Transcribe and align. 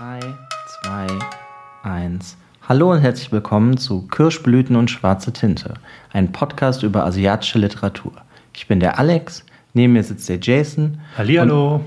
3, 0.00 0.18
2, 0.82 1.06
1. 1.82 2.38
Hallo 2.66 2.90
und 2.90 3.00
herzlich 3.00 3.32
willkommen 3.32 3.76
zu 3.76 4.06
Kirschblüten 4.06 4.74
und 4.74 4.90
schwarze 4.90 5.30
Tinte, 5.30 5.74
ein 6.10 6.32
Podcast 6.32 6.82
über 6.82 7.04
asiatische 7.04 7.58
Literatur. 7.58 8.12
Ich 8.54 8.66
bin 8.66 8.80
der 8.80 8.98
Alex, 8.98 9.44
neben 9.74 9.92
mir 9.92 10.02
sitzt 10.02 10.26
der 10.30 10.38
Jason. 10.40 11.02
Hallihallo. 11.18 11.84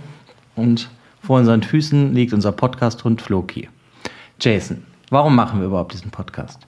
Und, 0.53 0.63
und 0.63 0.89
vor 1.23 1.39
unseren 1.39 1.63
Füßen 1.63 2.13
liegt 2.13 2.33
unser 2.33 2.51
Podcast-Hund 2.51 3.19
Floki. 3.19 3.67
Jason, 4.39 4.83
warum 5.09 5.35
machen 5.35 5.59
wir 5.59 5.65
überhaupt 5.65 5.93
diesen 5.93 6.11
Podcast? 6.11 6.67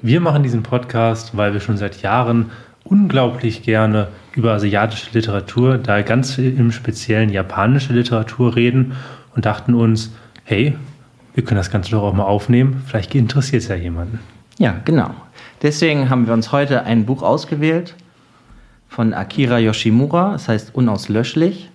Wir 0.00 0.20
machen 0.20 0.44
diesen 0.44 0.62
Podcast, 0.62 1.36
weil 1.36 1.54
wir 1.54 1.60
schon 1.60 1.76
seit 1.76 2.02
Jahren 2.02 2.52
unglaublich 2.84 3.64
gerne 3.64 4.06
über 4.36 4.52
asiatische 4.52 5.10
Literatur, 5.12 5.78
da 5.78 6.02
ganz 6.02 6.38
im 6.38 6.70
Speziellen 6.70 7.30
japanische 7.30 7.92
Literatur 7.92 8.54
reden 8.54 8.92
und 9.34 9.44
dachten 9.44 9.74
uns, 9.74 10.12
hey, 10.44 10.76
wir 11.34 11.44
können 11.44 11.58
das 11.58 11.70
Ganze 11.70 11.92
doch 11.92 12.02
auch 12.02 12.12
mal 12.12 12.24
aufnehmen, 12.24 12.82
vielleicht 12.86 13.14
interessiert 13.14 13.62
es 13.62 13.68
ja 13.68 13.76
jemanden. 13.76 14.20
Ja, 14.58 14.76
genau. 14.84 15.10
Deswegen 15.62 16.10
haben 16.10 16.26
wir 16.26 16.34
uns 16.34 16.52
heute 16.52 16.84
ein 16.84 17.06
Buch 17.06 17.22
ausgewählt 17.22 17.94
von 18.88 19.14
Akira 19.14 19.58
Yoshimura, 19.58 20.34
es 20.34 20.48
heißt 20.48 20.74
Unauslöschlich. 20.74 21.70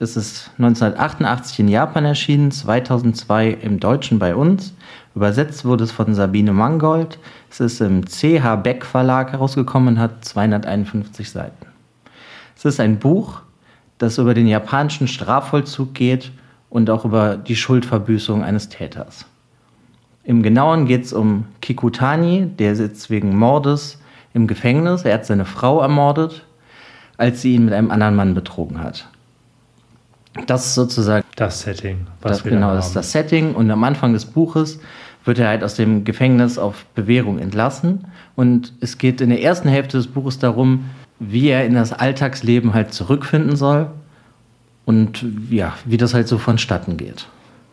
Es 0.00 0.16
ist 0.16 0.50
1988 0.58 1.60
in 1.60 1.68
Japan 1.68 2.04
erschienen, 2.04 2.50
2002 2.50 3.50
im 3.50 3.80
Deutschen 3.80 4.18
bei 4.18 4.34
uns. 4.34 4.74
Übersetzt 5.14 5.64
wurde 5.64 5.84
es 5.84 5.92
von 5.92 6.14
Sabine 6.14 6.52
Mangold. 6.52 7.18
Es 7.48 7.60
ist 7.60 7.80
im 7.80 8.04
CH 8.04 8.56
Beck 8.56 8.84
Verlag 8.84 9.32
herausgekommen 9.32 9.94
und 9.94 10.00
hat 10.00 10.24
251 10.24 11.30
Seiten. 11.30 11.66
Es 12.56 12.64
ist 12.64 12.80
ein 12.80 12.98
Buch, 12.98 13.40
das 13.98 14.18
über 14.18 14.34
den 14.34 14.48
japanischen 14.48 15.08
Strafvollzug 15.08 15.94
geht 15.94 16.32
und 16.74 16.90
auch 16.90 17.04
über 17.04 17.36
die 17.36 17.54
Schuldverbüßung 17.54 18.42
eines 18.42 18.68
Täters. 18.68 19.26
Im 20.24 20.42
Genauen 20.42 20.86
geht 20.86 21.04
es 21.04 21.12
um 21.12 21.44
Kikutani, 21.60 22.50
der 22.58 22.74
sitzt 22.74 23.10
wegen 23.10 23.36
Mordes 23.36 24.00
im 24.32 24.48
Gefängnis. 24.48 25.04
Er 25.04 25.14
hat 25.14 25.24
seine 25.24 25.44
Frau 25.44 25.80
ermordet, 25.80 26.44
als 27.16 27.42
sie 27.42 27.54
ihn 27.54 27.66
mit 27.66 27.74
einem 27.74 27.92
anderen 27.92 28.16
Mann 28.16 28.34
betrogen 28.34 28.82
hat. 28.82 29.08
Das 30.48 30.66
ist 30.66 30.74
sozusagen 30.74 31.24
das 31.36 31.60
Setting. 31.60 32.08
Was 32.22 32.38
das, 32.38 32.42
genau, 32.42 32.74
das 32.74 32.88
ist 32.88 32.96
das 32.96 33.12
Setting. 33.12 33.54
Und 33.54 33.70
am 33.70 33.84
Anfang 33.84 34.12
des 34.12 34.24
Buches 34.24 34.80
wird 35.24 35.38
er 35.38 35.46
halt 35.46 35.62
aus 35.62 35.76
dem 35.76 36.02
Gefängnis 36.02 36.58
auf 36.58 36.86
Bewährung 36.96 37.38
entlassen. 37.38 38.06
Und 38.34 38.72
es 38.80 38.98
geht 38.98 39.20
in 39.20 39.30
der 39.30 39.40
ersten 39.40 39.68
Hälfte 39.68 39.96
des 39.96 40.08
Buches 40.08 40.40
darum, 40.40 40.86
wie 41.20 41.50
er 41.50 41.64
in 41.66 41.74
das 41.74 41.92
Alltagsleben 41.92 42.74
halt 42.74 42.92
zurückfinden 42.92 43.54
soll 43.54 43.90
und 44.84 45.24
ja, 45.50 45.74
wie 45.84 45.96
das 45.96 46.14
halt 46.14 46.28
so 46.28 46.38
vonstatten 46.38 46.96
geht. 46.96 47.26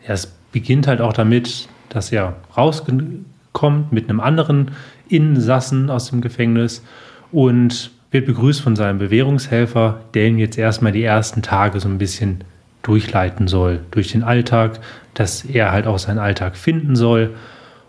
Ja, 0.06 0.14
es 0.14 0.26
beginnt 0.52 0.86
halt 0.86 1.00
auch 1.00 1.12
damit, 1.12 1.68
dass 1.88 2.12
er 2.12 2.36
rauskommt 2.56 3.92
mit 3.92 4.08
einem 4.08 4.20
anderen 4.20 4.70
Insassen 5.08 5.90
aus 5.90 6.10
dem 6.10 6.20
Gefängnis 6.20 6.82
und 7.30 7.90
wird 8.10 8.26
begrüßt 8.26 8.60
von 8.60 8.76
seinem 8.76 8.98
Bewährungshelfer, 8.98 10.00
der 10.14 10.28
ihm 10.28 10.38
jetzt 10.38 10.58
erstmal 10.58 10.92
die 10.92 11.02
ersten 11.02 11.42
Tage 11.42 11.80
so 11.80 11.88
ein 11.88 11.98
bisschen 11.98 12.44
durchleiten 12.82 13.48
soll 13.48 13.80
durch 13.90 14.12
den 14.12 14.22
Alltag, 14.22 14.80
dass 15.14 15.44
er 15.44 15.72
halt 15.72 15.86
auch 15.86 15.98
seinen 15.98 16.18
Alltag 16.18 16.56
finden 16.56 16.96
soll. 16.96 17.34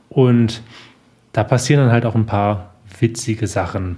Und 0.10 0.62
da 1.34 1.44
passieren 1.44 1.84
dann 1.84 1.92
halt 1.92 2.06
auch 2.06 2.16
ein 2.16 2.26
paar 2.26 2.74
witzige 3.00 3.48
Sachen. 3.48 3.98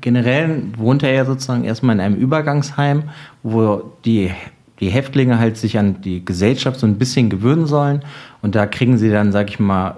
Generell 0.00 0.62
wohnt 0.76 1.02
er 1.02 1.12
ja 1.12 1.24
sozusagen 1.24 1.64
erstmal 1.64 1.96
in 1.96 2.00
einem 2.00 2.16
Übergangsheim, 2.16 3.04
wo 3.42 3.92
die, 4.04 4.30
die 4.80 4.88
Häftlinge 4.88 5.38
halt 5.38 5.56
sich 5.56 5.78
an 5.78 6.00
die 6.02 6.24
Gesellschaft 6.24 6.80
so 6.80 6.86
ein 6.86 6.98
bisschen 6.98 7.30
gewöhnen 7.30 7.66
sollen. 7.66 8.02
Und 8.42 8.54
da 8.54 8.66
kriegen 8.66 8.98
sie 8.98 9.10
dann, 9.10 9.32
sag 9.32 9.50
ich 9.50 9.58
mal, 9.58 9.96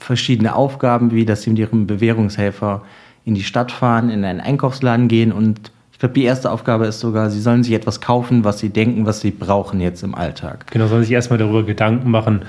verschiedene 0.00 0.54
Aufgaben, 0.54 1.12
wie 1.12 1.24
dass 1.24 1.42
sie 1.42 1.50
mit 1.50 1.58
ihrem 1.58 1.86
Bewährungshelfer 1.86 2.82
in 3.24 3.34
die 3.34 3.42
Stadt 3.42 3.70
fahren, 3.70 4.10
in 4.10 4.24
einen 4.24 4.40
Einkaufsladen 4.40 5.08
gehen 5.08 5.32
und 5.32 5.70
ich 5.92 6.02
glaube, 6.02 6.14
die 6.14 6.24
erste 6.24 6.50
Aufgabe 6.50 6.86
ist 6.86 6.98
sogar, 7.00 7.28
sie 7.28 7.42
sollen 7.42 7.62
sich 7.62 7.74
etwas 7.74 8.00
kaufen, 8.00 8.42
was 8.42 8.58
sie 8.58 8.70
denken, 8.70 9.04
was 9.04 9.20
sie 9.20 9.30
brauchen 9.30 9.82
jetzt 9.82 10.02
im 10.02 10.14
Alltag. 10.14 10.64
Genau, 10.70 10.86
sollen 10.86 11.02
sich 11.02 11.12
erstmal 11.12 11.38
darüber 11.38 11.62
Gedanken 11.62 12.10
machen, 12.10 12.40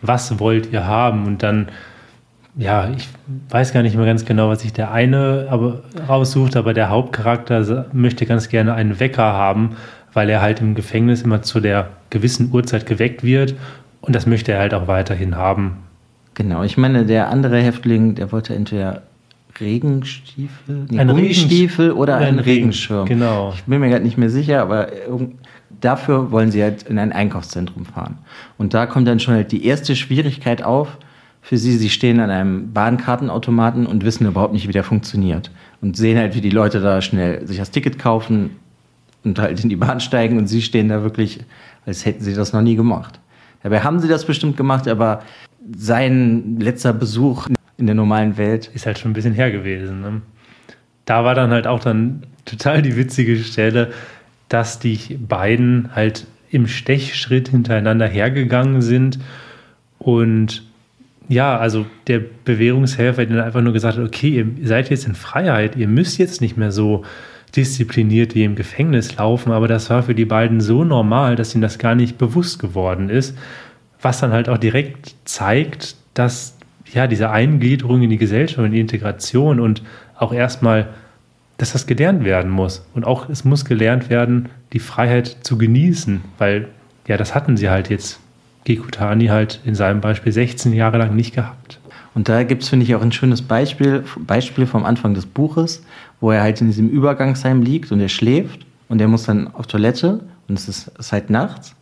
was 0.00 0.38
wollt 0.38 0.72
ihr 0.72 0.86
haben 0.86 1.26
und 1.26 1.42
dann, 1.42 1.66
ja, 2.56 2.90
ich 2.96 3.08
weiß 3.48 3.72
gar 3.72 3.82
nicht 3.82 3.96
mehr 3.96 4.06
ganz 4.06 4.24
genau, 4.24 4.48
was 4.48 4.60
sich 4.60 4.72
der 4.72 4.92
eine 4.92 5.48
aber 5.50 5.82
raussucht, 6.08 6.56
aber 6.56 6.72
der 6.72 6.88
Hauptcharakter 6.88 7.86
möchte 7.92 8.26
ganz 8.26 8.48
gerne 8.48 8.74
einen 8.74 9.00
Wecker 9.00 9.24
haben, 9.24 9.76
weil 10.12 10.30
er 10.30 10.40
halt 10.40 10.60
im 10.60 10.74
Gefängnis 10.74 11.22
immer 11.22 11.42
zu 11.42 11.60
der 11.60 11.88
gewissen 12.10 12.52
Uhrzeit 12.52 12.86
geweckt 12.86 13.24
wird 13.24 13.54
und 14.00 14.14
das 14.14 14.26
möchte 14.26 14.52
er 14.52 14.60
halt 14.60 14.74
auch 14.74 14.86
weiterhin 14.86 15.36
haben. 15.36 15.78
Genau, 16.34 16.62
ich 16.62 16.76
meine, 16.76 17.06
der 17.06 17.28
andere 17.28 17.60
Häftling, 17.60 18.14
der 18.14 18.30
wollte 18.30 18.54
entweder 18.54 19.02
Regenstiefel, 19.60 20.86
nee, 20.90 20.98
ein 20.98 21.08
Gummistiefel 21.08 21.92
oder, 21.92 22.16
oder 22.16 22.26
ein 22.26 22.38
Regenschirm. 22.40 23.06
Genau. 23.06 23.52
Ich 23.54 23.62
bin 23.64 23.80
mir 23.80 23.88
gerade 23.88 24.04
nicht 24.04 24.18
mehr 24.18 24.30
sicher, 24.30 24.60
aber 24.60 24.88
dafür 25.80 26.30
wollen 26.32 26.50
sie 26.50 26.62
halt 26.62 26.82
in 26.84 26.98
ein 26.98 27.12
Einkaufszentrum 27.12 27.84
fahren. 27.84 28.18
Und 28.58 28.74
da 28.74 28.86
kommt 28.86 29.06
dann 29.06 29.20
schon 29.20 29.34
halt 29.34 29.52
die 29.52 29.64
erste 29.64 29.94
Schwierigkeit 29.94 30.62
auf 30.62 30.98
für 31.44 31.58
sie. 31.58 31.76
Sie 31.76 31.90
stehen 31.90 32.18
an 32.20 32.30
einem 32.30 32.72
Bahnkartenautomaten 32.72 33.86
und 33.86 34.04
wissen 34.04 34.26
überhaupt 34.26 34.54
nicht, 34.54 34.66
wie 34.66 34.72
der 34.72 34.82
funktioniert. 34.82 35.50
Und 35.82 35.96
sehen 35.96 36.18
halt, 36.18 36.34
wie 36.34 36.40
die 36.40 36.50
Leute 36.50 36.80
da 36.80 37.02
schnell 37.02 37.46
sich 37.46 37.58
das 37.58 37.70
Ticket 37.70 37.98
kaufen 37.98 38.56
und 39.22 39.38
halt 39.38 39.62
in 39.62 39.68
die 39.68 39.76
Bahn 39.76 40.00
steigen 40.00 40.38
und 40.38 40.46
sie 40.46 40.62
stehen 40.62 40.88
da 40.88 41.02
wirklich, 41.02 41.40
als 41.84 42.06
hätten 42.06 42.24
sie 42.24 42.32
das 42.32 42.54
noch 42.54 42.62
nie 42.62 42.76
gemacht. 42.76 43.20
Dabei 43.62 43.80
haben 43.80 44.00
sie 44.00 44.08
das 44.08 44.24
bestimmt 44.24 44.56
gemacht, 44.56 44.88
aber 44.88 45.22
sein 45.76 46.56
letzter 46.58 46.94
Besuch 46.94 47.46
in 47.76 47.86
der 47.86 47.94
normalen 47.94 48.38
Welt. 48.38 48.70
Ist 48.72 48.86
halt 48.86 48.98
schon 48.98 49.10
ein 49.10 49.14
bisschen 49.14 49.34
her 49.34 49.50
gewesen. 49.50 50.00
Ne? 50.00 50.22
Da 51.04 51.24
war 51.24 51.34
dann 51.34 51.50
halt 51.50 51.66
auch 51.66 51.80
dann 51.80 52.22
total 52.46 52.80
die 52.80 52.96
witzige 52.96 53.36
Stelle, 53.36 53.92
dass 54.48 54.78
die 54.78 55.18
beiden 55.18 55.90
halt 55.94 56.26
im 56.50 56.66
Stechschritt 56.68 57.48
hintereinander 57.48 58.06
hergegangen 58.06 58.80
sind 58.80 59.18
und 59.98 60.62
ja, 61.28 61.56
also 61.56 61.86
der 62.06 62.20
Bewährungshelfer 62.44 63.22
hat 63.22 63.30
dann 63.30 63.40
einfach 63.40 63.62
nur 63.62 63.72
gesagt, 63.72 63.98
okay, 63.98 64.44
ihr 64.60 64.68
seid 64.68 64.90
jetzt 64.90 65.06
in 65.06 65.14
Freiheit, 65.14 65.76
ihr 65.76 65.88
müsst 65.88 66.18
jetzt 66.18 66.40
nicht 66.40 66.56
mehr 66.56 66.72
so 66.72 67.04
diszipliniert 67.56 68.34
wie 68.34 68.44
im 68.44 68.56
Gefängnis 68.56 69.16
laufen, 69.16 69.52
aber 69.52 69.68
das 69.68 69.88
war 69.90 70.02
für 70.02 70.14
die 70.14 70.24
beiden 70.24 70.60
so 70.60 70.84
normal, 70.84 71.36
dass 71.36 71.54
ihnen 71.54 71.62
das 71.62 71.78
gar 71.78 71.94
nicht 71.94 72.18
bewusst 72.18 72.58
geworden 72.58 73.08
ist, 73.08 73.36
was 74.00 74.20
dann 74.20 74.32
halt 74.32 74.48
auch 74.48 74.58
direkt 74.58 75.14
zeigt, 75.24 75.96
dass 76.14 76.56
ja, 76.92 77.06
diese 77.06 77.30
Eingliederung 77.30 78.02
in 78.02 78.10
die 78.10 78.18
Gesellschaft 78.18 78.58
und 78.58 78.72
die 78.72 78.80
Integration 78.80 79.60
und 79.60 79.82
auch 80.16 80.32
erstmal, 80.32 80.88
dass 81.56 81.72
das 81.72 81.86
gelernt 81.86 82.24
werden 82.24 82.50
muss. 82.50 82.86
Und 82.94 83.04
auch 83.04 83.28
es 83.28 83.44
muss 83.44 83.64
gelernt 83.64 84.10
werden, 84.10 84.48
die 84.72 84.78
Freiheit 84.78 85.38
zu 85.42 85.56
genießen, 85.56 86.22
weil 86.38 86.68
ja, 87.06 87.16
das 87.16 87.34
hatten 87.34 87.56
sie 87.56 87.68
halt 87.68 87.90
jetzt, 87.90 88.20
Gekutani 88.64 89.26
halt 89.26 89.60
in 89.64 89.74
seinem 89.74 90.00
Beispiel 90.00 90.32
16 90.32 90.72
Jahre 90.72 90.98
lang 90.98 91.14
nicht 91.14 91.34
gehabt. 91.34 91.80
Und 92.14 92.28
da 92.28 92.42
gibt 92.44 92.62
es, 92.62 92.68
finde 92.68 92.84
ich, 92.84 92.94
auch 92.94 93.02
ein 93.02 93.12
schönes 93.12 93.42
Beispiel, 93.42 94.04
Beispiel 94.18 94.66
vom 94.66 94.84
Anfang 94.84 95.14
des 95.14 95.26
Buches, 95.26 95.84
wo 96.20 96.30
er 96.30 96.42
halt 96.42 96.60
in 96.60 96.68
diesem 96.68 96.88
Übergangsheim 96.88 97.62
liegt 97.62 97.90
und 97.92 98.00
er 98.00 98.08
schläft 98.08 98.64
und 98.88 99.00
er 99.00 99.08
muss 99.08 99.24
dann 99.24 99.52
auf 99.52 99.66
Toilette 99.66 100.20
und 100.48 100.58
es 100.58 100.68
ist, 100.68 100.88
ist 100.98 101.12
halt 101.12 101.30
nachts 101.30 101.74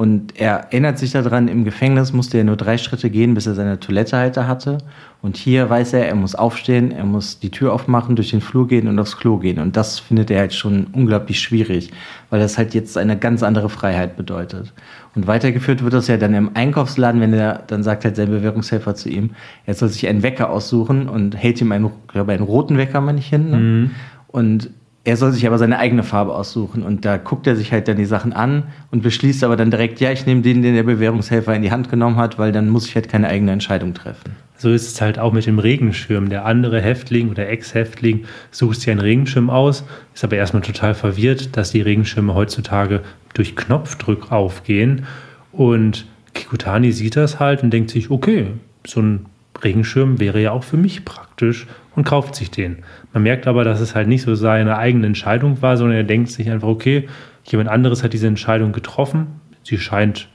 und 0.00 0.40
er 0.40 0.60
erinnert 0.72 0.98
sich 0.98 1.10
daran, 1.10 1.46
im 1.46 1.62
Gefängnis 1.62 2.14
musste 2.14 2.38
er 2.38 2.44
nur 2.44 2.56
drei 2.56 2.78
Schritte 2.78 3.10
gehen, 3.10 3.34
bis 3.34 3.46
er 3.46 3.54
seine 3.54 3.78
Toilettehalter 3.78 4.48
hatte. 4.48 4.78
Und 5.20 5.36
hier 5.36 5.68
weiß 5.68 5.92
er, 5.92 6.08
er 6.08 6.14
muss 6.14 6.34
aufstehen, 6.34 6.90
er 6.90 7.04
muss 7.04 7.38
die 7.38 7.50
Tür 7.50 7.74
aufmachen, 7.74 8.16
durch 8.16 8.30
den 8.30 8.40
Flur 8.40 8.66
gehen 8.66 8.88
und 8.88 8.98
aufs 8.98 9.18
Klo 9.18 9.36
gehen. 9.36 9.58
Und 9.58 9.76
das 9.76 9.98
findet 9.98 10.30
er 10.30 10.38
halt 10.38 10.54
schon 10.54 10.86
unglaublich 10.94 11.38
schwierig, 11.38 11.90
weil 12.30 12.40
das 12.40 12.56
halt 12.56 12.72
jetzt 12.72 12.96
eine 12.96 13.18
ganz 13.18 13.42
andere 13.42 13.68
Freiheit 13.68 14.16
bedeutet. 14.16 14.72
Und 15.14 15.26
weitergeführt 15.26 15.84
wird 15.84 15.92
das 15.92 16.08
ja 16.08 16.16
dann 16.16 16.32
im 16.32 16.52
Einkaufsladen, 16.54 17.20
wenn 17.20 17.34
er 17.34 17.62
dann 17.66 17.82
sagt 17.82 18.06
halt 18.06 18.16
sein 18.16 18.30
Bewährungshelfer 18.30 18.94
zu 18.94 19.10
ihm, 19.10 19.32
er 19.66 19.74
soll 19.74 19.90
sich 19.90 20.08
einen 20.08 20.22
Wecker 20.22 20.48
aussuchen 20.48 21.10
und 21.10 21.36
hält 21.36 21.60
ihm 21.60 21.72
einen, 21.72 21.90
glaube 22.08 22.32
einen 22.32 22.44
roten 22.44 22.78
Wecker 22.78 23.02
mal 23.02 23.12
nicht 23.12 23.28
hin. 23.28 23.50
Ne? 23.50 23.56
Mhm. 23.58 23.90
Und 24.28 24.70
er 25.04 25.16
soll 25.16 25.32
sich 25.32 25.46
aber 25.46 25.56
seine 25.56 25.78
eigene 25.78 26.02
Farbe 26.02 26.34
aussuchen 26.34 26.82
und 26.82 27.04
da 27.04 27.16
guckt 27.16 27.46
er 27.46 27.56
sich 27.56 27.72
halt 27.72 27.88
dann 27.88 27.96
die 27.96 28.04
Sachen 28.04 28.34
an 28.34 28.64
und 28.90 29.02
beschließt 29.02 29.42
aber 29.44 29.56
dann 29.56 29.70
direkt, 29.70 29.98
ja, 30.00 30.12
ich 30.12 30.26
nehme 30.26 30.42
den, 30.42 30.60
den 30.62 30.74
der 30.74 30.82
Bewährungshelfer 30.82 31.54
in 31.54 31.62
die 31.62 31.70
Hand 31.70 31.88
genommen 31.88 32.16
hat, 32.16 32.38
weil 32.38 32.52
dann 32.52 32.68
muss 32.68 32.86
ich 32.86 32.94
halt 32.94 33.08
keine 33.08 33.28
eigene 33.28 33.52
Entscheidung 33.52 33.94
treffen. 33.94 34.32
So 34.58 34.70
ist 34.70 34.92
es 34.92 35.00
halt 35.00 35.18
auch 35.18 35.32
mit 35.32 35.46
dem 35.46 35.58
Regenschirm. 35.58 36.28
Der 36.28 36.44
andere 36.44 36.82
Häftling 36.82 37.30
oder 37.30 37.48
Ex-Häftling 37.48 38.26
sucht 38.50 38.80
sich 38.80 38.90
einen 38.90 39.00
Regenschirm 39.00 39.48
aus, 39.48 39.84
ist 40.14 40.22
aber 40.22 40.36
erstmal 40.36 40.62
total 40.62 40.92
verwirrt, 40.92 41.56
dass 41.56 41.70
die 41.70 41.80
Regenschirme 41.80 42.34
heutzutage 42.34 43.00
durch 43.32 43.56
Knopfdruck 43.56 44.30
aufgehen 44.30 45.06
und 45.50 46.06
Kikutani 46.34 46.92
sieht 46.92 47.16
das 47.16 47.40
halt 47.40 47.62
und 47.62 47.70
denkt 47.70 47.90
sich, 47.90 48.10
okay, 48.10 48.48
so 48.86 49.00
ein 49.00 49.26
Regenschirm 49.62 50.20
wäre 50.20 50.40
ja 50.40 50.52
auch 50.52 50.64
für 50.64 50.76
mich 50.76 51.04
praktisch 51.04 51.66
und 51.96 52.04
kauft 52.04 52.34
sich 52.34 52.50
den. 52.50 52.78
Man 53.12 53.22
merkt 53.22 53.46
aber, 53.46 53.64
dass 53.64 53.80
es 53.80 53.94
halt 53.94 54.08
nicht 54.08 54.22
so 54.22 54.34
seine 54.34 54.78
eigene 54.78 55.06
Entscheidung 55.06 55.60
war, 55.62 55.76
sondern 55.76 55.96
er 55.96 56.04
denkt 56.04 56.30
sich 56.30 56.50
einfach, 56.50 56.68
okay, 56.68 57.08
jemand 57.44 57.68
anderes 57.68 58.02
hat 58.02 58.12
diese 58.12 58.26
Entscheidung 58.26 58.72
getroffen. 58.72 59.26
Sie 59.64 59.78
scheint 59.78 60.28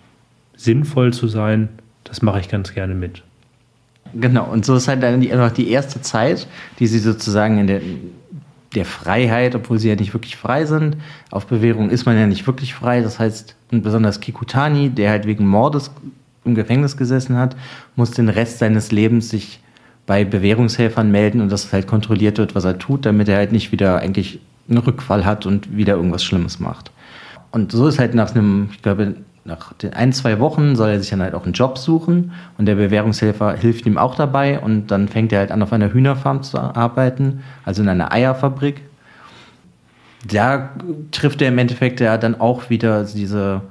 sinnvoll 0.56 1.13
zu 1.13 1.27
sein, 1.27 1.69
das 2.03 2.21
mache 2.21 2.39
ich 2.39 2.50
ganz 2.50 2.73
gerne 2.73 2.94
mit. 2.94 3.23
Genau, 4.13 4.45
und 4.45 4.65
so 4.65 4.75
ist 4.75 4.88
halt 4.88 5.03
dann 5.03 5.19
die, 5.19 5.31
einfach 5.31 5.51
die 5.51 5.69
erste 5.69 6.01
Zeit, 6.01 6.47
die 6.79 6.88
sie 6.88 7.00
sozusagen 7.00 7.57
in 7.57 7.67
der, 7.67 7.81
der 8.73 8.85
Freiheit, 8.85 9.56
obwohl 9.56 9.79
sie 9.79 9.89
ja 9.89 9.95
nicht 9.95 10.13
wirklich 10.13 10.38
frei 10.38 10.65
sind. 10.65 10.97
Auf 11.31 11.47
Bewährung 11.47 11.89
ist 11.89 12.06
man 12.06 12.17
ja 12.17 12.27
nicht 12.27 12.45
wirklich 12.47 12.73
frei. 12.73 13.01
Das 13.01 13.19
heißt, 13.19 13.56
und 13.71 13.83
besonders 13.83 14.21
Kikutani, 14.21 14.89
der 14.89 15.09
halt 15.09 15.25
wegen 15.25 15.47
Mordes 15.47 15.91
im 16.45 16.56
Gefängnis 16.56 16.97
gesessen 16.97 17.38
hat, 17.38 17.56
muss 17.95 18.12
den 18.12 18.30
Rest 18.30 18.59
seines 18.59 18.92
Lebens 18.92 19.30
sich 19.30 19.59
bei 20.06 20.24
Bewährungshelfern 20.24 21.09
melden 21.12 21.42
und 21.42 21.51
dass 21.51 21.74
halt 21.74 21.88
kontrolliert 21.88 22.38
wird, 22.38 22.56
was 22.56 22.65
er 22.65 22.77
tut, 22.77 23.06
damit 23.06 23.27
er 23.27 23.38
halt 23.38 23.51
nicht 23.51 23.71
wieder 23.71 24.00
eigentlich 24.00 24.39
einen 24.69 24.77
Rückfall 24.77 25.25
hat 25.25 25.45
und 25.45 25.75
wieder 25.75 25.95
irgendwas 25.95 26.24
Schlimmes 26.24 26.59
macht. 26.59 26.92
Und 27.51 27.71
so 27.71 27.88
ist 27.88 28.00
halt 28.00 28.13
nach 28.13 28.33
einem, 28.36 28.69
ich 28.71 28.81
glaube, 28.81 29.15
nach 29.45 29.74
den 29.74 29.94
ein, 29.94 30.12
zwei 30.12 30.39
Wochen 30.39 30.75
soll 30.75 30.89
er 30.89 31.00
sich 31.00 31.12
dann 31.12 31.21
halt 31.21 31.36
auch 31.36 31.44
einen 31.44 31.53
Job 31.53 31.77
suchen 31.77 32.31
und 32.57 32.65
der 32.65 32.75
Bewährungshelfer 32.75 33.53
hilft 33.53 33.86
ihm 33.86 33.98
auch 33.98 34.15
dabei 34.15 34.59
und 34.59 34.88
dann 34.88 35.07
fängt 35.07 35.31
er 35.31 35.39
halt 35.39 35.51
an, 35.51 35.62
auf 35.62 35.71
einer 35.71 35.94
Hühnerfarm 35.94 36.41
zu 36.41 36.59
arbeiten, 36.59 37.44
also 37.63 37.83
in 37.83 37.89
einer 37.89 38.12
Eierfabrik. 38.12 38.81
Da 40.27 40.71
trifft 41.12 41.44
er 41.44 41.50
im 41.50 41.57
Endeffekt 41.59 42.00
ja 42.00 42.18
dann 42.18 42.39
auch 42.39 42.71
wieder 42.71 43.03
diese, 43.03 43.62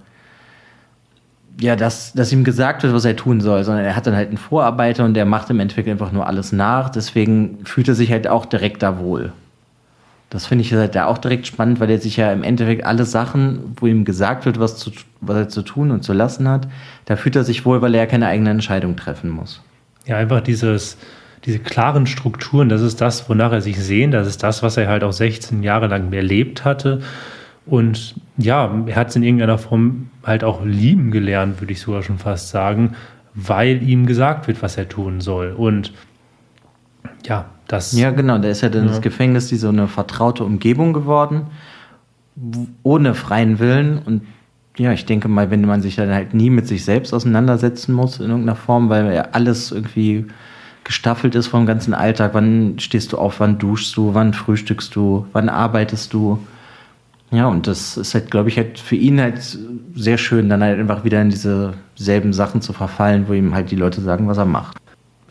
ja, 1.61 1.77
dass, 1.77 2.13
dass 2.13 2.33
ihm 2.33 2.45
gesagt 2.45 2.83
wird, 2.83 2.93
was 2.93 3.05
er 3.05 3.17
tun 3.17 3.41
soll, 3.41 3.65
sondern 3.65 3.85
er 3.85 3.97
hat 3.97 4.07
dann 4.07 4.17
halt 4.17 4.29
einen 4.29 4.39
Vorarbeiter 4.39 5.05
und 5.05 5.15
der 5.15 5.25
macht 5.25 5.51
im 5.51 5.61
Endeffekt 5.61 5.89
einfach 5.89 6.13
nur 6.13 6.27
alles 6.27 6.53
nach. 6.53 6.91
Deswegen 6.91 7.59
fühlt 7.65 7.89
er 7.89 7.95
sich 7.95 8.11
halt 8.11 8.29
auch 8.29 8.47
direkt 8.47 8.83
da 8.83 8.99
wohl. 8.99 9.33
Das 10.31 10.47
finde 10.47 10.65
ich 10.65 10.73
halt 10.73 10.99
auch 10.99 11.19
direkt 11.19 11.47
spannend, 11.47 11.79
weil 11.79 11.91
er 11.91 11.99
sich 11.99 12.17
ja 12.17 12.33
im 12.33 12.43
Endeffekt 12.43 12.85
alle 12.85 13.05
Sachen, 13.05 13.77
wo 13.77 13.87
ihm 13.87 14.05
gesagt 14.05 14.47
wird, 14.47 14.59
was, 14.59 14.77
zu, 14.79 14.91
was 15.21 15.37
er 15.37 15.49
zu 15.49 15.63
tun 15.63 15.93
und 15.93 16.03
zu 16.03 16.13
lassen 16.13 16.49
hat, 16.49 16.67
da 17.05 17.15
fühlt 17.15 17.37
er 17.37 17.45
sich 17.45 17.65
wohl, 17.65 17.83
weil 17.83 17.95
er 17.95 18.01
ja 18.01 18.07
keine 18.07 18.27
eigene 18.27 18.51
Entscheidung 18.51 18.97
treffen 18.97 19.31
muss. 19.31 19.63
Ja, 20.07 20.17
einfach 20.17 20.41
dieses, 20.41 20.97
diese 21.45 21.61
klaren 21.61 22.07
Strukturen, 22.07 22.69
das 22.69 22.83
ist 22.83 23.01
das, 23.01 23.29
wonach 23.29 23.53
er 23.53 23.61
sich 23.61 23.79
sehnt, 23.79 24.13
das 24.13 24.27
ist 24.27 24.43
das, 24.43 24.63
was 24.63 24.77
er 24.77 24.89
halt 24.89 25.05
auch 25.05 25.13
16 25.13 25.63
Jahre 25.63 25.87
lang 25.87 26.13
erlebt 26.13 26.65
hatte. 26.65 27.01
Und 27.67 28.15
ja, 28.37 28.71
er 28.87 28.97
hat 28.97 29.09
es 29.09 29.17
in 29.17 29.23
irgendeiner 29.23 29.59
Form 29.59 30.11
halt 30.23 30.45
auch 30.45 30.65
lieben 30.65 31.11
gelernt, 31.11 31.61
würde 31.61 31.73
ich 31.73 31.81
sogar 31.81 32.03
schon 32.03 32.19
fast 32.19 32.51
sagen, 32.51 32.95
weil 33.35 33.83
ihm 33.83 34.07
gesagt 34.07 34.49
wird, 34.49 34.63
was 34.63 34.77
er 34.77 34.89
tun 34.89 35.21
soll. 35.21 35.53
Und 35.53 35.93
ja, 37.27 37.47
das. 37.69 37.93
Ja, 37.93 38.11
genau, 38.11 38.39
da 38.39 38.49
ist 38.49 38.61
ja 38.61 38.69
dann 38.69 38.85
ja. 38.85 38.91
das 38.91 39.01
Gefängnis 39.01 39.49
die 39.49 39.57
so 39.57 39.69
eine 39.69 39.89
vertraute 39.89 40.45
Umgebung 40.45 40.93
geworden, 40.93 41.47
ohne 42.83 43.15
freien 43.15 43.59
Willen. 43.59 43.99
Und 43.99 44.23
ja, 44.77 44.93
ich 44.93 45.07
denke 45.07 45.29
mal, 45.29 45.51
wenn 45.51 45.63
man 45.63 45.81
sich 45.81 45.97
dann 45.97 46.11
halt 46.11 46.35
nie 46.35 46.51
mit 46.51 46.69
sich 46.69 46.85
selbst 46.85 47.15
auseinandersetzen 47.15 47.95
muss 47.95 48.19
in 48.19 48.29
irgendeiner 48.29 48.57
Form, 48.57 48.91
weil 48.91 49.15
ja 49.15 49.29
alles 49.33 49.73
irgendwie 49.73 50.27
gestaffelt 50.85 51.35
ist 51.35 51.47
vom 51.47 51.65
ganzen 51.65 51.95
Alltag. 51.95 52.35
Wann 52.35 52.79
stehst 52.79 53.13
du 53.13 53.19
auf, 53.19 53.41
wann 53.41 53.59
duschst 53.59 53.97
du, 53.97 54.13
wann 54.13 54.35
frühstückst 54.35 54.95
du, 54.95 55.27
wann 55.33 55.49
arbeitest 55.49 56.13
du? 56.13 56.39
Ja, 57.31 57.49
und 57.49 57.67
das 57.67 57.97
ist 57.97 58.15
halt, 58.15 58.31
glaube 58.31 58.49
ich, 58.49 58.57
halt 58.57 58.79
für 58.79 58.97
ihn 58.97 59.21
halt 59.21 59.59
sehr 59.95 60.19
schön, 60.19 60.49
dann 60.49 60.63
halt 60.63 60.79
einfach 60.79 61.05
wieder 61.05 61.21
in 61.21 61.31
diese 61.31 61.75
selben 61.97 62.33
Sachen 62.33 62.61
zu 62.61 62.73
verfallen, 62.73 63.27
wo 63.29 63.33
ihm 63.33 63.55
halt 63.55 63.71
die 63.71 63.77
Leute 63.77 64.01
sagen, 64.01 64.29
was 64.29 64.39
er 64.39 64.45
macht 64.45 64.77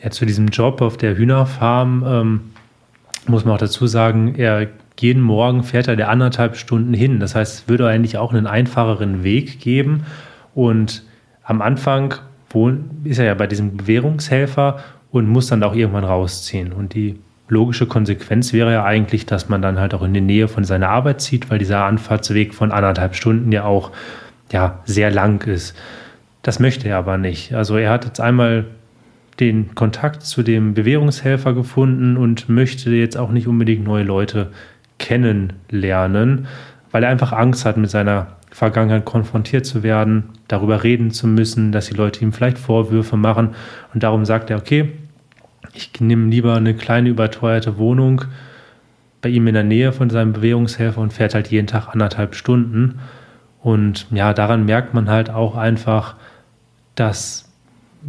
ja, 0.04 0.12
zu 0.12 0.26
diesem 0.26 0.48
Job 0.48 0.82
auf 0.82 0.98
der 0.98 1.18
Hühnerfarm 1.18 2.04
ähm, 2.06 2.42
muss 3.28 3.46
man 3.46 3.56
auch 3.56 3.60
dazu 3.60 3.88
sagen, 3.88 4.36
er 4.36 4.68
jeden 5.00 5.22
Morgen 5.22 5.64
fährt 5.64 5.88
er 5.88 5.96
der 5.96 6.10
anderthalb 6.10 6.56
Stunden 6.56 6.94
hin. 6.94 7.20
Das 7.20 7.36
heißt, 7.36 7.54
es 7.54 7.68
würde 7.68 7.88
eigentlich 7.88 8.18
auch 8.18 8.32
einen 8.32 8.46
einfacheren 8.46 9.24
Weg 9.24 9.60
geben. 9.60 10.06
Und 10.54 11.04
am 11.44 11.62
Anfang 11.62 12.14
ist 13.04 13.18
er 13.18 13.26
ja 13.26 13.34
bei 13.34 13.48
diesem 13.48 13.76
Bewährungshelfer 13.76 14.80
und 15.10 15.28
muss 15.28 15.48
dann 15.48 15.64
auch 15.64 15.74
irgendwann 15.74 16.04
rausziehen. 16.04 16.72
Und 16.72 16.94
die 16.94 17.18
logische 17.48 17.86
Konsequenz 17.86 18.54
wäre 18.54 18.72
ja 18.72 18.84
eigentlich, 18.84 19.26
dass 19.26 19.50
man 19.50 19.62
dann 19.62 19.80
halt 19.80 19.94
auch 19.94 20.04
in 20.04 20.14
die 20.14 20.22
Nähe 20.22 20.48
von 20.48 20.64
seiner 20.64 20.90
Arbeit 20.90 21.22
zieht, 21.22 21.50
weil 21.50 21.60
dieser 21.60 21.86
Anfahrtsweg 21.86 22.54
von 22.54 22.72
anderthalb 22.72 23.16
Stunden 23.16 23.52
ja 23.52 23.66
auch 23.66 23.92
ja, 24.52 24.80
sehr 24.86 25.12
lang 25.12 25.46
ist. 25.48 25.76
Das 26.42 26.60
möchte 26.60 26.88
er 26.88 26.98
aber 26.98 27.18
nicht. 27.18 27.54
Also 27.54 27.78
er 27.78 27.92
hat 27.92 28.06
jetzt 28.06 28.20
einmal 28.20 28.66
den 29.40 29.74
Kontakt 29.76 30.24
zu 30.24 30.44
dem 30.44 30.74
Bewährungshelfer 30.74 31.54
gefunden 31.54 32.18
und 32.18 32.50
möchte 32.50 32.92
jetzt 32.92 33.18
auch 33.18 33.32
nicht 33.32 33.48
unbedingt 33.48 33.84
neue 33.84 34.04
Leute 34.04 34.52
kennenlernen, 35.00 36.48
weil 36.92 37.04
er 37.04 37.10
einfach 37.10 37.34
Angst 37.34 37.66
hat, 37.66 37.78
mit 37.78 37.90
seiner 37.90 38.28
Vergangenheit 38.52 39.06
konfrontiert 39.06 39.66
zu 39.66 39.82
werden, 39.82 40.26
darüber 40.48 40.84
reden 40.84 41.10
zu 41.10 41.28
müssen, 41.28 41.72
dass 41.72 41.88
die 41.88 41.96
Leute 41.96 42.24
ihm 42.24 42.34
vielleicht 42.34 42.60
Vorwürfe 42.60 43.18
machen. 43.18 43.50
Und 43.94 44.04
darum 44.04 44.26
sagt 44.26 44.52
er, 44.52 44.58
okay, 44.58 44.92
ich 45.74 46.00
nehme 46.00 46.30
lieber 46.30 46.56
eine 46.56 46.74
kleine 46.74 47.10
überteuerte 47.10 47.78
Wohnung 47.78 48.26
bei 49.22 49.30
ihm 49.30 49.48
in 49.48 49.54
der 49.54 49.64
Nähe 49.64 49.92
von 49.92 50.10
seinem 50.10 50.34
Bewährungshelfer 50.34 51.00
und 51.00 51.14
fährt 51.14 51.34
halt 51.34 51.50
jeden 51.50 51.68
Tag 51.68 51.88
anderthalb 51.88 52.36
Stunden. 52.36 53.00
Und 53.62 54.08
ja, 54.12 54.34
daran 54.34 54.66
merkt 54.66 54.94
man 54.94 55.10
halt 55.10 55.30
auch 55.30 55.56
einfach, 55.56 56.16
dass 56.96 57.50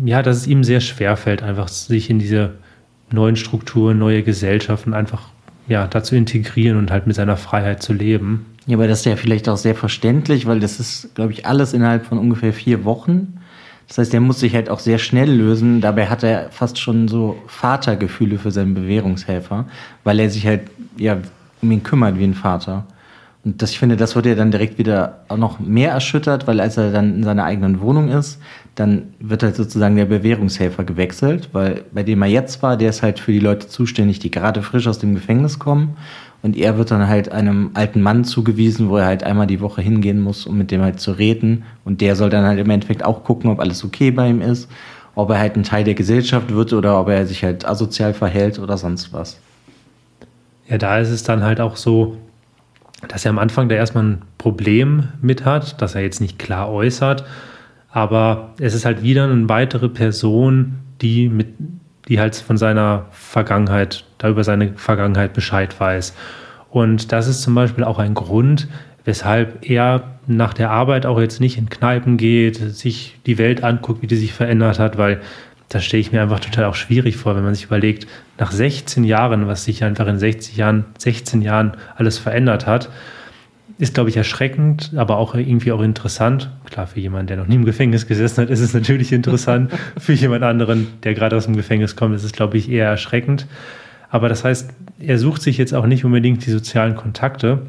ja, 0.04 0.22
dass 0.22 0.38
es 0.38 0.46
ihm 0.46 0.64
sehr 0.64 0.80
schwer 0.80 1.16
fällt, 1.16 1.42
einfach 1.42 1.68
sich 1.68 2.10
in 2.10 2.18
diese 2.18 2.54
neuen 3.12 3.36
Strukturen, 3.36 3.98
neue 3.98 4.22
Gesellschaften 4.22 4.94
einfach 4.94 5.28
ja, 5.68 5.86
dazu 5.86 6.14
integrieren 6.14 6.76
und 6.78 6.90
halt 6.90 7.06
mit 7.06 7.16
seiner 7.16 7.36
Freiheit 7.36 7.82
zu 7.82 7.92
leben. 7.92 8.46
Ja, 8.66 8.76
aber 8.76 8.88
das 8.88 9.00
ist 9.00 9.06
ja 9.06 9.16
vielleicht 9.16 9.48
auch 9.48 9.56
sehr 9.56 9.74
verständlich, 9.74 10.46
weil 10.46 10.60
das 10.60 10.80
ist, 10.80 11.14
glaube 11.14 11.32
ich, 11.32 11.46
alles 11.46 11.72
innerhalb 11.72 12.06
von 12.06 12.18
ungefähr 12.18 12.52
vier 12.52 12.84
Wochen. 12.84 13.40
Das 13.88 13.98
heißt, 13.98 14.14
er 14.14 14.20
muss 14.20 14.40
sich 14.40 14.54
halt 14.54 14.70
auch 14.70 14.78
sehr 14.78 14.98
schnell 14.98 15.30
lösen. 15.30 15.80
Dabei 15.80 16.06
hat 16.06 16.22
er 16.22 16.50
fast 16.50 16.78
schon 16.78 17.08
so 17.08 17.36
Vatergefühle 17.46 18.38
für 18.38 18.50
seinen 18.50 18.74
Bewährungshelfer, 18.74 19.66
weil 20.04 20.20
er 20.20 20.30
sich 20.30 20.46
halt 20.46 20.62
ja 20.96 21.18
um 21.60 21.70
ihn 21.70 21.82
kümmert 21.82 22.18
wie 22.18 22.24
ein 22.24 22.34
Vater. 22.34 22.86
Und 23.44 23.60
das, 23.60 23.72
ich 23.72 23.78
finde, 23.78 23.96
das 23.96 24.16
wird 24.16 24.24
ja 24.24 24.34
dann 24.34 24.50
direkt 24.50 24.78
wieder 24.78 25.24
auch 25.28 25.36
noch 25.36 25.60
mehr 25.60 25.90
erschüttert, 25.90 26.46
weil 26.46 26.60
als 26.60 26.78
er 26.78 26.92
dann 26.92 27.16
in 27.16 27.22
seiner 27.24 27.44
eigenen 27.44 27.80
Wohnung 27.80 28.08
ist, 28.08 28.40
dann 28.74 29.14
wird 29.20 29.42
halt 29.42 29.54
sozusagen 29.54 29.96
der 29.96 30.06
Bewährungshelfer 30.06 30.82
gewechselt, 30.84 31.50
weil 31.52 31.84
bei 31.92 32.02
dem 32.02 32.22
er 32.22 32.28
jetzt 32.28 32.62
war, 32.62 32.78
der 32.78 32.88
ist 32.88 33.02
halt 33.02 33.20
für 33.20 33.32
die 33.32 33.40
Leute 33.40 33.68
zuständig, 33.68 34.18
die 34.18 34.30
gerade 34.30 34.62
frisch 34.62 34.86
aus 34.86 34.98
dem 34.98 35.14
Gefängnis 35.14 35.58
kommen. 35.58 35.96
Und 36.44 36.58
er 36.58 36.76
wird 36.76 36.90
dann 36.90 37.08
halt 37.08 37.32
einem 37.32 37.70
alten 37.72 38.02
Mann 38.02 38.24
zugewiesen, 38.24 38.90
wo 38.90 38.98
er 38.98 39.06
halt 39.06 39.24
einmal 39.24 39.46
die 39.46 39.62
Woche 39.62 39.80
hingehen 39.80 40.20
muss, 40.20 40.46
um 40.46 40.58
mit 40.58 40.70
dem 40.70 40.82
halt 40.82 41.00
zu 41.00 41.12
reden. 41.12 41.64
Und 41.86 42.02
der 42.02 42.16
soll 42.16 42.28
dann 42.28 42.44
halt 42.44 42.58
im 42.58 42.68
Endeffekt 42.68 43.02
auch 43.02 43.24
gucken, 43.24 43.48
ob 43.48 43.60
alles 43.60 43.82
okay 43.82 44.10
bei 44.10 44.28
ihm 44.28 44.42
ist, 44.42 44.70
ob 45.14 45.30
er 45.30 45.38
halt 45.38 45.56
ein 45.56 45.62
Teil 45.62 45.84
der 45.84 45.94
Gesellschaft 45.94 46.52
wird 46.52 46.74
oder 46.74 47.00
ob 47.00 47.08
er 47.08 47.24
sich 47.24 47.42
halt 47.42 47.66
asozial 47.66 48.12
verhält 48.12 48.58
oder 48.58 48.76
sonst 48.76 49.14
was. 49.14 49.40
Ja, 50.68 50.76
da 50.76 50.98
ist 50.98 51.08
es 51.08 51.22
dann 51.22 51.42
halt 51.42 51.62
auch 51.62 51.76
so, 51.76 52.18
dass 53.08 53.24
er 53.24 53.30
am 53.30 53.38
Anfang 53.38 53.70
da 53.70 53.76
erstmal 53.76 54.04
ein 54.04 54.22
Problem 54.36 55.08
mit 55.22 55.46
hat, 55.46 55.80
dass 55.80 55.94
er 55.94 56.02
jetzt 56.02 56.20
nicht 56.20 56.38
klar 56.38 56.70
äußert. 56.70 57.24
Aber 57.88 58.50
es 58.60 58.74
ist 58.74 58.84
halt 58.84 59.02
wieder 59.02 59.24
eine 59.24 59.48
weitere 59.48 59.88
Person, 59.88 60.74
die 61.00 61.30
mit, 61.30 61.54
die 62.08 62.20
halt 62.20 62.36
von 62.36 62.58
seiner 62.58 63.06
Vergangenheit, 63.12 64.04
da 64.18 64.28
über 64.28 64.44
seine 64.44 64.74
Vergangenheit 64.74 65.32
Bescheid 65.32 65.80
weiß. 65.80 66.12
Und 66.74 67.12
das 67.12 67.28
ist 67.28 67.42
zum 67.42 67.54
Beispiel 67.54 67.84
auch 67.84 68.00
ein 68.00 68.14
Grund, 68.14 68.66
weshalb 69.04 69.70
er 69.70 70.18
nach 70.26 70.54
der 70.54 70.72
Arbeit 70.72 71.06
auch 71.06 71.20
jetzt 71.20 71.40
nicht 71.40 71.56
in 71.56 71.68
Kneipen 71.68 72.16
geht, 72.16 72.56
sich 72.56 73.16
die 73.26 73.38
Welt 73.38 73.62
anguckt, 73.62 74.02
wie 74.02 74.08
die 74.08 74.16
sich 74.16 74.32
verändert 74.32 74.80
hat, 74.80 74.98
weil 74.98 75.20
das 75.68 75.84
stelle 75.84 76.00
ich 76.00 76.10
mir 76.10 76.20
einfach 76.20 76.40
total 76.40 76.64
auch 76.64 76.74
schwierig 76.74 77.16
vor, 77.16 77.36
wenn 77.36 77.44
man 77.44 77.54
sich 77.54 77.66
überlegt, 77.66 78.08
nach 78.40 78.50
16 78.50 79.04
Jahren, 79.04 79.46
was 79.46 79.64
sich 79.64 79.84
einfach 79.84 80.08
in 80.08 80.18
60 80.18 80.56
Jahren, 80.56 80.84
16 80.98 81.42
Jahren 81.42 81.76
alles 81.94 82.18
verändert 82.18 82.66
hat, 82.66 82.90
ist, 83.78 83.94
glaube 83.94 84.10
ich, 84.10 84.16
erschreckend, 84.16 84.94
aber 84.96 85.18
auch 85.18 85.36
irgendwie 85.36 85.70
auch 85.70 85.80
interessant. 85.80 86.50
Klar, 86.64 86.88
für 86.88 86.98
jemanden, 86.98 87.28
der 87.28 87.36
noch 87.36 87.46
nie 87.46 87.54
im 87.54 87.64
Gefängnis 87.64 88.08
gesessen 88.08 88.42
hat, 88.42 88.50
ist 88.50 88.60
es 88.60 88.74
natürlich 88.74 89.12
interessant. 89.12 89.70
für 89.96 90.12
jemand 90.12 90.42
anderen, 90.42 90.88
der 91.04 91.14
gerade 91.14 91.36
aus 91.36 91.44
dem 91.44 91.54
Gefängnis 91.54 91.94
kommt, 91.94 92.16
ist 92.16 92.24
es, 92.24 92.32
glaube 92.32 92.58
ich, 92.58 92.68
eher 92.68 92.88
erschreckend. 92.88 93.46
Aber 94.14 94.28
das 94.28 94.44
heißt, 94.44 94.70
er 95.00 95.18
sucht 95.18 95.42
sich 95.42 95.58
jetzt 95.58 95.74
auch 95.74 95.86
nicht 95.86 96.04
unbedingt 96.04 96.46
die 96.46 96.52
sozialen 96.52 96.94
Kontakte. 96.94 97.62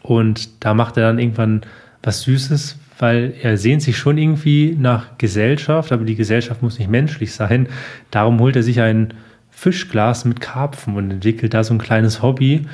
Und 0.00 0.64
da 0.64 0.72
macht 0.72 0.96
er 0.96 1.02
dann 1.02 1.18
irgendwann 1.18 1.60
was 2.02 2.22
Süßes, 2.22 2.78
weil 2.98 3.34
er 3.42 3.58
sehnt 3.58 3.82
sich 3.82 3.98
schon 3.98 4.16
irgendwie 4.16 4.74
nach 4.80 5.18
Gesellschaft, 5.18 5.92
aber 5.92 6.04
die 6.04 6.14
Gesellschaft 6.14 6.62
muss 6.62 6.78
nicht 6.78 6.90
menschlich 6.90 7.34
sein. 7.34 7.68
Darum 8.10 8.40
holt 8.40 8.56
er 8.56 8.62
sich 8.62 8.80
ein 8.80 9.12
Fischglas 9.50 10.24
mit 10.24 10.40
Karpfen 10.40 10.96
und 10.96 11.10
entwickelt 11.10 11.52
da 11.52 11.62
so 11.62 11.74
ein 11.74 11.78
kleines 11.78 12.22
Hobby, 12.22 12.66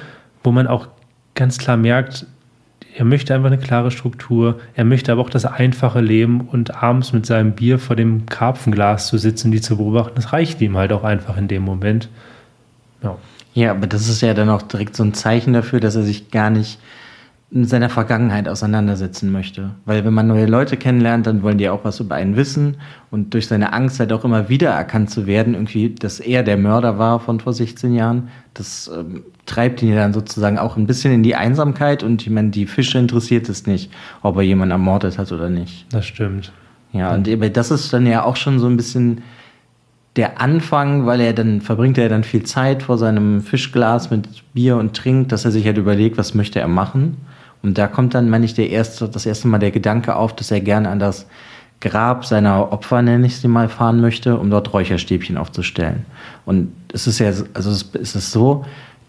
wo 0.45 0.53
man 0.53 0.69
auch 0.69 0.87
ganz 1.35 1.59
klar 1.59 1.77
merkt, 1.77 2.25
er 2.97 3.05
möchte 3.05 3.35
einfach 3.35 3.49
eine 3.49 3.59
klare 3.59 3.91
Struktur, 3.91 4.61
er 4.77 4.85
möchte 4.85 5.11
aber 5.11 5.23
auch 5.23 5.31
das 5.31 5.45
einfache 5.45 6.01
Leben 6.01 6.43
und 6.43 6.85
abends 6.85 7.13
mit 7.13 7.27
seinem 7.27 7.51
Bier 7.51 7.81
vor 7.81 7.97
dem 7.97 8.27
Karpfenglas 8.27 9.09
zu 9.09 9.19
sitzen, 9.19 9.51
die 9.51 9.61
zu 9.61 9.77
beobachten, 9.77 10.15
das 10.15 10.33
reicht 10.33 10.61
ihm 10.61 10.77
halt 10.77 10.93
auch 10.93 11.03
einfach 11.03 11.37
in 11.37 11.49
dem 11.49 11.65
Moment. 11.65 12.09
Ja. 13.03 13.17
ja, 13.55 13.71
aber 13.73 13.87
das 13.87 14.09
ist 14.09 14.21
ja 14.23 14.35
dann 14.35 14.49
auch 14.49 14.63
direkt 14.63 14.97
so 14.97 15.03
ein 15.03 15.15
Zeichen 15.15 15.53
dafür, 15.53 15.81
dass 15.81 15.97
er 15.97 16.03
sich 16.03 16.31
gar 16.31 16.51
nicht 16.51 16.79
mit 17.49 17.69
seiner 17.69 17.89
Vergangenheit 17.89 18.49
auseinandersetzen 18.49 19.31
möchte. 19.31 19.71
Weil 19.85 20.05
wenn 20.05 20.13
man 20.13 20.27
neue 20.27 20.47
Leute 20.47 20.77
kennenlernt, 20.77 21.29
dann 21.29 21.43
wollen 21.43 21.59
die 21.59 21.69
auch 21.69 21.85
was 21.85 22.01
über 22.01 22.17
einen 22.17 22.37
wissen 22.37 22.79
und 23.13 23.35
durch 23.35 23.47
seine 23.47 23.73
Angst 23.73 24.01
halt 24.01 24.13
auch 24.13 24.25
immer 24.25 24.49
wieder 24.49 24.71
erkannt 24.71 25.11
zu 25.11 25.27
werden, 25.27 25.55
irgendwie, 25.55 25.95
dass 25.95 26.19
er 26.19 26.43
der 26.43 26.57
Mörder 26.57 26.99
war 26.99 27.21
von 27.21 27.39
vor 27.39 27.53
16 27.53 27.95
Jahren, 27.95 28.29
das 28.55 28.91
ähm, 28.93 29.23
treibt 29.47 29.81
ihn 29.81 29.91
ja 29.91 29.97
dann 29.97 30.13
sozusagen 30.13 30.59
auch 30.59 30.77
ein 30.77 30.89
bisschen 30.89 31.13
in 31.13 31.23
die 31.23 31.37
Einsamkeit 31.37 32.03
und 32.03 32.23
ich 32.23 32.31
meine, 32.31 32.51
die 32.51 32.67
Fische 32.67 32.99
interessiert 32.99 33.49
es 33.49 33.67
nicht, 33.67 33.93
ob 34.23 34.37
er 34.37 34.43
jemanden 34.43 34.73
ermordet 34.73 35.17
hat 35.17 35.31
oder 35.31 35.49
nicht. 35.49 35.87
Das 35.93 36.05
stimmt. 36.05 36.53
Ja, 36.93 37.15
und 37.15 37.29
das 37.57 37.71
ist 37.71 37.93
dann 37.93 38.07
ja 38.07 38.25
auch 38.25 38.37
schon 38.37 38.59
so 38.59 38.67
ein 38.67 38.77
bisschen 38.77 39.23
der 40.17 40.41
Anfang, 40.41 41.07
weil 41.07 41.21
er 41.21 41.33
dann 41.35 41.61
verbringt 41.61 41.99
er 41.99 42.09
dann 42.09 42.25
viel 42.25 42.43
Zeit 42.43 42.83
vor 42.83 42.97
seinem 42.99 43.43
Fischglas 43.43 44.11
mit 44.11 44.29
Bier 44.55 44.77
und 44.77 44.97
trinkt, 44.97 45.31
dass 45.33 45.45
er 45.45 45.51
sich 45.51 45.67
halt 45.67 45.77
überlegt, 45.77 46.17
was 46.17 46.35
möchte 46.35 46.59
er 46.59 46.69
machen. 46.69 47.19
Und 47.63 47.79
da 47.79 47.87
kommt 47.87 48.15
dann, 48.15 48.31
meine 48.31 48.45
ich, 48.45 48.55
der 48.55 48.71
erste, 48.71 49.09
das 49.09 49.27
erste 49.27 49.49
Mal 49.49 49.59
der 49.59 49.71
Gedanke 49.71 50.17
auf, 50.17 50.35
dass 50.35 50.51
er 50.51 50.61
gerne 50.61 50.89
an 50.89 50.99
das 50.99 51.27
Grab 51.81 52.25
seiner 52.25 52.73
Opfer, 52.73 53.03
nenne 53.03 53.27
ich 53.27 53.37
sie 53.37 53.49
mal, 53.49 53.69
fahren 53.69 54.01
möchte, 54.01 54.39
um 54.39 54.49
dort 54.49 54.73
Räucherstäbchen 54.73 55.37
aufzustellen. 55.37 56.07
Und 56.47 56.73
es 56.93 57.07
ist 57.07 57.19
ja, 57.19 57.27
also 57.27 57.71
es 57.71 58.15
ist 58.15 58.33
so, 58.33 58.65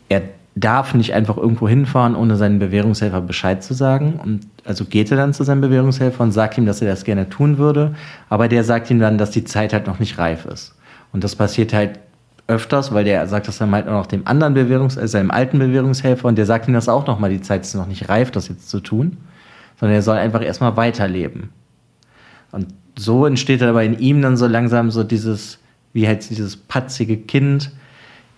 er 0.10 0.24
darf 0.56 0.94
nicht 0.94 1.14
einfach 1.14 1.38
irgendwo 1.38 1.70
hinfahren, 1.70 2.16
ohne 2.16 2.36
seinen 2.36 2.60
Bewährungshelfer 2.60 3.22
Bescheid 3.22 3.64
zu 3.64 3.74
sagen. 3.74 4.20
Und 4.22 4.48
also 4.66 4.86
geht 4.86 5.12
er 5.12 5.18
dann 5.18 5.34
zu 5.34 5.44
seinem 5.44 5.62
Bewährungshelfer 5.62 6.24
und 6.24 6.32
sagt 6.32 6.58
ihm, 6.58 6.66
dass 6.66 6.82
er 6.82 6.90
das 6.90 7.04
gerne 7.04 7.30
tun 7.30 7.58
würde. 7.58 7.96
Aber 8.28 8.48
der 8.48 8.64
sagt 8.64 8.90
ihm 8.90 9.00
dann, 9.00 9.18
dass 9.18 9.32
die 9.32 9.44
Zeit 9.46 9.72
halt 9.72 9.88
noch 9.88 10.00
nicht 10.00 10.18
reif 10.18 10.46
ist. 10.46 10.74
Und 11.14 11.24
das 11.24 11.36
passiert 11.36 11.74
halt 11.74 12.00
öfters, 12.48 12.94
weil 12.94 13.04
der 13.04 13.28
sagt 13.28 13.48
das 13.48 13.58
dann 13.58 13.72
halt 13.72 13.88
auch 13.88 13.94
noch 13.94 14.08
dem 14.08 14.26
anderen 14.26 14.56
Bewährungs-, 14.56 14.98
also 14.98 15.08
seinem 15.08 15.32
alten 15.32 15.60
Bewährungshelfer 15.60 16.28
und 16.28 16.38
der 16.38 16.46
sagt 16.46 16.68
ihm 16.68 16.74
das 16.74 16.90
auch 16.90 17.06
nochmal, 17.06 17.30
die 17.30 17.42
Zeit 17.42 17.62
ist 17.62 17.76
noch 17.76 17.88
nicht 17.88 18.10
reif, 18.10 18.32
das 18.32 18.48
jetzt 18.48 18.70
zu 18.70 18.80
tun, 18.80 19.18
sondern 19.80 19.96
er 19.96 20.02
soll 20.02 20.18
einfach 20.18 20.42
erstmal 20.42 20.78
weiterleben. 20.78 21.50
Und 22.52 22.68
so 22.98 23.26
entsteht 23.26 23.62
aber 23.62 23.84
in 23.84 24.00
ihm 24.00 24.22
dann 24.22 24.38
so 24.38 24.48
langsam 24.48 24.92
so 24.92 25.04
dieses, 25.04 25.60
wie 25.94 26.08
halt 26.08 26.30
dieses 26.30 26.56
patzige 26.56 27.18
Kind, 27.18 27.72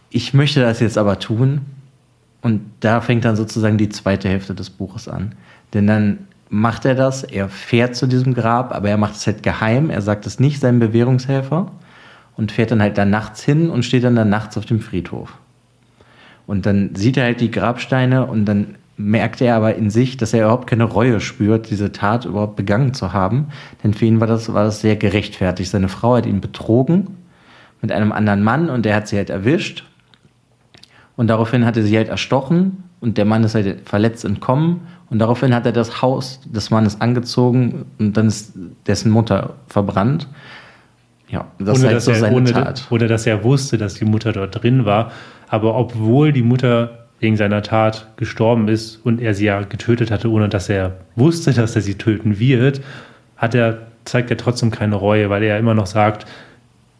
ich 0.09 0.33
möchte 0.33 0.61
das 0.61 0.79
jetzt 0.79 0.97
aber 0.97 1.19
tun. 1.19 1.61
Und 2.41 2.61
da 2.79 3.01
fängt 3.01 3.25
dann 3.25 3.35
sozusagen 3.35 3.77
die 3.77 3.89
zweite 3.89 4.27
Hälfte 4.27 4.55
des 4.55 4.69
Buches 4.69 5.07
an. 5.07 5.35
Denn 5.73 5.85
dann 5.85 6.19
macht 6.49 6.85
er 6.85 6.95
das, 6.95 7.23
er 7.23 7.47
fährt 7.47 7.95
zu 7.95 8.07
diesem 8.07 8.33
Grab, 8.33 8.73
aber 8.73 8.89
er 8.89 8.97
macht 8.97 9.15
es 9.15 9.27
halt 9.27 9.43
geheim, 9.43 9.89
er 9.89 10.01
sagt 10.01 10.25
es 10.25 10.39
nicht 10.39 10.59
seinem 10.59 10.79
Bewährungshelfer 10.79 11.71
und 12.39 12.53
fährt 12.53 12.71
dann 12.71 12.81
halt 12.81 12.97
da 12.97 13.03
nachts 13.03 13.43
hin 13.43 13.69
und 13.69 13.83
steht 13.83 14.05
dann 14.05 14.15
da 14.15 14.23
nachts 14.23 14.57
auf 14.57 14.65
dem 14.65 14.79
Friedhof. 14.79 15.37
Und 16.47 16.65
dann 16.65 16.95
sieht 16.95 17.17
er 17.17 17.25
halt 17.25 17.41
die 17.41 17.51
Grabsteine 17.51 18.27
und 18.27 18.45
dann 18.45 18.75
merkt 18.95 19.41
er 19.41 19.57
aber 19.57 19.75
in 19.75 19.89
sich, 19.89 20.15
dass 20.15 20.33
er 20.33 20.45
überhaupt 20.45 20.65
keine 20.65 20.85
Reue 20.85 21.19
spürt, 21.19 21.69
diese 21.69 21.91
Tat 21.91 22.23
überhaupt 22.23 22.55
begangen 22.55 22.93
zu 22.93 23.11
haben. 23.11 23.49
Denn 23.83 23.93
für 23.93 24.05
ihn 24.05 24.21
war 24.21 24.27
das, 24.27 24.53
war 24.53 24.63
das 24.63 24.79
sehr 24.79 24.95
gerechtfertigt. 24.95 25.69
Seine 25.69 25.89
Frau 25.89 26.15
hat 26.15 26.25
ihn 26.25 26.39
betrogen 26.39 27.17
mit 27.81 27.91
einem 27.91 28.13
anderen 28.13 28.41
Mann 28.41 28.69
und 28.69 28.85
der 28.85 28.95
hat 28.95 29.09
sie 29.09 29.17
halt 29.17 29.29
erwischt. 29.29 29.83
Und 31.17 31.27
daraufhin 31.27 31.65
hat 31.65 31.75
er 31.75 31.83
sie 31.83 31.97
halt 31.97 32.07
erstochen 32.07 32.85
und 33.01 33.17
der 33.17 33.25
Mann 33.25 33.43
ist 33.43 33.53
halt 33.53 33.81
verletzt 33.83 34.23
entkommen. 34.23 34.87
Und 35.09 35.19
daraufhin 35.19 35.53
hat 35.53 35.65
er 35.65 35.73
das 35.73 36.01
Haus 36.01 36.39
des 36.45 36.69
Mannes 36.69 37.01
angezogen 37.01 37.85
und 37.99 38.15
dann 38.15 38.27
ist 38.27 38.53
dessen 38.87 39.11
Mutter 39.11 39.55
verbrannt. 39.67 40.29
Ja, 41.29 41.47
das 41.59 41.79
ohne, 41.79 41.93
ist 41.93 42.07
halt 42.07 42.17
so 42.17 42.25
er, 42.25 42.31
ohne, 42.33 42.51
Tat. 42.51 42.87
Oder 42.89 43.07
dass 43.07 43.25
er 43.25 43.43
wusste, 43.43 43.77
dass 43.77 43.93
die 43.93 44.05
Mutter 44.05 44.31
dort 44.31 44.61
drin 44.61 44.85
war. 44.85 45.11
Aber 45.47 45.75
obwohl 45.75 46.33
die 46.33 46.41
Mutter 46.41 47.07
wegen 47.19 47.37
seiner 47.37 47.61
Tat 47.61 48.07
gestorben 48.17 48.67
ist 48.67 48.95
und 49.03 49.21
er 49.21 49.33
sie 49.33 49.45
ja 49.45 49.61
getötet 49.61 50.09
hatte, 50.09 50.31
ohne 50.31 50.49
dass 50.49 50.69
er 50.69 50.97
wusste, 51.15 51.53
dass 51.53 51.75
er 51.75 51.81
sie 51.81 51.95
töten 51.95 52.39
wird, 52.39 52.81
hat 53.37 53.53
er, 53.55 53.79
zeigt 54.05 54.31
er 54.31 54.37
trotzdem 54.37 54.71
keine 54.71 54.95
Reue, 54.95 55.29
weil 55.29 55.43
er 55.43 55.59
immer 55.59 55.73
noch 55.73 55.85
sagt, 55.85 56.25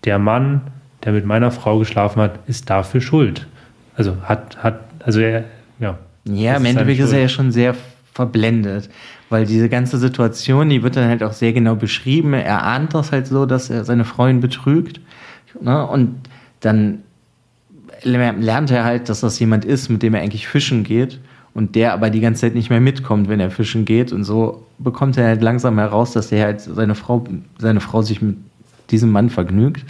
der 0.06 0.20
Mann, 0.20 0.62
der 1.04 1.14
mit 1.14 1.26
meiner 1.26 1.52
Frau 1.52 1.80
geschlafen 1.80 2.22
hat, 2.22 2.40
ist 2.48 2.70
dafür 2.70 3.02
schuld. 3.02 3.48
Also 3.96 4.16
hat, 4.24 4.64
hat, 4.64 4.80
also 5.04 5.20
er, 5.20 5.46
ja. 5.80 5.98
Ja, 6.26 6.58
im 6.58 6.66
Endeffekt 6.66 7.00
ist 7.00 7.14
er 7.14 7.22
ja 7.22 7.30
schon 7.30 7.52
sehr 7.52 7.76
verblendet. 8.20 8.90
Weil 9.30 9.46
diese 9.46 9.70
ganze 9.70 9.98
Situation, 9.98 10.68
die 10.70 10.84
wird 10.84 10.98
dann 10.98 11.08
halt 11.08 11.24
auch 11.24 11.32
sehr 11.32 11.54
genau 11.54 11.76
beschrieben. 11.76 12.34
Er 12.34 12.64
ahnt 12.66 12.94
das 12.94 13.14
halt 13.14 13.28
so, 13.28 13.46
dass 13.46 13.70
er 13.70 13.86
seine 13.86 14.04
Freundin 14.04 14.42
betrügt. 14.42 15.00
Ne? 15.62 15.88
Und 15.88 16.16
dann 16.60 17.00
lernt 18.04 18.72
er 18.72 18.84
halt, 18.84 19.08
dass 19.08 19.22
das 19.22 19.40
jemand 19.40 19.64
ist, 19.64 19.88
mit 19.88 20.04
dem 20.04 20.16
er 20.16 20.22
eigentlich 20.22 20.50
fischen 20.50 20.84
geht 20.84 21.20
und 21.54 21.76
der 21.76 21.94
aber 21.94 22.10
die 22.10 22.20
ganze 22.20 22.42
Zeit 22.42 22.56
nicht 22.56 22.70
mehr 22.70 22.82
mitkommt, 22.82 23.30
wenn 23.30 23.40
er 23.40 23.52
fischen 23.52 23.86
geht. 23.86 24.12
Und 24.12 24.26
so 24.26 24.66
bekommt 24.80 25.18
er 25.18 25.28
halt 25.28 25.42
langsam 25.42 25.78
heraus, 25.80 26.12
dass 26.12 26.30
er 26.34 26.44
halt 26.44 26.60
seine 26.60 26.96
Frau, 26.96 27.24
seine 27.58 27.80
Frau 27.80 28.02
sich 28.02 28.22
mit 28.22 28.36
diesem 28.92 29.12
Mann 29.12 29.30
vergnügt. 29.30 29.86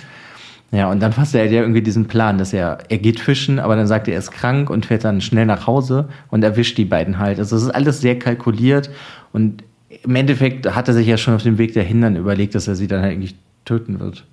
Ja, 0.72 0.92
und 0.92 1.00
dann 1.00 1.14
fasst 1.14 1.34
er 1.34 1.46
ja 1.46 1.62
irgendwie 1.62 1.82
diesen 1.82 2.06
Plan, 2.06 2.38
dass 2.38 2.54
er, 2.54 2.78
er 2.90 3.00
geht 3.00 3.20
fischen, 3.20 3.60
aber 3.60 3.76
dann 3.76 3.88
sagt 3.88 4.08
er, 4.08 4.14
er 4.14 4.20
ist 4.20 4.32
krank 4.32 4.70
und 4.70 4.86
fährt 4.86 5.04
dann 5.04 5.20
schnell 5.20 5.48
nach 5.48 5.66
Hause 5.66 6.10
und 6.30 6.44
erwischt 6.44 6.78
die 6.78 6.86
beiden 6.86 7.18
halt. 7.18 7.40
Also 7.40 7.56
es 7.56 7.64
ist 7.64 7.70
alles 7.70 8.02
sehr 8.02 8.20
kalkuliert 8.20 8.92
und 9.34 9.64
im 10.04 10.16
Endeffekt 10.16 10.74
hat 10.76 10.88
er 10.88 10.94
sich 10.94 11.08
ja 11.08 11.18
schon 11.18 11.34
auf 11.34 11.44
dem 11.44 11.58
Weg 11.58 11.74
dahin 11.74 12.02
dann 12.02 12.16
überlegt, 12.16 12.54
dass 12.54 12.68
er 12.68 12.76
sie 12.76 12.88
dann 12.88 13.02
halt 13.02 13.14
eigentlich 13.14 13.36
töten 13.66 14.00
wird. 14.00 14.26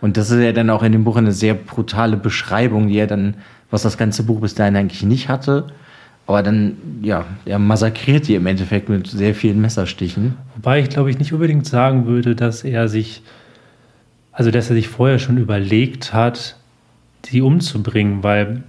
Und 0.00 0.16
das 0.16 0.30
ist 0.30 0.40
ja 0.40 0.52
dann 0.52 0.70
auch 0.70 0.82
in 0.82 0.92
dem 0.92 1.04
Buch 1.04 1.16
eine 1.16 1.32
sehr 1.32 1.54
brutale 1.54 2.16
Beschreibung, 2.16 2.88
die 2.88 2.96
er 2.96 3.06
dann, 3.06 3.34
was 3.70 3.82
das 3.82 3.98
ganze 3.98 4.22
Buch 4.22 4.40
bis 4.40 4.54
dahin 4.54 4.76
eigentlich 4.76 5.02
nicht 5.02 5.28
hatte. 5.28 5.66
Aber 6.26 6.42
dann, 6.44 6.76
ja, 7.02 7.24
er 7.44 7.58
massakriert 7.58 8.28
die 8.28 8.36
im 8.36 8.46
Endeffekt 8.46 8.88
mit 8.88 9.08
sehr 9.08 9.34
vielen 9.34 9.60
Messerstichen. 9.60 10.36
Wobei 10.54 10.80
ich 10.80 10.88
glaube 10.88 11.10
ich 11.10 11.18
nicht 11.18 11.32
unbedingt 11.32 11.66
sagen 11.66 12.06
würde, 12.06 12.36
dass 12.36 12.62
er 12.62 12.88
sich 12.88 13.22
also 14.32 14.50
dass 14.50 14.70
er 14.70 14.76
sich 14.76 14.88
vorher 14.88 15.18
schon 15.18 15.38
überlegt 15.38 16.12
hat, 16.12 16.56
sie 17.24 17.40
umzubringen, 17.40 18.22
weil 18.22 18.62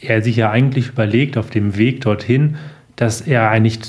er 0.00 0.22
sich 0.22 0.36
ja 0.36 0.50
eigentlich 0.50 0.88
überlegt 0.88 1.36
auf 1.36 1.50
dem 1.50 1.76
Weg 1.76 2.00
dorthin, 2.00 2.56
dass 2.96 3.20
er 3.20 3.50
eigentlich, 3.50 3.80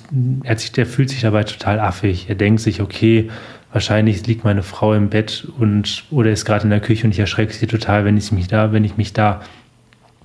er, 0.43 0.57
sich, 0.57 0.71
der 0.71 0.85
fühlt 0.85 1.09
sich 1.09 1.21
dabei 1.21 1.43
total 1.43 1.79
affig. 1.79 2.29
Er 2.29 2.35
denkt 2.35 2.61
sich, 2.61 2.81
okay, 2.81 3.29
wahrscheinlich 3.71 4.25
liegt 4.27 4.43
meine 4.43 4.63
Frau 4.63 4.93
im 4.93 5.09
Bett 5.09 5.47
und 5.57 6.03
oder 6.11 6.31
ist 6.31 6.45
gerade 6.45 6.63
in 6.63 6.69
der 6.69 6.79
Küche 6.79 7.05
und 7.05 7.11
ich 7.11 7.19
erschrecke 7.19 7.53
sie 7.53 7.67
total, 7.67 8.05
wenn 8.05 8.17
ich 8.17 8.31
mich 8.31 8.47
da, 8.47 8.71
wenn 8.71 8.83
ich 8.83 8.97
mich 8.97 9.13
da 9.13 9.41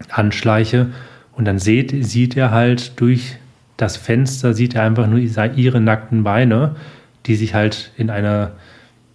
anschleiche. 0.09 0.89
Und 1.33 1.45
dann 1.45 1.59
sieht, 1.59 2.05
sieht 2.05 2.37
er 2.37 2.51
halt 2.51 2.99
durch 3.01 3.37
das 3.77 3.97
Fenster, 3.97 4.55
sieht 4.55 4.75
er 4.75 4.83
einfach 4.83 5.07
nur 5.07 5.19
ihre 5.19 5.81
nackten 5.81 6.25
Beine, 6.25 6.77
die 7.27 7.35
sich 7.35 7.55
halt 7.55 7.93
in 7.97 8.11
einer 8.11 8.53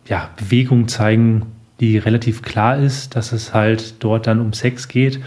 ja, 0.08 0.30
Bewegung 0.38 0.88
zeigen, 0.88 1.44
die 1.82 1.98
relativ 1.98 2.44
klar 2.44 2.78
ist, 2.78 3.16
dass 3.16 3.32
es 3.32 3.54
halt 3.54 3.96
dort 4.00 4.28
dann 4.28 4.40
um 4.40 4.54
Sex 4.54 4.88
geht. 4.88 5.20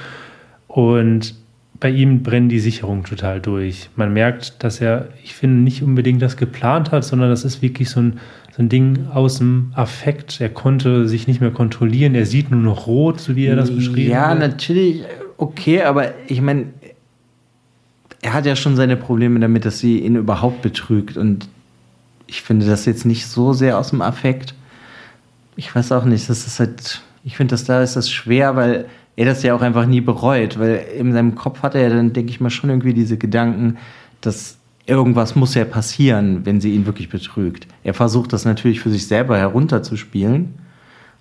Und 0.68 1.34
bei 1.80 1.90
ihm 1.90 2.22
brennen 2.22 2.48
die 2.48 2.60
Sicherungen 2.60 3.04
total 3.04 3.40
durch. 3.40 3.90
Man 3.96 4.12
merkt, 4.12 4.62
dass 4.62 4.80
er, 4.80 5.08
ich 5.22 5.34
finde, 5.34 5.62
nicht 5.62 5.82
unbedingt 5.82 6.22
das 6.22 6.36
geplant 6.36 6.92
hat, 6.92 7.04
sondern 7.04 7.28
das 7.28 7.44
ist 7.44 7.60
wirklich 7.60 7.90
so 7.90 8.00
ein, 8.00 8.20
so 8.56 8.62
ein 8.62 8.68
Ding 8.68 9.08
aus 9.12 9.38
dem 9.38 9.72
Affekt. 9.74 10.40
Er 10.40 10.48
konnte 10.48 11.08
sich 11.08 11.26
nicht 11.26 11.40
mehr 11.40 11.50
kontrollieren. 11.50 12.14
Er 12.14 12.24
sieht 12.24 12.52
nur 12.52 12.60
noch 12.60 12.86
rot, 12.86 13.20
so 13.20 13.34
wie 13.34 13.46
er 13.46 13.56
das 13.56 13.74
beschrieben 13.74 14.14
hat. 14.14 14.30
Ja, 14.30 14.34
natürlich, 14.34 15.02
okay, 15.36 15.82
aber 15.82 16.14
ich 16.28 16.40
meine, 16.40 16.66
er 18.22 18.32
hat 18.32 18.46
ja 18.46 18.54
schon 18.54 18.76
seine 18.76 18.96
Probleme 18.96 19.40
damit, 19.40 19.64
dass 19.64 19.80
sie 19.80 19.98
ihn 19.98 20.14
überhaupt 20.14 20.62
betrügt. 20.62 21.16
Und 21.16 21.48
ich 22.28 22.42
finde 22.42 22.64
das 22.64 22.86
jetzt 22.86 23.04
nicht 23.04 23.26
so 23.26 23.52
sehr 23.52 23.76
aus 23.76 23.90
dem 23.90 24.00
Affekt 24.00 24.54
ich 25.56 25.74
weiß 25.74 25.92
auch 25.92 26.04
nicht, 26.04 26.28
das 26.28 26.46
ist 26.46 26.60
halt, 26.60 27.02
ich 27.24 27.36
finde, 27.36 27.52
dass 27.52 27.64
da 27.64 27.82
ist 27.82 27.96
das 27.96 28.10
schwer, 28.10 28.56
weil 28.56 28.86
er 29.16 29.26
das 29.26 29.42
ja 29.42 29.54
auch 29.54 29.62
einfach 29.62 29.86
nie 29.86 30.00
bereut, 30.00 30.58
weil 30.58 30.84
in 30.98 31.12
seinem 31.12 31.34
Kopf 31.34 31.62
hat 31.62 31.74
er 31.74 31.82
ja 31.82 31.88
dann, 31.90 32.12
denke 32.12 32.30
ich 32.30 32.40
mal, 32.40 32.50
schon 32.50 32.70
irgendwie 32.70 32.94
diese 32.94 33.16
Gedanken, 33.16 33.78
dass 34.20 34.58
irgendwas 34.86 35.34
muss 35.34 35.54
ja 35.54 35.64
passieren, 35.64 36.44
wenn 36.44 36.60
sie 36.60 36.74
ihn 36.74 36.86
wirklich 36.86 37.08
betrügt. 37.08 37.66
Er 37.84 37.94
versucht 37.94 38.32
das 38.32 38.44
natürlich 38.44 38.80
für 38.80 38.90
sich 38.90 39.06
selber 39.06 39.38
herunterzuspielen. 39.38 40.54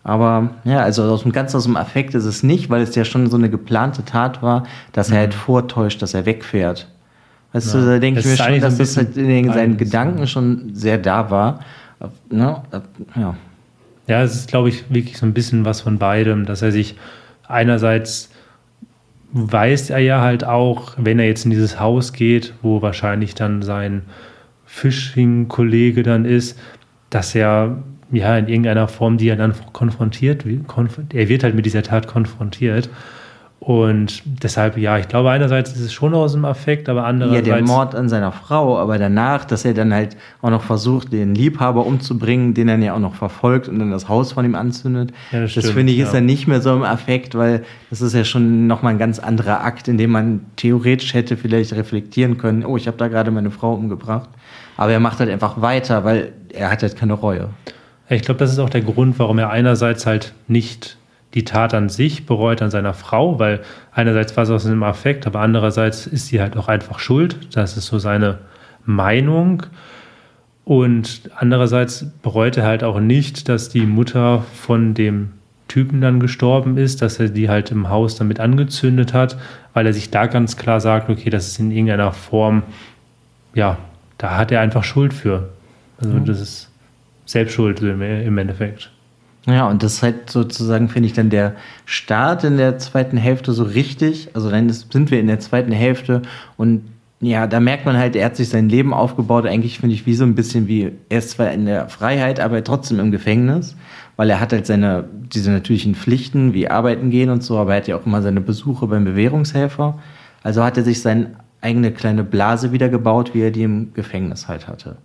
Aber 0.03 0.55
ja, 0.65 0.79
also 0.79 1.03
aus 1.03 1.23
dem, 1.23 1.31
ganz 1.31 1.55
aus 1.55 1.63
dem 1.63 1.77
Affekt 1.77 2.13
ist 2.13 2.25
es 2.25 2.43
nicht, 2.43 2.69
weil 2.69 2.81
es 2.81 2.93
ja 2.95 3.05
schon 3.05 3.29
so 3.29 3.37
eine 3.37 3.49
geplante 3.49 4.03
Tat 4.03 4.41
war, 4.41 4.63
dass 4.91 5.09
mhm. 5.09 5.15
er 5.15 5.19
halt 5.21 5.33
vortäuscht, 5.33 6.01
dass 6.01 6.13
er 6.13 6.25
wegfährt. 6.25 6.89
Weißt 7.53 7.73
ja. 7.73 7.79
du, 7.79 7.85
da 7.85 7.99
denke 7.99 8.19
ich 8.19 8.25
mir 8.25 8.35
schon, 8.35 8.59
dass 8.59 8.77
das 8.77 8.97
halt 8.97 9.15
in 9.15 9.27
den, 9.27 9.53
seinen 9.53 9.77
Gedanken 9.77 10.27
schon 10.27 10.71
sehr 10.73 10.97
da 10.97 11.29
war. 11.29 11.59
Ne? 12.29 12.61
Ja. 13.15 13.35
Ja, 14.07 14.21
es 14.23 14.35
ist, 14.35 14.49
glaube 14.49 14.69
ich, 14.69 14.89
wirklich 14.89 15.17
so 15.17 15.25
ein 15.25 15.33
bisschen 15.33 15.65
was 15.65 15.81
von 15.81 15.97
beidem, 15.97 16.45
dass 16.45 16.61
er 16.61 16.71
sich 16.71 16.95
einerseits 17.47 18.29
weiß 19.31 19.89
er 19.89 19.99
ja 19.99 20.21
halt 20.21 20.43
auch, 20.43 20.93
wenn 20.97 21.19
er 21.19 21.25
jetzt 21.25 21.45
in 21.45 21.51
dieses 21.51 21.79
Haus 21.79 22.13
geht, 22.13 22.53
wo 22.61 22.81
wahrscheinlich 22.81 23.33
dann 23.33 23.63
sein 23.63 24.03
Fishing-Kollege 24.65 26.03
dann 26.03 26.25
ist, 26.25 26.59
dass 27.09 27.33
er 27.33 27.77
ja 28.11 28.37
in 28.37 28.47
irgendeiner 28.47 28.87
Form, 28.87 29.17
die 29.17 29.29
er 29.29 29.35
dann 29.35 29.55
konfrontiert, 29.71 30.45
er 30.45 31.29
wird 31.29 31.43
halt 31.43 31.55
mit 31.55 31.65
dieser 31.65 31.83
Tat 31.83 32.07
konfrontiert. 32.07 32.89
Und 33.65 34.23
deshalb, 34.25 34.77
ja, 34.77 34.97
ich 34.97 35.07
glaube, 35.07 35.31
einerseits 35.31 35.71
ist 35.71 35.79
es 35.79 35.93
schon 35.93 36.13
aus 36.13 36.33
dem 36.33 36.43
Affekt, 36.43 36.89
aber 36.89 37.05
andererseits. 37.05 37.47
Ja, 37.47 37.55
der 37.55 37.63
Mord 37.63 37.95
an 37.95 38.09
seiner 38.09 38.33
Frau, 38.33 38.77
aber 38.77 38.97
danach, 38.97 39.45
dass 39.45 39.63
er 39.63 39.73
dann 39.73 39.93
halt 39.93 40.17
auch 40.41 40.49
noch 40.49 40.63
versucht, 40.63 41.13
den 41.13 41.33
Liebhaber 41.33 41.85
umzubringen, 41.85 42.53
den 42.53 42.67
er 42.67 42.77
ja 42.79 42.93
auch 42.93 42.99
noch 42.99 43.15
verfolgt 43.15 43.69
und 43.69 43.79
dann 43.79 43.89
das 43.89 44.09
Haus 44.09 44.33
von 44.33 44.43
ihm 44.43 44.55
anzündet. 44.55 45.13
Ja, 45.31 45.39
das, 45.39 45.53
das 45.53 45.69
finde 45.69 45.93
ich 45.93 45.99
ja. 45.99 46.05
ist 46.07 46.13
dann 46.13 46.25
nicht 46.25 46.45
mehr 46.45 46.59
so 46.59 46.73
im 46.73 46.83
Affekt, 46.83 47.35
weil 47.35 47.63
das 47.89 48.01
ist 48.01 48.13
ja 48.13 48.25
schon 48.25 48.67
nochmal 48.67 48.95
ein 48.95 48.99
ganz 48.99 49.19
anderer 49.19 49.63
Akt, 49.63 49.87
in 49.87 49.97
dem 49.97 50.11
man 50.11 50.41
theoretisch 50.57 51.13
hätte 51.13 51.37
vielleicht 51.37 51.71
reflektieren 51.71 52.37
können, 52.37 52.65
oh, 52.65 52.75
ich 52.75 52.87
habe 52.87 52.97
da 52.97 53.07
gerade 53.07 53.31
meine 53.31 53.49
Frau 53.49 53.75
umgebracht. 53.75 54.27
Aber 54.75 54.91
er 54.91 54.99
macht 54.99 55.19
halt 55.19 55.29
einfach 55.29 55.61
weiter, 55.61 56.03
weil 56.03 56.33
er 56.51 56.69
hat 56.69 56.81
halt 56.81 56.97
keine 56.97 57.13
Reue. 57.13 57.47
Ich 58.09 58.23
glaube, 58.23 58.39
das 58.39 58.51
ist 58.51 58.59
auch 58.59 58.69
der 58.69 58.81
Grund, 58.81 59.19
warum 59.19 59.39
er 59.39 59.51
einerseits 59.51 60.05
halt 60.05 60.33
nicht 60.49 60.97
die 61.33 61.43
Tat 61.43 61.73
an 61.73 61.89
sich 61.89 62.25
bereut 62.25 62.61
an 62.61 62.69
seiner 62.69 62.93
Frau, 62.93 63.39
weil 63.39 63.61
einerseits 63.91 64.35
war 64.37 64.43
es 64.43 64.49
aus 64.49 64.65
einem 64.65 64.83
Affekt, 64.83 65.25
aber 65.25 65.39
andererseits 65.39 66.05
ist 66.05 66.27
sie 66.27 66.41
halt 66.41 66.55
auch 66.57 66.67
einfach 66.67 66.99
schuld. 66.99 67.55
Das 67.55 67.75
ist 67.75 67.87
so 67.87 67.97
seine 67.99 68.39
Meinung. 68.85 69.63
Und 70.65 71.29
andererseits 71.35 72.05
bereut 72.21 72.57
er 72.57 72.65
halt 72.65 72.83
auch 72.83 72.99
nicht, 72.99 73.49
dass 73.49 73.69
die 73.69 73.85
Mutter 73.85 74.45
von 74.53 74.93
dem 74.93 75.31
Typen 75.67 76.01
dann 76.01 76.19
gestorben 76.19 76.77
ist, 76.77 77.01
dass 77.01 77.19
er 77.19 77.29
die 77.29 77.49
halt 77.49 77.71
im 77.71 77.89
Haus 77.89 78.15
damit 78.15 78.39
angezündet 78.39 79.13
hat, 79.13 79.37
weil 79.73 79.87
er 79.87 79.93
sich 79.93 80.11
da 80.11 80.27
ganz 80.27 80.55
klar 80.55 80.79
sagt, 80.79 81.09
okay, 81.09 81.29
das 81.29 81.47
ist 81.47 81.59
in 81.59 81.71
irgendeiner 81.71 82.11
Form, 82.11 82.63
ja, 83.55 83.77
da 84.17 84.37
hat 84.37 84.51
er 84.51 84.61
einfach 84.61 84.83
Schuld 84.83 85.13
für. 85.13 85.49
Also 85.99 86.13
mhm. 86.13 86.25
das 86.25 86.39
ist 86.39 86.69
Selbstschuld 87.25 87.81
im 87.81 88.37
Endeffekt. 88.37 88.91
Ja, 89.45 89.67
und 89.67 89.83
das 89.83 89.95
ist 89.95 90.03
halt 90.03 90.29
sozusagen, 90.29 90.87
finde 90.87 91.07
ich, 91.07 91.13
dann 91.13 91.29
der 91.29 91.55
Start 91.85 92.45
in 92.45 92.57
der 92.57 92.77
zweiten 92.77 93.17
Hälfte 93.17 93.51
so 93.51 93.63
richtig. 93.63 94.29
Also 94.33 94.49
dann 94.49 94.69
sind 94.69 95.11
wir 95.11 95.19
in 95.19 95.27
der 95.27 95.39
zweiten 95.39 95.73
Hälfte 95.73 96.21
und 96.55 96.83
ja, 97.19 97.47
da 97.47 97.61
merkt 97.61 97.85
man 97.85 97.97
halt, 97.97 98.17
er 98.17 98.25
hat 98.25 98.35
sich 98.35 98.49
sein 98.49 98.67
Leben 98.67 98.93
aufgebaut, 98.93 99.45
eigentlich 99.45 99.79
finde 99.79 99.95
ich 99.95 100.05
wie 100.05 100.13
so 100.13 100.25
ein 100.25 100.35
bisschen 100.35 100.67
wie, 100.67 100.91
er 101.07 101.19
ist 101.19 101.31
zwar 101.31 101.51
in 101.51 101.65
der 101.65 101.87
Freiheit, 101.87 102.41
aber 102.41 102.61
trotzdem 102.63 102.99
im 102.99 103.11
Gefängnis, 103.11 103.77
weil 104.17 104.29
er 104.29 104.41
hat 104.41 104.51
halt 104.51 104.65
seine, 104.65 105.05
diese 105.33 105.51
natürlichen 105.51 105.95
Pflichten, 105.95 106.53
wie 106.53 106.69
arbeiten 106.69 107.11
gehen 107.11 107.29
und 107.29 107.41
so, 107.41 107.57
aber 107.57 107.71
er 107.71 107.77
hat 107.77 107.87
ja 107.87 107.95
auch 107.95 108.05
immer 108.05 108.21
seine 108.21 108.41
Besuche 108.41 108.87
beim 108.87 109.05
Bewährungshelfer. 109.05 109.99
Also 110.43 110.63
hat 110.63 110.77
er 110.77 110.83
sich 110.83 111.01
seine 111.01 111.31
eigene 111.61 111.91
kleine 111.93 112.25
Blase 112.25 112.73
wieder 112.73 112.89
gebaut, 112.89 113.33
wie 113.33 113.41
er 113.41 113.51
die 113.51 113.63
im 113.63 113.93
Gefängnis 113.93 114.49
halt 114.49 114.67
hatte. 114.67 114.97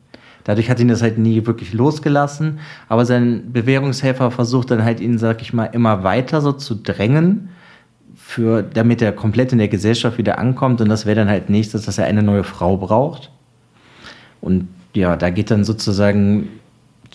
Dadurch 0.48 0.70
hat 0.70 0.80
ihn 0.80 0.88
das 0.88 1.02
halt 1.02 1.18
nie 1.18 1.44
wirklich 1.44 1.74
losgelassen. 1.74 2.60
Aber 2.88 3.04
sein 3.04 3.52
Bewährungshelfer 3.52 4.30
versucht 4.30 4.70
dann 4.70 4.82
halt 4.82 4.98
ihn, 4.98 5.18
sag 5.18 5.42
ich 5.42 5.52
mal, 5.52 5.66
immer 5.66 6.04
weiter 6.04 6.40
so 6.40 6.52
zu 6.52 6.74
drängen, 6.74 7.50
für, 8.16 8.62
damit 8.62 9.02
er 9.02 9.12
komplett 9.12 9.52
in 9.52 9.58
der 9.58 9.68
Gesellschaft 9.68 10.16
wieder 10.16 10.38
ankommt. 10.38 10.80
Und 10.80 10.88
das 10.88 11.04
wäre 11.04 11.16
dann 11.16 11.28
halt 11.28 11.50
nächstes, 11.50 11.82
dass 11.82 11.98
er 11.98 12.06
eine 12.06 12.22
neue 12.22 12.44
Frau 12.44 12.78
braucht. 12.78 13.30
Und 14.40 14.68
ja, 14.94 15.16
da 15.16 15.28
geht 15.28 15.50
dann 15.50 15.64
sozusagen 15.64 16.48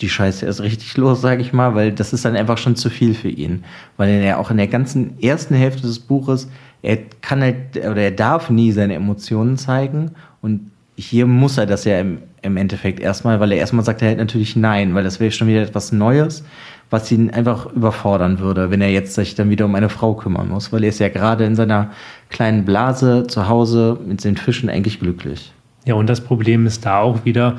die 0.00 0.08
Scheiße 0.08 0.46
erst 0.46 0.60
richtig 0.60 0.96
los, 0.96 1.20
sage 1.20 1.42
ich 1.42 1.52
mal, 1.52 1.74
weil 1.74 1.90
das 1.90 2.12
ist 2.12 2.24
dann 2.24 2.36
einfach 2.36 2.58
schon 2.58 2.76
zu 2.76 2.88
viel 2.88 3.14
für 3.14 3.30
ihn. 3.30 3.64
Weil 3.96 4.10
er 4.10 4.38
auch 4.38 4.52
in 4.52 4.58
der 4.58 4.68
ganzen 4.68 5.20
ersten 5.20 5.56
Hälfte 5.56 5.82
des 5.82 5.98
Buches, 5.98 6.48
er 6.82 6.98
kann 7.20 7.42
halt, 7.42 7.78
oder 7.78 8.00
er 8.00 8.12
darf 8.12 8.48
nie 8.48 8.70
seine 8.70 8.94
Emotionen 8.94 9.56
zeigen. 9.56 10.12
Und 10.40 10.70
hier 10.96 11.26
muss 11.26 11.58
er 11.58 11.66
das 11.66 11.84
ja 11.84 12.00
im 12.00 12.18
im 12.44 12.56
Endeffekt 12.56 13.00
erstmal, 13.00 13.40
weil 13.40 13.52
er 13.52 13.58
erstmal 13.58 13.84
sagt 13.84 14.02
er 14.02 14.08
halt 14.08 14.18
natürlich 14.18 14.54
nein, 14.54 14.94
weil 14.94 15.02
das 15.02 15.18
wäre 15.18 15.32
schon 15.32 15.48
wieder 15.48 15.62
etwas 15.62 15.92
Neues, 15.92 16.44
was 16.90 17.10
ihn 17.10 17.30
einfach 17.30 17.72
überfordern 17.72 18.38
würde, 18.38 18.70
wenn 18.70 18.82
er 18.82 18.90
jetzt 18.90 19.14
sich 19.14 19.34
dann 19.34 19.48
wieder 19.48 19.64
um 19.64 19.74
eine 19.74 19.88
Frau 19.88 20.14
kümmern 20.14 20.50
muss, 20.50 20.70
weil 20.70 20.84
er 20.84 20.90
ist 20.90 21.00
ja 21.00 21.08
gerade 21.08 21.44
in 21.44 21.56
seiner 21.56 21.90
kleinen 22.28 22.64
Blase 22.64 23.26
zu 23.26 23.48
Hause 23.48 23.98
mit 24.06 24.22
den 24.22 24.36
Fischen 24.36 24.68
eigentlich 24.68 25.00
glücklich. 25.00 25.52
Ja, 25.86 25.94
und 25.94 26.06
das 26.06 26.20
Problem 26.20 26.66
ist 26.66 26.84
da 26.84 27.00
auch 27.00 27.24
wieder, 27.24 27.58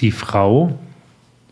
die 0.00 0.12
Frau 0.12 0.78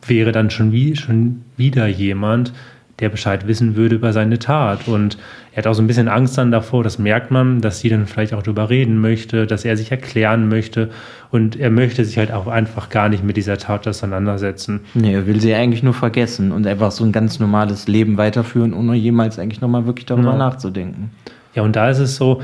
wäre 0.07 0.33
dann 0.33 0.51
schon, 0.51 0.73
wie, 0.73 0.95
schon 0.95 1.43
wieder 1.57 1.87
jemand, 1.87 2.53
der 3.01 3.11
Bescheid 3.11 3.47
wissen 3.47 3.77
würde 3.77 3.97
über 3.97 4.13
seine 4.13 4.39
Tat. 4.39 4.89
Und 4.89 5.19
er 5.53 5.59
hat 5.59 5.67
auch 5.67 5.75
so 5.75 5.83
ein 5.83 5.87
bisschen 5.87 6.09
Angst 6.09 6.39
dann 6.39 6.51
davor, 6.51 6.83
das 6.83 6.99
merkt 6.99 7.31
man, 7.31 7.61
dass 7.61 7.81
sie 7.81 7.89
dann 7.89 8.07
vielleicht 8.07 8.33
auch 8.33 8.43
darüber 8.43 8.71
reden 8.71 9.01
möchte, 9.01 9.47
dass 9.47 9.65
er 9.65 9.77
sich 9.77 9.91
erklären 9.91 10.49
möchte. 10.49 10.91
Und 11.31 11.57
er 11.57 11.71
möchte 11.71 12.05
sich 12.05 12.17
halt 12.17 12.33
auch 12.33 12.47
einfach 12.47 12.89
gar 12.89 13.09
nicht 13.09 13.23
mit 13.23 13.37
dieser 13.37 13.59
Tat 13.59 13.87
auseinandersetzen. 13.87 14.81
Nee, 14.95 15.13
er 15.13 15.27
will 15.27 15.41
sie 15.41 15.55
eigentlich 15.55 15.83
nur 15.83 15.95
vergessen 15.95 16.53
und 16.53 16.67
einfach 16.67 16.91
so 16.91 17.05
ein 17.05 17.13
ganz 17.13 17.39
normales 17.39 17.87
Leben 17.87 18.17
weiterführen, 18.17 18.73
ohne 18.73 18.95
jemals 18.95 19.39
eigentlich 19.39 19.61
nochmal 19.61 19.87
wirklich 19.87 20.07
darüber 20.07 20.33
ja. 20.33 20.39
nachzudenken. 20.39 21.11
Ja, 21.55 21.63
und 21.63 21.77
da 21.77 21.91
ist 21.91 21.99
es 21.99 22.17
so, 22.17 22.41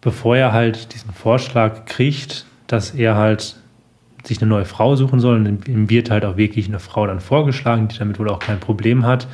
bevor 0.00 0.36
er 0.36 0.52
halt 0.52 0.94
diesen 0.94 1.12
Vorschlag 1.12 1.84
kriegt, 1.84 2.46
dass 2.66 2.90
er 2.90 3.16
halt 3.16 3.56
sich 4.24 4.40
eine 4.40 4.48
neue 4.48 4.64
Frau 4.64 4.96
suchen 4.96 5.20
soll. 5.20 5.36
Und 5.36 5.68
ihm 5.68 5.90
wird 5.90 6.10
halt 6.10 6.24
auch 6.24 6.36
wirklich 6.36 6.68
eine 6.68 6.80
Frau 6.80 7.06
dann 7.06 7.20
vorgeschlagen, 7.20 7.88
die 7.88 7.98
damit 7.98 8.18
wohl 8.18 8.28
auch 8.28 8.38
kein 8.38 8.60
Problem 8.60 9.06
hat. 9.06 9.26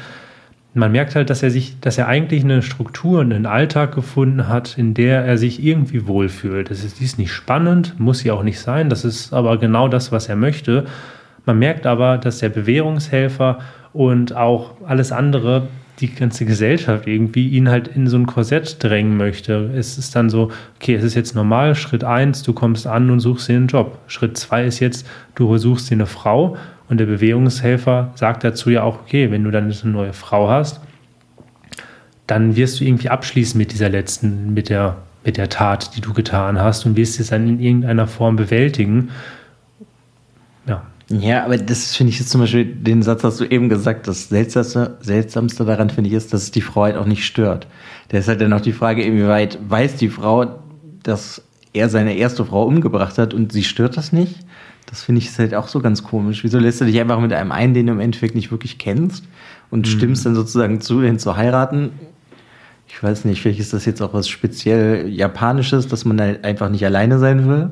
Man 0.75 0.93
merkt 0.93 1.15
halt, 1.15 1.31
dass 1.31 1.43
er 1.43 1.51
sich, 1.51 1.81
dass 1.81 1.97
er 1.97 2.07
eigentlich 2.07 2.45
eine 2.45 2.61
Struktur, 2.61 3.23
einen 3.23 3.47
Alltag 3.47 3.95
gefunden 3.95 4.47
hat, 4.47 4.77
in 4.77 4.93
der 4.93 5.25
er 5.25 5.39
sich 5.39 5.65
irgendwie 5.65 6.07
wohlfühlt. 6.07 6.71
Das 6.71 6.85
ist, 6.85 7.01
die 7.01 7.05
ist 7.05 7.19
nicht 7.19 7.33
spannend, 7.33 7.99
muss 7.99 8.19
sie 8.19 8.31
auch 8.31 8.43
nicht 8.43 8.61
sein. 8.61 8.91
Das 8.91 9.05
ist 9.05 9.33
aber 9.33 9.57
genau 9.57 9.89
das, 9.89 10.13
was 10.13 10.29
er 10.29 10.37
möchte. 10.37 10.85
Man 11.47 11.59
merkt 11.59 11.87
aber, 11.87 12.19
dass 12.19 12.41
der 12.41 12.51
Bewährungshelfer 12.51 13.61
und 13.95 14.37
auch 14.37 14.73
alles 14.87 15.13
andere 15.13 15.69
die 16.01 16.15
ganze 16.15 16.45
Gesellschaft 16.45 17.07
irgendwie 17.07 17.49
ihn 17.49 17.71
halt 17.71 17.89
in 17.89 18.07
so 18.07 18.17
ein 18.17 18.27
Korsett 18.27 18.83
drängen 18.83 19.17
möchte. 19.17 19.71
Es 19.75 19.97
ist 19.97 20.15
dann 20.15 20.29
so, 20.29 20.51
okay, 20.77 20.95
es 20.95 21.05
ist 21.05 21.15
jetzt 21.15 21.35
normal, 21.35 21.75
Schritt 21.75 22.05
eins, 22.05 22.43
du 22.43 22.53
kommst 22.53 22.87
an 22.87 23.11
und 23.11 23.21
suchst 23.21 23.49
dir 23.49 23.57
einen 23.57 23.69
Job. 23.69 23.99
Schritt 24.07 24.37
zwei 24.37 24.65
ist 24.65 24.81
jetzt, 24.81 25.07
du 25.35 25.57
suchst 25.57 25.91
dir 25.91 25.95
eine 25.95 26.07
Frau 26.07 26.57
und 26.89 26.99
der 26.99 27.07
Bewegungshelfer 27.07 28.13
sagt 28.15 28.45
dazu 28.45 28.71
ja 28.71 28.83
auch, 28.83 29.01
okay, 29.01 29.31
wenn 29.31 29.45
du 29.45 29.51
dann 29.51 29.73
eine 29.73 29.93
neue 29.93 30.13
Frau 30.13 30.49
hast, 30.49 30.81
dann 32.27 32.57
wirst 32.57 32.81
du 32.81 32.85
irgendwie 32.85 33.09
abschließen 33.09 33.57
mit 33.57 33.73
dieser 33.73 33.89
letzten, 33.89 34.53
mit 34.53 34.69
der, 34.69 34.97
mit 35.25 35.37
der 35.37 35.49
Tat, 35.49 35.97
die 35.97 36.01
du 36.01 36.13
getan 36.13 36.61
hast 36.61 36.85
und 36.85 36.97
wirst 36.97 37.21
es 37.21 37.29
dann 37.29 37.49
in 37.49 37.61
irgendeiner 37.61 38.07
Form 38.07 38.37
bewältigen. 38.37 39.11
Ja, 41.09 41.45
aber 41.45 41.57
das 41.57 41.95
finde 41.95 42.13
ich 42.13 42.19
jetzt 42.19 42.31
zum 42.31 42.41
Beispiel, 42.41 42.65
den 42.65 43.03
Satz 43.03 43.23
hast 43.23 43.39
du 43.39 43.45
eben 43.45 43.69
gesagt, 43.69 44.09
das 44.09 44.29
Seltsamste, 44.29 44.97
Seltsamste 45.01 45.65
daran 45.65 45.89
finde 45.89 46.11
ich 46.11 46.17
ist, 46.17 46.33
dass 46.33 46.43
es 46.43 46.51
die 46.51 46.61
Frau 46.61 46.83
halt 46.83 46.97
auch 46.97 47.07
nicht 47.07 47.25
stört. 47.25 47.69
Da 48.09 48.19
ist 48.19 48.27
halt 48.27 48.41
dann 48.41 48.53
auch 48.53 48.61
die 48.61 48.73
Frage, 48.73 49.03
inwieweit 49.03 49.59
weiß 49.69 49.97
die 49.97 50.09
Frau, 50.09 50.59
dass 51.05 51.43
er 51.73 51.89
seine 51.89 52.17
erste 52.17 52.45
Frau 52.45 52.65
umgebracht 52.65 53.19
hat 53.19 53.35
und 53.35 53.53
sie 53.53 53.63
stört 53.63 53.97
das 53.97 54.13
nicht? 54.13 54.41
Das 54.87 55.05
finde 55.05 55.21
ich 55.21 55.39
halt 55.39 55.55
auch 55.55 55.69
so 55.69 55.81
ganz 55.81 56.03
komisch. 56.03 56.43
Wieso 56.43 56.59
lässt 56.59 56.81
du 56.81 56.85
dich 56.85 56.99
einfach 56.99 57.21
mit 57.21 57.33
einem 57.33 57.53
ein, 57.53 57.75
den 57.75 57.87
du 57.87 57.93
im 57.93 58.01
Endeffekt 58.01 58.35
nicht 58.35 58.51
wirklich 58.51 58.79
kennst 58.79 59.25
und 59.71 59.87
mhm. 59.87 59.91
stimmst 59.91 60.27
dann 60.27 60.35
sozusagen 60.35 60.81
zu, 60.81 61.03
ihn 61.03 61.21
zu 61.21 61.37
heiraten? 61.37 61.91
Ich 62.89 63.01
weiß 63.01 63.25
nicht, 63.27 63.43
vielleicht 63.43 63.61
ist 63.61 63.73
das 63.73 63.85
jetzt 63.85 64.01
auch 64.01 64.13
was 64.13 64.29
speziell 64.29 65.09
Japanisches, 65.09 65.87
dass 65.87 66.05
man 66.05 66.21
halt 66.21 66.45
einfach 66.45 66.69
nicht 66.69 66.85
alleine 66.85 67.19
sein 67.21 67.49
will 67.49 67.71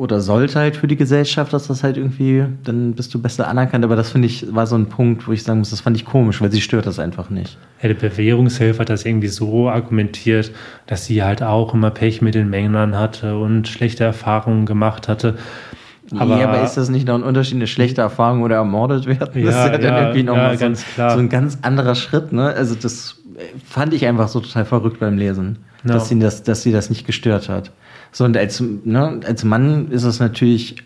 oder 0.00 0.20
sollte 0.20 0.58
halt 0.58 0.76
für 0.76 0.88
die 0.88 0.96
Gesellschaft, 0.96 1.52
dass 1.52 1.66
das 1.66 1.84
halt 1.84 1.98
irgendwie, 1.98 2.46
dann 2.64 2.94
bist 2.94 3.12
du 3.12 3.20
besser 3.20 3.46
anerkannt. 3.48 3.84
Aber 3.84 3.96
das 3.96 4.10
finde 4.10 4.28
ich, 4.28 4.46
war 4.54 4.66
so 4.66 4.74
ein 4.74 4.86
Punkt, 4.86 5.28
wo 5.28 5.32
ich 5.32 5.42
sagen 5.42 5.58
muss, 5.58 5.68
das 5.68 5.82
fand 5.82 5.94
ich 5.94 6.06
komisch, 6.06 6.40
weil 6.40 6.50
sie 6.50 6.62
stört 6.62 6.86
das 6.86 6.98
einfach 6.98 7.28
nicht. 7.28 7.58
Ja, 7.82 7.88
der 7.88 7.96
Bewährungshilfe 7.96 8.80
hat 8.80 8.88
das 8.88 9.04
irgendwie 9.04 9.28
so 9.28 9.68
argumentiert, 9.68 10.52
dass 10.86 11.04
sie 11.04 11.22
halt 11.22 11.42
auch 11.42 11.74
immer 11.74 11.90
Pech 11.90 12.22
mit 12.22 12.34
den 12.34 12.48
Männern 12.48 12.98
hatte 12.98 13.36
und 13.36 13.68
schlechte 13.68 14.04
Erfahrungen 14.04 14.64
gemacht 14.64 15.06
hatte. 15.06 15.36
Aber, 16.16 16.38
ja, 16.38 16.48
aber 16.48 16.62
ist 16.64 16.78
das 16.78 16.88
nicht 16.88 17.06
noch 17.06 17.16
ein 17.16 17.22
Unterschied, 17.22 17.56
eine 17.56 17.66
schlechte 17.66 18.00
Erfahrung 18.00 18.40
oder 18.40 18.56
ermordet 18.56 19.04
werden? 19.04 19.44
Das 19.44 19.54
ja, 19.54 19.66
ist 19.66 19.72
ja 19.72 19.78
dann 19.78 20.02
irgendwie 20.02 20.22
nochmal 20.22 20.56
ja, 20.56 20.74
so, 20.74 20.82
so, 20.96 21.18
ein 21.18 21.28
ganz 21.28 21.58
anderer 21.60 21.94
Schritt, 21.94 22.32
ne? 22.32 22.54
Also 22.54 22.74
das 22.74 23.16
fand 23.68 23.92
ich 23.92 24.06
einfach 24.06 24.28
so 24.28 24.40
total 24.40 24.64
verrückt 24.64 24.98
beim 24.98 25.18
Lesen, 25.18 25.58
no. 25.84 25.92
dass, 25.92 26.08
sie 26.08 26.18
das, 26.18 26.42
dass 26.42 26.62
sie 26.62 26.72
das 26.72 26.88
nicht 26.88 27.06
gestört 27.06 27.50
hat. 27.50 27.70
So, 28.12 28.24
und 28.24 28.36
als, 28.36 28.62
ne, 28.84 29.20
als 29.24 29.44
Mann 29.44 29.90
ist 29.90 30.04
es 30.04 30.20
natürlich, 30.20 30.76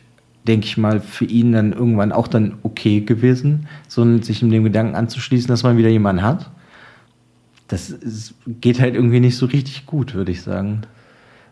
denke 0.47 0.67
ich 0.67 0.77
mal, 0.77 1.01
für 1.01 1.25
ihn 1.25 1.53
dann 1.53 1.73
irgendwann 1.73 2.13
auch 2.13 2.29
dann 2.29 2.55
okay 2.63 3.01
gewesen, 3.01 3.67
so 3.89 4.19
sich 4.19 4.43
in 4.43 4.51
dem 4.51 4.65
Gedanken 4.65 4.95
anzuschließen, 4.95 5.49
dass 5.49 5.63
man 5.63 5.77
wieder 5.77 5.89
jemanden 5.89 6.23
hat. 6.23 6.51
Das 7.69 7.91
ist, 7.91 8.35
geht 8.47 8.81
halt 8.81 8.95
irgendwie 8.95 9.21
nicht 9.21 9.37
so 9.37 9.47
richtig 9.47 9.87
gut, 9.87 10.15
würde 10.15 10.33
ich 10.33 10.43
sagen. 10.43 10.83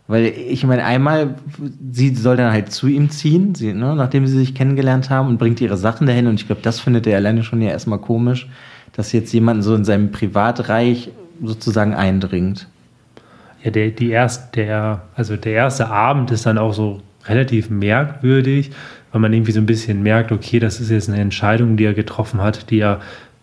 Weil 0.05 0.25
ich 0.25 0.65
meine, 0.65 0.83
einmal, 0.83 1.35
sie 1.91 2.13
soll 2.13 2.37
dann 2.37 2.51
halt 2.51 2.71
zu 2.71 2.87
ihm 2.87 3.09
ziehen, 3.09 3.55
sie, 3.55 3.73
ne, 3.73 3.95
nachdem 3.95 4.27
sie 4.27 4.37
sich 4.37 4.53
kennengelernt 4.53 5.09
haben 5.09 5.29
und 5.29 5.37
bringt 5.37 5.61
ihre 5.61 5.77
Sachen 5.77 6.05
dahin. 6.05 6.27
Und 6.27 6.35
ich 6.35 6.45
glaube, 6.45 6.61
das 6.61 6.79
findet 6.79 7.07
er 7.07 7.17
alleine 7.17 7.43
schon 7.43 7.61
ja 7.61 7.69
erstmal 7.69 7.99
komisch, 7.99 8.47
dass 8.91 9.11
jetzt 9.11 9.33
jemand 9.33 9.63
so 9.63 9.73
in 9.73 9.85
seinem 9.85 10.11
Privatreich 10.11 11.09
sozusagen 11.41 11.95
eindringt 11.95 12.67
ja, 13.63 13.71
der, 13.71 13.89
die 13.91 14.09
erst, 14.09 14.55
der, 14.55 15.03
also 15.15 15.37
der 15.37 15.53
erste 15.53 15.89
Abend 15.89 16.31
ist 16.31 16.45
dann 16.45 16.57
auch 16.57 16.73
so 16.73 17.01
relativ 17.25 17.69
merkwürdig, 17.69 18.71
weil 19.11 19.21
man 19.21 19.31
irgendwie 19.31 19.53
so 19.53 19.59
ein 19.59 19.65
bisschen 19.65 20.03
merkt, 20.03 20.31
okay, 20.31 20.59
das 20.59 20.79
ist 20.79 20.89
jetzt 20.89 21.09
eine 21.09 21.21
Entscheidung, 21.21 21.77
die 21.77 21.85
er 21.85 21.93
getroffen 21.93 22.41
hat, 22.41 22.69
die 22.69 22.79
er 22.79 22.99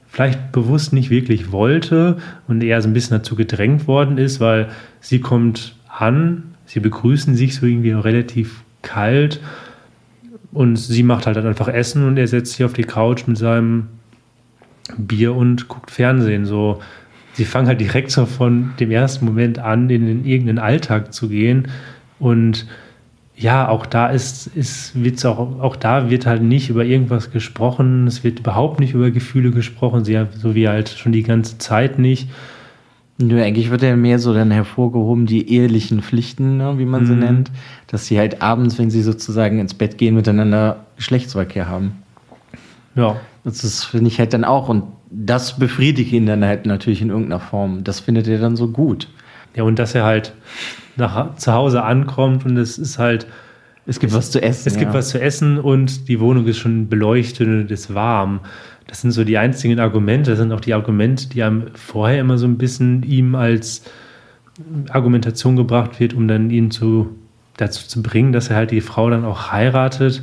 vielleicht 0.09 0.53
bewusst 0.53 0.93
nicht 0.93 1.11
wirklich 1.11 1.53
wollte 1.53 2.19
und 2.49 2.63
eher 2.63 2.83
so 2.83 2.89
ein 2.89 2.93
bisschen 2.93 3.17
dazu 3.17 3.37
gedrängt 3.37 3.87
worden 3.87 4.19
ist, 4.19 4.41
weil 4.41 4.69
sie 5.01 5.21
kommt 5.21 5.77
an, 5.89 6.55
sie 6.67 6.81
begrüßen 6.81 7.35
sich 7.35 7.55
so 7.55 7.65
irgendwie 7.65 7.93
relativ 7.93 8.63
kalt 8.83 9.41
und 10.53 10.77
sie 10.77 11.03
macht 11.03 11.27
halt 11.27 11.37
dann 11.37 11.47
einfach 11.47 11.69
Essen 11.69 12.07
und 12.07 12.17
er 12.17 12.27
setzt 12.27 12.53
sich 12.53 12.65
auf 12.65 12.73
die 12.73 12.83
Couch 12.83 13.27
mit 13.27 13.39
seinem 13.39 13.87
Bier 14.99 15.35
und 15.35 15.69
guckt 15.69 15.91
Fernsehen. 15.91 16.45
So, 16.45 16.81
sie 17.41 17.47
fangen 17.47 17.69
halt 17.69 17.81
direkt 17.81 18.11
so 18.11 18.27
von 18.27 18.73
dem 18.81 18.91
ersten 18.91 19.25
Moment 19.25 19.59
an, 19.59 19.89
in 19.89 20.05
den 20.05 20.27
irgendeinen 20.27 20.59
Alltag 20.59 21.15
zu 21.15 21.31
gehen. 21.31 21.69
Und 22.19 22.67
ja, 23.35 23.67
auch 23.67 23.87
da 23.87 24.09
ist, 24.09 24.47
ist 24.49 25.03
wird's 25.03 25.25
auch, 25.25 25.39
auch 25.63 25.75
da 25.77 26.11
wird 26.11 26.27
halt 26.27 26.43
nicht 26.43 26.69
über 26.69 26.85
irgendwas 26.85 27.31
gesprochen. 27.31 28.07
Es 28.07 28.23
wird 28.25 28.41
überhaupt 28.41 28.79
nicht 28.79 28.93
über 28.93 29.11
Gefühle 29.11 29.53
gesprochen, 29.53 30.05
sie, 30.05 30.23
so 30.37 30.55
wie 30.55 30.69
halt 30.69 30.91
schon 30.91 31.13
die 31.13 31.23
ganze 31.23 31.57
Zeit 31.57 31.99
nicht. 31.99 32.29
Nö, 33.17 33.43
eigentlich 33.43 33.71
wird 33.71 33.81
ja 33.81 33.97
mehr 33.97 34.19
so 34.19 34.35
dann 34.35 34.51
hervorgehoben, 34.51 35.25
die 35.25 35.51
ehelichen 35.51 36.03
Pflichten, 36.03 36.59
ne, 36.59 36.75
wie 36.77 36.85
man 36.85 37.07
sie 37.07 37.15
Mhm. 37.15 37.19
nennt, 37.21 37.51
dass 37.87 38.05
sie 38.07 38.19
halt 38.19 38.43
abends, 38.43 38.79
wenn 38.79 38.91
sie 38.91 39.01
sozusagen 39.03 39.59
ins 39.61 39.73
Bett 39.73 39.97
gehen, 39.97 40.15
miteinander 40.15 40.85
Geschlechtsverkehr 40.97 41.69
haben. 41.69 41.93
Ja, 42.95 43.17
Das 43.45 43.85
finde 43.85 44.09
ich 44.09 44.19
halt 44.19 44.35
dann 44.35 44.45
auch, 44.45 44.69
und 44.69 44.83
das 45.11 45.59
befriedigt 45.59 46.13
ihn 46.13 46.27
dann 46.27 46.45
halt 46.45 46.67
natürlich 46.67 47.03
in 47.03 47.11
irgendeiner 47.11 47.41
Form. 47.41 47.85
Das 47.85 48.01
findet 48.01 48.29
er 48.29 48.39
dann 48.39 48.57
so 48.57 48.69
gut. 48.69 49.09
ja, 49.55 49.65
und 49.65 49.79
dass 49.79 49.95
er 49.95 50.05
halt 50.05 50.33
nach 50.97 51.35
zu 51.37 51.53
Hause 51.53 51.83
ankommt 51.83 52.45
und 52.47 52.57
es 52.57 52.79
ist 52.79 52.99
halt, 52.99 53.27
Es 53.87 53.99
gibt 53.99 54.13
was 54.13 54.31
zu 54.31 54.43
essen. 54.43 54.69
es 54.69 54.77
gibt 54.77 54.93
ja. 54.93 54.99
was 54.99 55.09
zu 55.09 55.21
essen 55.21 55.59
und 55.59 56.09
die 56.09 56.21
Wohnung 56.21 56.47
ist 56.47 56.59
schon 56.59 56.89
beleuchtet 56.89 57.49
und 57.49 57.71
es 57.71 57.81
ist 57.83 57.95
warm. 57.95 58.41
Das 58.87 59.01
sind 59.01 59.13
so 59.13 59.25
die 59.25 59.39
einzigen 59.39 59.79
Argumente. 59.79 60.31
Das 60.31 60.39
sind 60.39 60.53
auch 60.53 60.61
die 60.61 60.75
Argumente, 60.75 61.29
die 61.29 61.43
einem 61.43 61.69
vorher 61.75 62.21
immer 62.21 62.39
so 62.39 62.47
ein 62.47 62.59
bisschen 62.59 63.03
ihm 63.05 63.35
als 63.35 63.83
Argumentation 64.91 65.57
gebracht 65.57 66.01
wird, 66.01 66.13
um 66.15 66.29
dann 66.29 66.51
ihn 66.51 66.71
zu, 66.71 67.17
dazu 67.57 67.87
zu 67.87 68.03
bringen, 68.03 68.33
dass 68.33 68.51
er 68.51 68.57
halt 68.57 68.73
die 68.73 68.81
Frau 68.81 69.09
dann 69.09 69.25
auch 69.25 69.53
heiratet. 69.53 70.23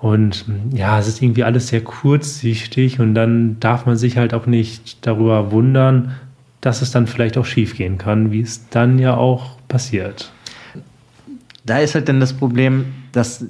Und 0.00 0.46
ja, 0.72 0.98
es 0.98 1.08
ist 1.08 1.20
irgendwie 1.20 1.44
alles 1.44 1.68
sehr 1.68 1.82
kurzsichtig 1.82 3.00
und 3.00 3.14
dann 3.14 3.60
darf 3.60 3.84
man 3.84 3.96
sich 3.96 4.16
halt 4.16 4.32
auch 4.32 4.46
nicht 4.46 5.06
darüber 5.06 5.52
wundern, 5.52 6.14
dass 6.62 6.80
es 6.80 6.90
dann 6.90 7.06
vielleicht 7.06 7.36
auch 7.36 7.44
schief 7.44 7.76
gehen 7.76 7.98
kann, 7.98 8.32
wie 8.32 8.40
es 8.40 8.68
dann 8.70 8.98
ja 8.98 9.16
auch 9.16 9.58
passiert. 9.68 10.32
Da 11.66 11.78
ist 11.78 11.94
halt 11.94 12.08
dann 12.08 12.18
das 12.18 12.32
Problem, 12.32 12.86
dass 13.12 13.44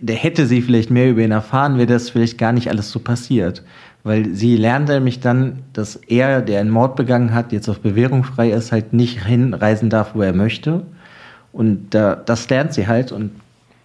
der 0.00 0.16
hätte 0.16 0.46
sie 0.46 0.62
vielleicht 0.62 0.90
mehr 0.90 1.10
über 1.10 1.20
ihn 1.20 1.30
erfahren, 1.30 1.76
wäre 1.76 1.86
das 1.86 2.08
vielleicht 2.08 2.38
gar 2.38 2.52
nicht 2.52 2.68
alles 2.68 2.90
so 2.90 3.00
passiert. 3.00 3.62
Weil 4.02 4.34
sie 4.34 4.56
lernt 4.56 4.88
nämlich 4.88 5.20
dann, 5.20 5.58
dass 5.74 5.96
er, 5.96 6.40
der 6.40 6.60
einen 6.60 6.70
Mord 6.70 6.96
begangen 6.96 7.34
hat, 7.34 7.52
jetzt 7.52 7.68
auf 7.68 7.80
Bewährung 7.80 8.24
frei 8.24 8.50
ist, 8.50 8.72
halt 8.72 8.94
nicht 8.94 9.26
hinreisen 9.26 9.90
darf, 9.90 10.14
wo 10.14 10.22
er 10.22 10.32
möchte. 10.32 10.86
Und 11.52 11.90
da, 11.90 12.14
das 12.14 12.48
lernt 12.48 12.72
sie 12.72 12.86
halt 12.86 13.12
und 13.12 13.32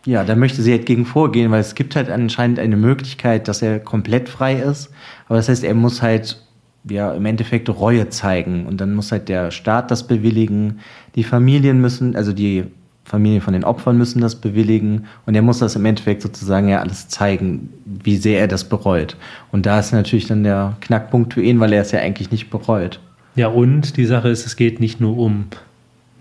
ja, 0.05 0.23
da 0.23 0.35
möchte 0.35 0.61
sie 0.61 0.71
halt 0.71 0.85
gegen 0.85 1.05
vorgehen, 1.05 1.51
weil 1.51 1.61
es 1.61 1.75
gibt 1.75 1.95
halt 1.95 2.09
anscheinend 2.09 2.59
eine 2.59 2.77
Möglichkeit, 2.77 3.47
dass 3.47 3.61
er 3.61 3.79
komplett 3.79 4.29
frei 4.29 4.55
ist. 4.55 4.91
Aber 5.27 5.37
das 5.37 5.49
heißt, 5.49 5.63
er 5.63 5.73
muss 5.73 6.01
halt 6.01 6.41
ja 6.87 7.13
im 7.13 7.25
Endeffekt 7.25 7.67
Reue 7.69 8.09
zeigen 8.09 8.67
und 8.67 8.79
dann 8.79 8.93
muss 8.93 9.11
halt 9.11 9.27
der 9.29 9.49
Staat 9.49 9.89
das 9.89 10.05
bewilligen. 10.05 10.79
Die 11.15 11.23
Familien 11.23 11.81
müssen, 11.81 12.15
also 12.15 12.33
die 12.33 12.65
Familien 13.03 13.41
von 13.41 13.53
den 13.53 13.63
Opfern 13.63 13.97
müssen 13.97 14.21
das 14.21 14.35
bewilligen 14.35 15.05
und 15.25 15.35
er 15.35 15.41
muss 15.41 15.59
das 15.59 15.75
im 15.75 15.85
Endeffekt 15.85 16.21
sozusagen 16.21 16.69
ja 16.69 16.79
alles 16.79 17.07
zeigen, 17.07 17.69
wie 17.85 18.17
sehr 18.17 18.39
er 18.39 18.47
das 18.47 18.63
bereut. 18.63 19.15
Und 19.51 19.65
da 19.65 19.79
ist 19.79 19.91
natürlich 19.91 20.27
dann 20.27 20.43
der 20.43 20.77
Knackpunkt 20.81 21.33
für 21.33 21.41
ihn, 21.41 21.59
weil 21.59 21.73
er 21.73 21.81
es 21.81 21.91
ja 21.91 21.99
eigentlich 21.99 22.31
nicht 22.31 22.49
bereut. 22.49 22.99
Ja, 23.35 23.47
und 23.47 23.97
die 23.97 24.05
Sache 24.05 24.29
ist, 24.29 24.45
es 24.45 24.55
geht 24.55 24.79
nicht 24.79 25.01
nur 25.01 25.17
um 25.17 25.45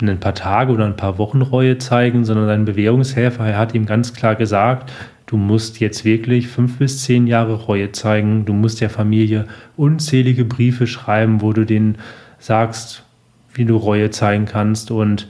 ein 0.02 0.20
paar 0.20 0.34
Tage 0.34 0.72
oder 0.72 0.86
ein 0.86 0.96
paar 0.96 1.18
Wochen 1.18 1.42
Reue 1.42 1.78
zeigen, 1.78 2.24
sondern 2.24 2.46
sein 2.46 2.64
Bewährungshelfer, 2.64 3.46
er 3.46 3.58
hat 3.58 3.74
ihm 3.74 3.86
ganz 3.86 4.12
klar 4.12 4.34
gesagt, 4.34 4.92
du 5.26 5.36
musst 5.36 5.80
jetzt 5.80 6.04
wirklich 6.04 6.48
fünf 6.48 6.78
bis 6.78 7.02
zehn 7.02 7.26
Jahre 7.26 7.54
Reue 7.54 7.92
zeigen, 7.92 8.44
du 8.44 8.52
musst 8.52 8.80
der 8.80 8.90
Familie 8.90 9.46
unzählige 9.76 10.44
Briefe 10.44 10.86
schreiben, 10.86 11.40
wo 11.40 11.52
du 11.52 11.64
denen 11.64 11.98
sagst, 12.38 13.04
wie 13.54 13.64
du 13.64 13.76
Reue 13.76 14.10
zeigen 14.10 14.46
kannst 14.46 14.90
und 14.90 15.28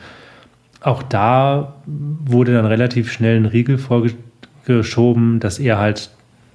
auch 0.81 1.03
da 1.03 1.75
wurde 1.87 2.53
dann 2.53 2.67
relativ 2.67 3.11
schnell 3.11 3.37
ein 3.37 3.47
Riegel 3.47 3.79
vorgeschoben, 3.79 5.41
dass 5.41 5.59
er 5.59 5.79
halt 5.79 6.11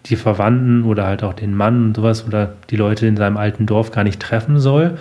die 0.06 0.15
Verwandten 0.15 0.84
oder 0.84 1.06
halt 1.06 1.24
auch 1.24 1.34
den 1.34 1.56
Mann 1.56 1.86
und 1.86 1.95
sowas 1.95 2.26
oder 2.28 2.54
die 2.69 2.76
Leute 2.76 3.08
in 3.08 3.17
seinem 3.17 3.38
alten 3.38 3.65
Dorf 3.65 3.91
gar 3.91 4.04
nicht 4.04 4.19
treffen 4.19 4.60
soll. 4.60 4.98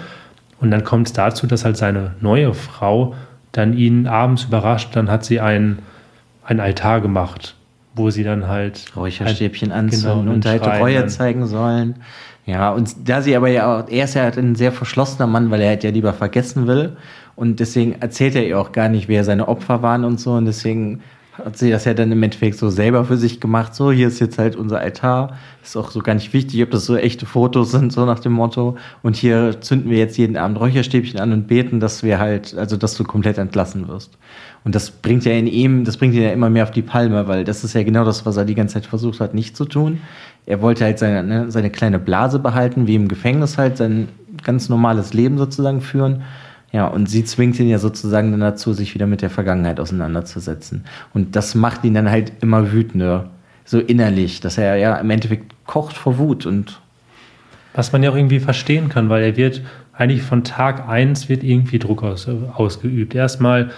Und 0.61 0.71
dann 0.71 0.85
kommt 0.85 1.07
es 1.09 1.13
dazu, 1.13 1.47
dass 1.47 1.65
halt 1.65 1.77
seine 1.77 2.15
neue 2.21 2.53
Frau 2.55 3.15
dann 3.53 3.77
ihn 3.77 4.07
abends 4.07 4.45
überrascht, 4.45 4.95
dann 4.95 5.11
hat 5.11 5.25
sie 5.25 5.41
ein, 5.41 5.79
ein 6.45 6.61
Altar 6.61 7.01
gemacht, 7.01 7.55
wo 7.95 8.11
sie 8.11 8.25
dann 8.25 8.49
halt 8.49 8.85
Räucherstäbchen 8.97 9.71
halt- 9.73 9.85
anzünden 9.85 10.21
genau, 10.21 10.33
und 10.35 10.47
halt 10.47 10.67
Reue 10.81 11.07
zeigen 11.07 11.47
sollen. 11.47 11.97
Ja, 12.47 12.71
und 12.71 13.09
da 13.09 13.21
sie 13.21 13.37
aber 13.37 13.49
ja, 13.49 13.81
auch- 13.81 13.89
er 13.89 14.05
ist 14.05 14.15
ja 14.15 14.23
halt 14.23 14.39
ein 14.39 14.55
sehr 14.55 14.73
verschlossener 14.73 15.27
Mann, 15.27 15.51
weil 15.51 15.61
er 15.61 15.69
halt 15.69 15.85
ja 15.85 15.91
lieber 15.91 16.13
vergessen 16.15 16.67
will. 16.67 16.97
Und 17.37 17.61
deswegen 17.61 17.97
erzählt 18.01 18.35
er 18.35 18.47
ihr 18.47 18.59
auch 18.59 18.73
gar 18.73 18.89
nicht, 18.89 19.07
wer 19.07 19.23
seine 19.23 19.49
Opfer 19.49 19.83
waren 19.83 20.05
und 20.05 20.19
so. 20.19 20.33
Und 20.33 20.47
deswegen 20.47 21.03
hat 21.45 21.57
sie 21.57 21.71
das 21.71 21.85
ja 21.85 21.95
dann 21.95 22.11
im 22.11 22.23
Endeffekt 22.23 22.59
so 22.59 22.69
selber 22.69 23.05
für 23.05 23.17
sich 23.17 23.41
gemacht. 23.41 23.75
So, 23.75 23.93
hier 23.93 24.09
ist 24.09 24.19
jetzt 24.19 24.39
halt 24.39 24.57
unser 24.57 24.81
Altar. 24.81 25.37
Ist 25.63 25.77
auch 25.77 25.91
so 25.91 26.01
gar 26.01 26.15
nicht 26.15 26.33
wichtig, 26.33 26.63
ob 26.63 26.71
das 26.71 26.87
so 26.87 26.97
echte 26.97 27.27
Fotos 27.27 27.71
sind, 27.71 27.93
so 27.93 28.05
nach 28.05 28.19
dem 28.19 28.33
Motto. 28.33 28.77
Und 29.03 29.17
hier 29.17 29.61
zünden 29.61 29.91
wir 29.91 29.99
jetzt 29.99 30.19
jeden 30.19 30.37
Abend 30.37 30.59
Räucherstäbchen 30.59 31.21
an 31.21 31.33
und 31.33 31.47
beten, 31.47 31.81
dass 31.81 32.03
wir 32.03 32.19
halt, 32.19 32.57
also 32.57 32.77
dass 32.77 32.97
du 32.97 33.05
komplett 33.05 33.39
entlassen 33.39 33.89
wirst. 33.89 34.19
Und 34.65 34.75
das 34.75 34.91
bringt 34.91 35.25
ja 35.25 35.33
in 35.33 35.47
ihm, 35.47 35.85
das 35.85 35.97
bringt 35.97 36.15
ihn 36.15 36.23
ja 36.23 36.33
immer 36.33 36.51
mehr 36.51 36.65
auf 36.65 36.71
die 36.73 36.83
Palme, 36.83 37.29
weil 37.29 37.45
das 37.45 37.65
ist 37.65 37.75
ja 37.75 37.83
genau 37.85 38.05
das, 38.05 38.27
was 38.27 38.37
er 38.37 38.45
die 38.45 38.55
ganze 38.55 38.75
Zeit 38.75 38.87
versucht 38.87 39.21
hat, 39.21 39.35
nicht 39.35 39.57
zu 39.57 39.65
tun. 39.65 40.01
Er 40.47 40.61
wollte 40.61 40.85
halt 40.85 40.99
seine, 40.99 41.23
ne, 41.23 41.51
seine 41.51 41.71
kleine 41.71 41.99
Blase 41.99 42.39
behalten, 42.39 42.87
wie 42.87 42.95
im 42.95 43.09
Gefängnis 43.09 43.59
halt, 43.59 43.77
sein 43.77 44.09
ganz 44.43 44.69
normales 44.69 45.15
Leben 45.15 45.39
sozusagen 45.39 45.81
führen. 45.81 46.23
Ja, 46.73 46.87
und 46.87 47.09
sie 47.09 47.25
zwingt 47.25 47.59
ihn 47.59 47.69
ja 47.69 47.79
sozusagen 47.79 48.31
dann 48.31 48.41
dazu, 48.41 48.75
sich 48.75 48.95
wieder 48.95 49.07
mit 49.07 49.23
der 49.23 49.31
Vergangenheit 49.31 49.81
auseinanderzusetzen. 49.81 50.85
Und 51.15 51.35
das 51.35 51.55
macht 51.55 51.85
ihn 51.85 51.95
dann 51.95 52.11
halt 52.11 52.33
immer 52.43 52.73
wütender, 52.73 53.31
so 53.65 53.79
innerlich, 53.79 54.41
dass 54.41 54.59
er 54.59 54.77
ja 54.77 54.97
im 54.97 55.11
Endeffekt 55.11 55.55
kocht 55.67 55.97
vor 55.97 56.19
Wut 56.19 56.47
und 56.47 56.81
Was 57.75 57.93
man 57.93 58.03
ja 58.03 58.11
auch 58.11 58.17
irgendwie 58.17 58.41
verstehen 58.41 58.89
kann, 58.89 59.09
weil 59.09 59.23
er 59.23 59.37
wird 59.37 59.63
eigentlich 59.93 60.23
von 60.23 60.45
Tag 60.45 60.89
1 60.89 61.29
wird 61.29 61.43
irgendwie 61.43 61.79
Druck 61.79 62.03
aus, 62.03 62.29
ausgeübt. 62.55 63.15
Erstmal 63.15 63.71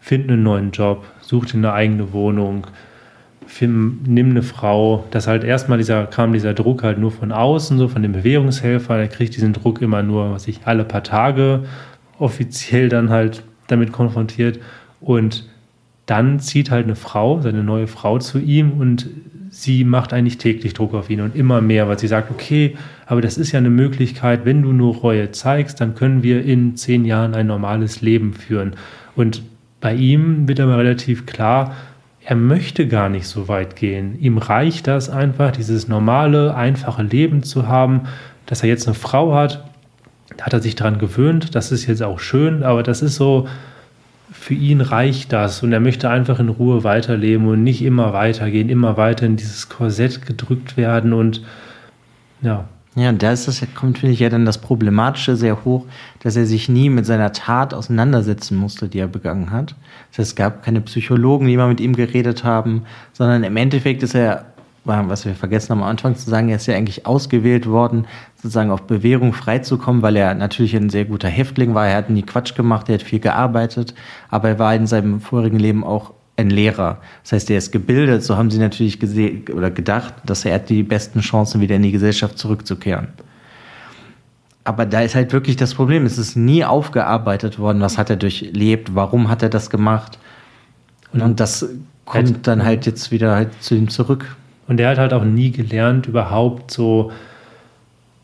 find 0.00 0.30
einen 0.30 0.42
neuen 0.42 0.70
Job, 0.70 1.04
such 1.20 1.46
dir 1.46 1.54
eine 1.54 1.72
eigene 1.72 2.12
Wohnung, 2.12 2.66
find, 3.46 4.06
nimm 4.06 4.30
eine 4.30 4.42
Frau. 4.42 5.04
Das 5.10 5.26
halt 5.26 5.44
erstmal 5.44 5.78
dieser, 5.78 6.06
kam 6.06 6.32
dieser 6.32 6.54
Druck 6.54 6.82
halt 6.82 6.98
nur 6.98 7.10
von 7.10 7.32
außen, 7.32 7.76
so 7.78 7.88
von 7.88 8.02
dem 8.02 8.12
Bewährungshelfer. 8.12 8.98
Er 8.98 9.08
kriegt 9.08 9.36
diesen 9.36 9.52
Druck 9.52 9.82
immer 9.82 10.02
nur, 10.02 10.32
was 10.32 10.48
ich 10.48 10.60
alle 10.64 10.84
paar 10.84 11.02
Tage 11.02 11.64
offiziell 12.18 12.88
dann 12.88 13.10
halt 13.10 13.42
damit 13.66 13.92
konfrontiert. 13.92 14.58
Und 15.00 15.48
dann 16.06 16.40
zieht 16.40 16.70
halt 16.70 16.84
eine 16.84 16.96
Frau, 16.96 17.40
seine 17.40 17.62
neue 17.62 17.86
Frau 17.86 18.18
zu 18.18 18.38
ihm 18.38 18.72
und 18.72 19.08
sie 19.50 19.84
macht 19.84 20.12
eigentlich 20.12 20.38
täglich 20.38 20.74
Druck 20.74 20.94
auf 20.94 21.10
ihn 21.10 21.20
und 21.20 21.36
immer 21.36 21.60
mehr, 21.60 21.88
weil 21.88 21.98
sie 21.98 22.06
sagt, 22.06 22.30
okay, 22.30 22.76
aber 23.06 23.20
das 23.20 23.38
ist 23.38 23.52
ja 23.52 23.58
eine 23.58 23.70
Möglichkeit, 23.70 24.44
wenn 24.44 24.62
du 24.62 24.72
nur 24.72 24.96
Reue 24.96 25.30
zeigst, 25.30 25.80
dann 25.80 25.94
können 25.94 26.22
wir 26.22 26.44
in 26.44 26.76
zehn 26.76 27.04
Jahren 27.04 27.34
ein 27.34 27.46
normales 27.46 28.00
Leben 28.00 28.32
führen. 28.34 28.74
Und 29.16 29.42
bei 29.80 29.94
ihm 29.94 30.48
wird 30.48 30.60
aber 30.60 30.78
relativ 30.78 31.26
klar, 31.26 31.74
er 32.24 32.36
möchte 32.36 32.88
gar 32.88 33.08
nicht 33.08 33.26
so 33.26 33.48
weit 33.48 33.76
gehen. 33.76 34.18
Ihm 34.20 34.38
reicht 34.38 34.86
das 34.86 35.08
einfach, 35.08 35.50
dieses 35.50 35.88
normale, 35.88 36.54
einfache 36.54 37.02
Leben 37.02 37.42
zu 37.42 37.68
haben, 37.68 38.02
dass 38.46 38.62
er 38.62 38.68
jetzt 38.68 38.86
eine 38.86 38.94
Frau 38.94 39.34
hat, 39.34 39.67
da 40.36 40.46
hat 40.46 40.52
er 40.52 40.60
sich 40.60 40.76
dran 40.76 40.98
gewöhnt, 40.98 41.54
das 41.54 41.72
ist 41.72 41.86
jetzt 41.86 42.02
auch 42.02 42.20
schön, 42.20 42.62
aber 42.62 42.82
das 42.82 43.02
ist 43.02 43.16
so, 43.16 43.48
für 44.30 44.54
ihn 44.54 44.80
reicht 44.80 45.32
das 45.32 45.62
und 45.62 45.72
er 45.72 45.80
möchte 45.80 46.10
einfach 46.10 46.38
in 46.38 46.48
Ruhe 46.50 46.84
weiterleben 46.84 47.48
und 47.48 47.62
nicht 47.62 47.82
immer 47.82 48.12
weitergehen, 48.12 48.68
immer 48.68 48.96
weiter 48.96 49.26
in 49.26 49.36
dieses 49.36 49.68
Korsett 49.68 50.26
gedrückt 50.26 50.76
werden 50.76 51.12
und 51.12 51.42
ja, 52.42 52.68
Ja, 52.94 53.12
da 53.12 53.32
ist 53.32 53.46
das, 53.46 53.64
kommt, 53.74 53.98
finde 53.98 54.12
ich, 54.12 54.20
ja 54.20 54.28
dann 54.28 54.44
das 54.44 54.58
Problematische 54.58 55.36
sehr 55.36 55.64
hoch, 55.64 55.86
dass 56.20 56.34
er 56.34 56.46
sich 56.46 56.68
nie 56.68 56.90
mit 56.90 57.06
seiner 57.06 57.32
Tat 57.32 57.72
auseinandersetzen 57.72 58.56
musste, 58.56 58.88
die 58.88 58.98
er 58.98 59.06
begangen 59.06 59.50
hat. 59.50 59.76
Es 60.16 60.34
gab 60.34 60.64
keine 60.64 60.80
Psychologen, 60.80 61.46
die 61.46 61.56
mal 61.56 61.68
mit 61.68 61.80
ihm 61.80 61.94
geredet 61.94 62.42
haben, 62.42 62.82
sondern 63.12 63.44
im 63.44 63.56
Endeffekt 63.56 64.02
ist 64.02 64.16
er, 64.16 64.46
was 64.84 65.24
wir 65.24 65.34
vergessen 65.34 65.70
haben 65.70 65.82
am 65.82 65.88
Anfang 65.88 66.16
zu 66.16 66.28
sagen, 66.28 66.48
er 66.48 66.56
ist 66.56 66.66
ja 66.66 66.74
eigentlich 66.74 67.06
ausgewählt 67.06 67.66
worden, 67.68 68.06
sozusagen 68.42 68.70
auf 68.70 68.82
Bewährung 68.82 69.32
freizukommen, 69.32 70.00
weil 70.02 70.16
er 70.16 70.32
natürlich 70.34 70.74
ein 70.76 70.90
sehr 70.90 71.04
guter 71.04 71.28
Häftling 71.28 71.74
war. 71.74 71.88
Er 71.88 71.96
hat 71.96 72.10
nie 72.10 72.22
Quatsch 72.22 72.54
gemacht, 72.54 72.88
er 72.88 72.94
hat 72.94 73.02
viel 73.02 73.18
gearbeitet, 73.18 73.94
aber 74.30 74.48
er 74.50 74.58
war 74.60 74.74
in 74.74 74.86
seinem 74.86 75.20
vorigen 75.20 75.58
Leben 75.58 75.82
auch 75.82 76.12
ein 76.36 76.50
Lehrer. 76.50 76.98
Das 77.24 77.32
heißt, 77.32 77.50
er 77.50 77.58
ist 77.58 77.72
gebildet, 77.72 78.22
so 78.22 78.36
haben 78.36 78.50
sie 78.50 78.60
natürlich 78.60 79.00
gesehen 79.00 79.44
oder 79.52 79.72
gedacht, 79.72 80.14
dass 80.24 80.44
er 80.44 80.54
hat 80.54 80.68
die 80.68 80.84
besten 80.84 81.18
Chancen, 81.18 81.60
wieder 81.60 81.74
in 81.74 81.82
die 81.82 81.90
Gesellschaft 81.90 82.38
zurückzukehren. 82.38 83.08
aber 84.62 84.86
da 84.86 85.00
ist 85.00 85.16
halt 85.16 85.32
wirklich 85.32 85.56
das 85.56 85.74
Problem, 85.74 86.06
es 86.06 86.16
ist 86.18 86.36
nie 86.36 86.64
aufgearbeitet 86.64 87.58
worden, 87.58 87.80
was 87.80 87.98
hat 87.98 88.10
er 88.10 88.16
durchlebt, 88.16 88.94
warum 88.94 89.30
hat 89.30 89.42
er 89.42 89.48
das 89.48 89.68
gemacht. 89.68 90.18
Und, 91.12 91.22
und 91.22 91.40
das 91.40 91.68
kommt 92.04 92.26
halt, 92.26 92.46
dann 92.46 92.64
halt 92.64 92.86
jetzt 92.86 93.10
wieder 93.10 93.34
halt 93.34 93.62
zu 93.62 93.74
ihm 93.74 93.88
zurück. 93.88 94.36
Und 94.68 94.78
er 94.78 94.90
hat 94.90 94.98
halt 94.98 95.12
auch 95.14 95.24
nie 95.24 95.50
gelernt, 95.50 96.06
überhaupt 96.06 96.70
so 96.70 97.10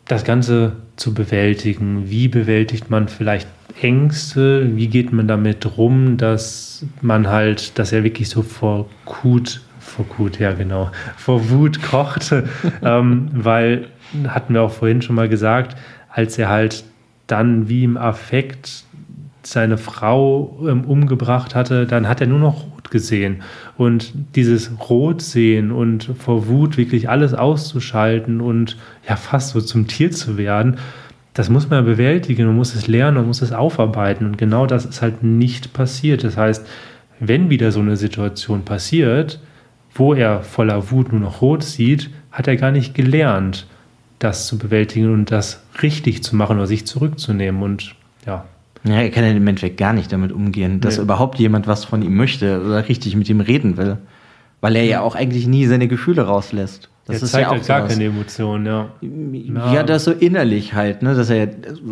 das 0.07 0.25
Ganze 0.25 0.73
zu 0.97 1.15
bewältigen. 1.15 2.11
Wie 2.11 2.29
bewältigt 2.29 2.91
man 2.91 3.09
vielleicht 3.09 3.49
Ängste? 3.81 4.77
Wie 4.77 4.89
geht 4.89 5.13
man 5.13 5.27
damit 5.27 5.79
rum, 5.79 6.17
dass 6.17 6.85
man 7.01 7.29
halt, 7.29 7.79
dass 7.79 7.93
er 7.93 8.05
wirklich 8.05 8.29
so 8.29 8.43
vor 8.43 8.89
Kut, 9.05 9.63
vor 9.81 10.07
Kut, 10.09 10.39
ja 10.39 10.53
genau, 10.53 10.91
vor 11.17 11.49
Wut 11.51 11.83
kocht, 11.83 12.35
ähm, 12.83 13.29
weil, 13.33 13.87
hatten 14.29 14.55
wir 14.55 14.63
auch 14.63 14.73
vorhin 14.73 15.03
schon 15.03 15.17
mal 15.17 15.29
gesagt, 15.29 15.77
als 16.11 16.39
er 16.39 16.49
halt 16.49 16.85
dann 17.27 17.69
wie 17.69 17.85
im 17.85 17.97
Affekt 17.97 18.85
seine 19.47 19.79
Frau 19.79 20.59
ähm, 20.67 20.85
umgebracht 20.85 21.55
hatte, 21.55 21.87
dann 21.87 22.09
hat 22.09 22.21
er 22.21 22.27
nur 22.27 22.39
noch 22.39 22.65
rot 22.65 22.91
gesehen. 22.91 23.43
Und 23.77 24.13
dieses 24.35 24.71
Rot 24.89 25.23
sehen 25.23 25.71
und 25.73 26.11
vor 26.19 26.47
Wut 26.49 26.77
wirklich 26.77 27.09
alles 27.09 27.35
auszuschalten 27.35 28.41
und 28.41 28.77
ja 29.09 29.17
fast 29.17 29.51
so 29.51 29.61
zum 29.61 29.87
Tier 29.87 30.11
zu 30.11 30.37
werden, 30.37 30.77
das 31.35 31.51
muss 31.51 31.69
man 31.69 31.85
bewältigen, 31.85 32.47
man 32.47 32.57
muss 32.57 32.75
es 32.75 32.87
lernen, 32.87 33.17
man 33.17 33.27
muss 33.27 33.43
es 33.43 33.53
aufarbeiten. 33.53 34.25
Und 34.25 34.39
genau 34.39 34.67
das 34.67 34.87
ist 34.87 35.03
halt 35.03 35.23
nicht 35.25 35.73
passiert. 35.73 36.23
Das 36.23 36.37
heißt, 36.37 36.65
wenn 37.19 37.51
wieder 37.51 37.73
so 37.73 37.81
eine 37.81 37.97
Situation 37.97 38.65
passiert, 38.65 39.41
wo 39.95 40.15
er 40.15 40.43
voller 40.43 40.91
Wut 40.91 41.13
nur 41.13 41.21
noch 41.21 41.43
rot 41.43 41.65
sieht, 41.65 42.11
hat 42.31 42.47
er 42.47 42.57
gar 42.57 42.71
nicht 42.71 42.95
gelernt, 42.95 43.67
das 44.21 44.47
zu 44.47 44.59
bewältigen 44.59 45.13
und 45.13 45.31
das 45.31 45.63
richtig 45.83 46.23
zu 46.23 46.37
machen 46.37 46.57
oder 46.57 46.67
sich 46.67 46.87
zurückzunehmen. 46.87 47.63
Und 47.63 47.95
ja. 48.27 48.45
Ja, 48.85 49.01
er 49.01 49.11
kann 49.11 49.25
ja 49.25 49.31
im 49.31 49.47
Endeffekt 49.47 49.79
gar 49.79 49.95
nicht 49.95 50.13
damit 50.13 50.31
umgehen, 50.31 50.81
dass 50.81 50.99
nee. 50.99 51.03
überhaupt 51.03 51.39
jemand 51.39 51.67
was 51.67 51.85
von 51.85 52.03
ihm 52.03 52.17
möchte 52.17 52.63
oder 52.63 52.87
richtig 52.89 53.17
mit 53.17 53.29
ihm 53.29 53.41
reden 53.41 53.77
will. 53.77 53.99
Weil 54.61 54.77
er 54.77 54.85
ja 54.85 55.01
auch 55.01 55.15
eigentlich 55.15 55.47
nie 55.47 55.67
seine 55.67 55.89
Gefühle 55.89 56.23
rauslässt. 56.23 56.89
Das 57.07 57.21
er 57.21 57.29
zeigt 57.29 57.47
ja 57.47 57.51
halt 57.53 57.67
gar 57.67 57.87
keine 57.87 58.05
Emotionen, 58.05 58.67
ja. 58.67 58.89
Ja, 59.73 59.83
das 59.83 60.05
so 60.05 60.13
innerlich 60.13 60.73
halt, 60.73 61.03
ne? 61.03 61.15
Dass 61.15 61.29
er, 61.29 61.49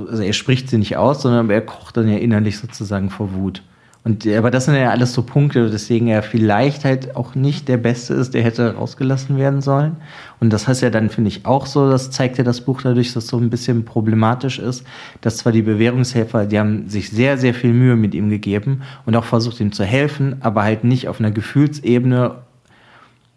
also 0.08 0.22
er 0.22 0.32
spricht 0.32 0.70
sie 0.70 0.78
nicht 0.78 0.96
aus, 0.96 1.22
sondern 1.22 1.50
er 1.50 1.60
kocht 1.60 1.96
dann 1.98 2.08
ja 2.08 2.16
innerlich 2.16 2.58
sozusagen 2.58 3.10
vor 3.10 3.34
Wut. 3.34 3.62
Und, 4.04 4.26
aber 4.26 4.50
das 4.50 4.64
sind 4.64 4.74
ja 4.74 4.90
alles 4.90 5.12
so 5.12 5.22
Punkte, 5.22 5.70
deswegen 5.70 6.08
er 6.08 6.24
vielleicht 6.24 6.84
halt 6.84 7.14
auch 7.14 7.36
nicht 7.36 7.68
der 7.68 7.76
Beste 7.76 8.14
ist, 8.14 8.34
der 8.34 8.42
hätte 8.42 8.74
rausgelassen 8.74 9.36
werden 9.36 9.60
sollen. 9.60 9.96
Und 10.40 10.52
das 10.52 10.66
heißt 10.66 10.82
ja 10.82 10.90
dann, 10.90 11.08
finde 11.08 11.28
ich, 11.28 11.46
auch 11.46 11.66
so, 11.66 11.88
das 11.88 12.10
zeigt 12.10 12.36
ja 12.36 12.42
das 12.42 12.62
Buch 12.62 12.82
dadurch, 12.82 13.12
dass 13.12 13.24
es 13.24 13.30
so 13.30 13.38
ein 13.38 13.48
bisschen 13.48 13.84
problematisch 13.84 14.58
ist, 14.58 14.84
dass 15.20 15.36
zwar 15.36 15.52
die 15.52 15.62
Bewährungshelfer, 15.62 16.46
die 16.46 16.58
haben 16.58 16.88
sich 16.88 17.10
sehr, 17.10 17.38
sehr 17.38 17.54
viel 17.54 17.72
Mühe 17.72 17.94
mit 17.94 18.12
ihm 18.14 18.28
gegeben 18.28 18.82
und 19.06 19.14
auch 19.14 19.24
versucht, 19.24 19.60
ihm 19.60 19.70
zu 19.70 19.84
helfen, 19.84 20.36
aber 20.40 20.64
halt 20.64 20.82
nicht 20.82 21.06
auf 21.06 21.20
einer 21.20 21.30
Gefühlsebene 21.30 22.34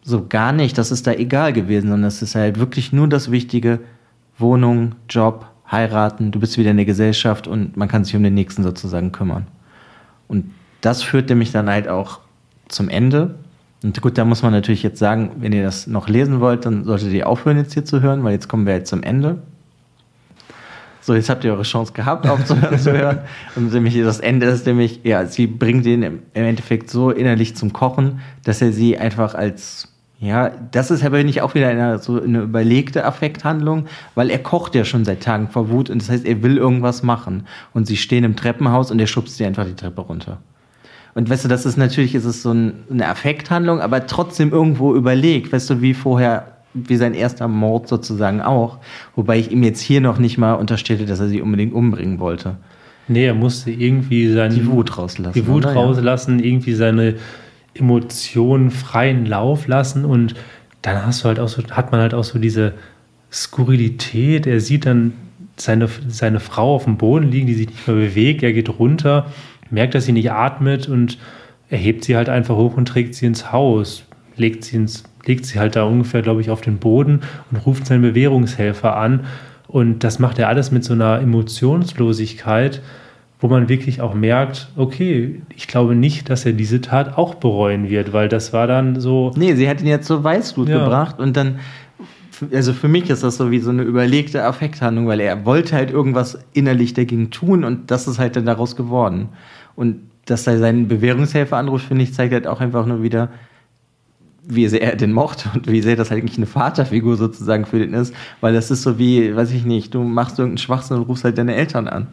so 0.02 0.26
gar 0.28 0.52
nicht. 0.52 0.80
Das 0.80 0.92
ist 0.92 1.06
da 1.06 1.12
egal 1.12 1.54
gewesen, 1.54 1.90
sondern 1.90 2.08
es 2.08 2.24
ist 2.24 2.34
halt 2.34 2.60
wirklich 2.60 2.92
nur 2.92 3.08
das 3.08 3.30
Wichtige, 3.30 3.82
Wohnung, 4.40 4.96
Job, 5.10 5.46
heiraten, 5.72 6.32
du 6.32 6.40
bist 6.40 6.58
wieder 6.58 6.72
in 6.72 6.78
der 6.78 6.86
Gesellschaft 6.86 7.48
und 7.48 7.78
man 7.78 7.88
kann 7.88 8.04
sich 8.04 8.16
um 8.16 8.24
den 8.24 8.34
Nächsten 8.34 8.64
sozusagen 8.64 9.12
kümmern. 9.12 9.48
Und 10.28 10.52
das 10.82 11.04
führte 11.04 11.36
mich 11.36 11.52
dann 11.52 11.70
halt 11.70 11.88
auch 11.88 12.20
zum 12.68 12.90
Ende. 12.90 13.36
Und 13.84 14.02
gut, 14.02 14.18
da 14.18 14.26
muss 14.26 14.42
man 14.42 14.52
natürlich 14.52 14.84
jetzt 14.84 15.00
sagen, 15.00 15.32
wenn 15.40 15.54
ihr 15.54 15.64
das 15.64 15.88
noch 15.88 16.08
lesen 16.08 16.40
wollt, 16.40 16.66
dann 16.66 16.84
solltet 16.84 17.12
ihr 17.14 17.28
aufhören, 17.28 17.58
jetzt 17.58 17.74
hier 17.74 17.86
zu 17.86 18.02
hören, 18.02 18.24
weil 18.24 18.34
jetzt 18.34 18.50
kommen 18.50 18.66
wir 18.66 18.74
halt 18.74 18.88
zum 18.88 19.04
Ende. 19.04 19.40
So, 21.02 21.14
jetzt 21.14 21.30
habt 21.30 21.44
ihr 21.44 21.52
eure 21.52 21.62
Chance 21.62 21.94
gehabt, 21.94 22.28
aufzuhören 22.28 22.80
zu 22.80 22.92
hören. 22.92 23.20
Und 23.56 23.72
nämlich 23.72 23.96
das 24.02 24.20
Ende 24.20 24.48
ist 24.48 24.66
nämlich, 24.66 25.02
ja, 25.04 25.28
sie 25.28 25.46
bringt 25.46 25.86
ihn 25.86 26.02
im 26.02 26.22
Endeffekt 26.34 26.90
so 26.90 27.12
innerlich 27.12 27.56
zum 27.56 27.74
Kochen, 27.74 28.22
dass 28.44 28.60
er 28.62 28.72
sie 28.72 28.98
einfach 28.98 29.36
als 29.36 29.95
ja, 30.20 30.52
das 30.72 30.92
ist 30.92 31.04
aber 31.04 31.24
nicht 31.24 31.42
auch 31.42 31.56
wieder 31.56 31.68
eine, 31.68 32.00
so 32.00 32.22
eine 32.22 32.42
überlegte 32.42 33.06
Affekthandlung, 33.06 33.86
weil 34.16 34.30
er 34.30 34.40
kocht 34.40 34.74
ja 34.74 34.86
schon 34.86 35.04
seit 35.04 35.22
Tagen 35.22 35.50
vor 35.50 35.70
Wut 35.70 35.90
und 35.90 36.02
das 36.02 36.10
heißt, 36.10 36.26
er 36.26 36.42
will 36.42 36.58
irgendwas 36.58 37.04
machen. 37.04 37.46
Und 37.74 37.86
sie 37.86 37.98
stehen 37.98 38.24
im 38.24 38.36
Treppenhaus 38.36 38.92
und 38.92 39.00
er 39.00 39.08
schubst 39.08 39.38
sie 39.38 39.46
einfach 39.46 39.66
die 39.66 39.76
Treppe 39.76 40.02
runter. 40.02 40.38
Und 41.16 41.30
weißt 41.30 41.46
du, 41.46 41.50
das 41.50 41.66
ist 41.66 41.78
natürlich, 41.78 42.16
ist 42.16 42.26
es 42.26 42.42
so 42.42 42.52
ein, 42.52 42.74
eine 42.90 43.08
Affekthandlung, 43.08 43.80
aber 43.82 44.06
trotzdem 44.06 44.52
irgendwo 44.52 44.96
überlegt, 44.96 45.52
weißt 45.52 45.70
du, 45.70 45.82
wie 45.82 45.94
vorher, 45.94 46.58
wie 46.74 46.96
sein 46.98 47.14
erster 47.14 47.48
Mord 47.48 47.88
sozusagen 47.88 48.42
auch. 48.42 48.80
Wobei 49.16 49.40
ich 49.40 49.52
ihm 49.52 49.64
jetzt 49.64 49.80
hier 49.80 50.02
noch 50.02 50.18
nicht 50.18 50.38
mal 50.38 50.54
unterstellte, 50.54 51.06
dass 51.06 51.20
er 51.20 51.28
sie 51.28 51.42
unbedingt 51.42 51.74
umbringen 51.74 52.20
wollte. 52.20 52.58
Nee, 53.08 53.26
er 53.26 53.36
musste 53.36 53.72
irgendwie 53.72 54.32
seine, 54.32 54.56
die 54.56 54.66
Wut 54.66 54.98
rauslassen. 54.98 55.34
Die 55.34 55.48
Wut 55.48 55.66
oder? 55.66 55.74
rauslassen, 55.76 56.40
irgendwie 56.40 56.74
seine 56.74 57.16
Emotionen 57.76 58.72
freien 58.72 59.26
Lauf 59.26 59.68
lassen 59.68 60.06
und 60.06 60.34
dann 60.82 61.06
hast 61.06 61.24
du 61.24 61.28
halt 61.28 61.40
auch 61.40 61.48
so, 61.48 61.64
hat 61.72 61.92
man 61.92 62.02
halt 62.02 62.14
auch 62.14 62.24
so 62.24 62.40
diese 62.40 62.74
Skurrilität. 63.32 64.48
Er 64.48 64.60
sieht 64.60 64.86
dann 64.86 65.14
seine, 65.58 65.90
seine 66.08 66.40
Frau 66.40 66.76
auf 66.76 66.86
dem 66.86 66.98
Boden 66.98 67.32
liegen, 67.32 67.48
die 67.48 67.54
sich 67.54 67.68
nicht 67.68 67.88
mehr 67.88 67.98
bewegt. 67.98 68.44
Er 68.44 68.54
geht 68.54 68.70
runter, 68.80 69.28
merkt, 69.70 69.96
dass 69.96 70.06
sie 70.06 70.12
nicht 70.12 70.32
atmet 70.32 70.88
und 70.88 71.18
er 71.70 71.78
hebt 71.78 72.04
sie 72.06 72.16
halt 72.16 72.30
einfach 72.30 72.56
hoch 72.56 72.78
und 72.78 72.88
trägt 72.88 73.16
sie 73.16 73.26
ins 73.26 73.52
Haus, 73.52 74.04
legt 74.38 74.64
sie, 74.64 74.78
ins, 74.78 75.04
legt 75.26 75.46
sie 75.46 75.60
halt 75.60 75.76
da 75.76 75.84
ungefähr, 75.84 76.22
glaube 76.22 76.42
ich, 76.42 76.50
auf 76.50 76.62
den 76.62 76.78
Boden 76.78 77.22
und 77.52 77.58
ruft 77.66 77.88
seinen 77.88 78.02
Bewährungshelfer 78.02 78.96
an. 78.96 79.26
Und 79.68 80.04
das 80.04 80.20
macht 80.20 80.38
er 80.38 80.48
alles 80.48 80.72
mit 80.72 80.84
so 80.84 80.94
einer 80.94 81.20
Emotionslosigkeit, 81.20 82.82
wo 83.40 83.48
man 83.48 83.68
wirklich 83.70 84.02
auch 84.02 84.14
merkt, 84.14 84.70
okay, 84.76 85.42
ich 85.56 85.68
glaube 85.68 85.96
nicht, 85.96 86.30
dass 86.30 86.46
er 86.46 86.54
diese 86.54 86.82
Tat 86.82 87.18
auch 87.18 87.36
bereuen 87.36 87.90
wird, 87.90 88.14
weil 88.14 88.30
das 88.30 88.54
war 88.54 88.68
dann 88.68 89.00
so. 89.00 89.32
Nee, 89.36 89.56
sie 89.56 89.68
hat 89.68 89.82
ihn 89.82 89.88
jetzt 89.88 90.08
zur 90.08 90.24
Weißblut 90.24 90.70
ja. 90.70 90.80
gebracht 90.80 91.20
und 91.20 91.36
dann, 91.36 91.60
also 92.54 92.74
für 92.74 92.88
mich 92.88 93.10
ist 93.10 93.24
das 93.24 93.38
so 93.38 93.52
wie 93.52 93.60
so 93.60 93.72
eine 93.72 93.84
überlegte 93.84 94.44
Affekthandlung, 94.44 95.08
weil 95.08 95.20
er 95.20 95.46
wollte 95.46 95.76
halt 95.76 95.92
irgendwas 95.92 96.40
innerlich 96.54 96.94
dagegen 96.94 97.30
tun 97.30 97.64
und 97.64 97.92
das 97.92 98.08
ist 98.08 98.20
halt 98.20 98.36
dann 98.36 98.46
daraus 98.46 98.76
geworden. 98.76 99.30
Und 99.76 100.00
dass 100.26 100.48
er 100.48 100.58
seinen 100.58 100.88
Bewährungshelfer 100.88 101.58
anruft, 101.58 101.86
finde 101.86 102.04
ich, 102.04 102.14
zeigt 102.14 102.34
halt 102.34 102.48
auch 102.48 102.62
einfach 102.62 102.86
nur 102.86 103.04
wieder, 103.04 103.30
wie 104.48 104.68
sehr 104.68 104.82
er 104.82 104.96
den 104.96 105.12
mochte 105.12 105.50
und 105.54 105.68
wie 105.68 105.82
sehr 105.82 105.96
das 105.96 106.12
halt 106.12 106.22
eigentlich 106.22 106.38
eine 106.38 106.46
Vaterfigur 106.46 107.18
sozusagen 107.18 107.66
für 107.66 107.80
den 107.80 107.94
ist, 107.94 108.14
weil 108.42 108.54
das 108.54 108.72
ist 108.72 108.84
so 108.84 108.98
wie, 108.98 109.36
weiß 109.36 109.52
ich 109.52 109.66
nicht, 109.66 109.94
du 109.94 110.04
machst 110.04 110.40
irgendeinen 110.40 110.60
Schwachsinn 110.60 110.98
und 110.98 111.04
rufst 111.04 111.24
halt 111.24 111.38
deine 111.38 111.56
Eltern 111.56 111.88
an. 111.88 112.08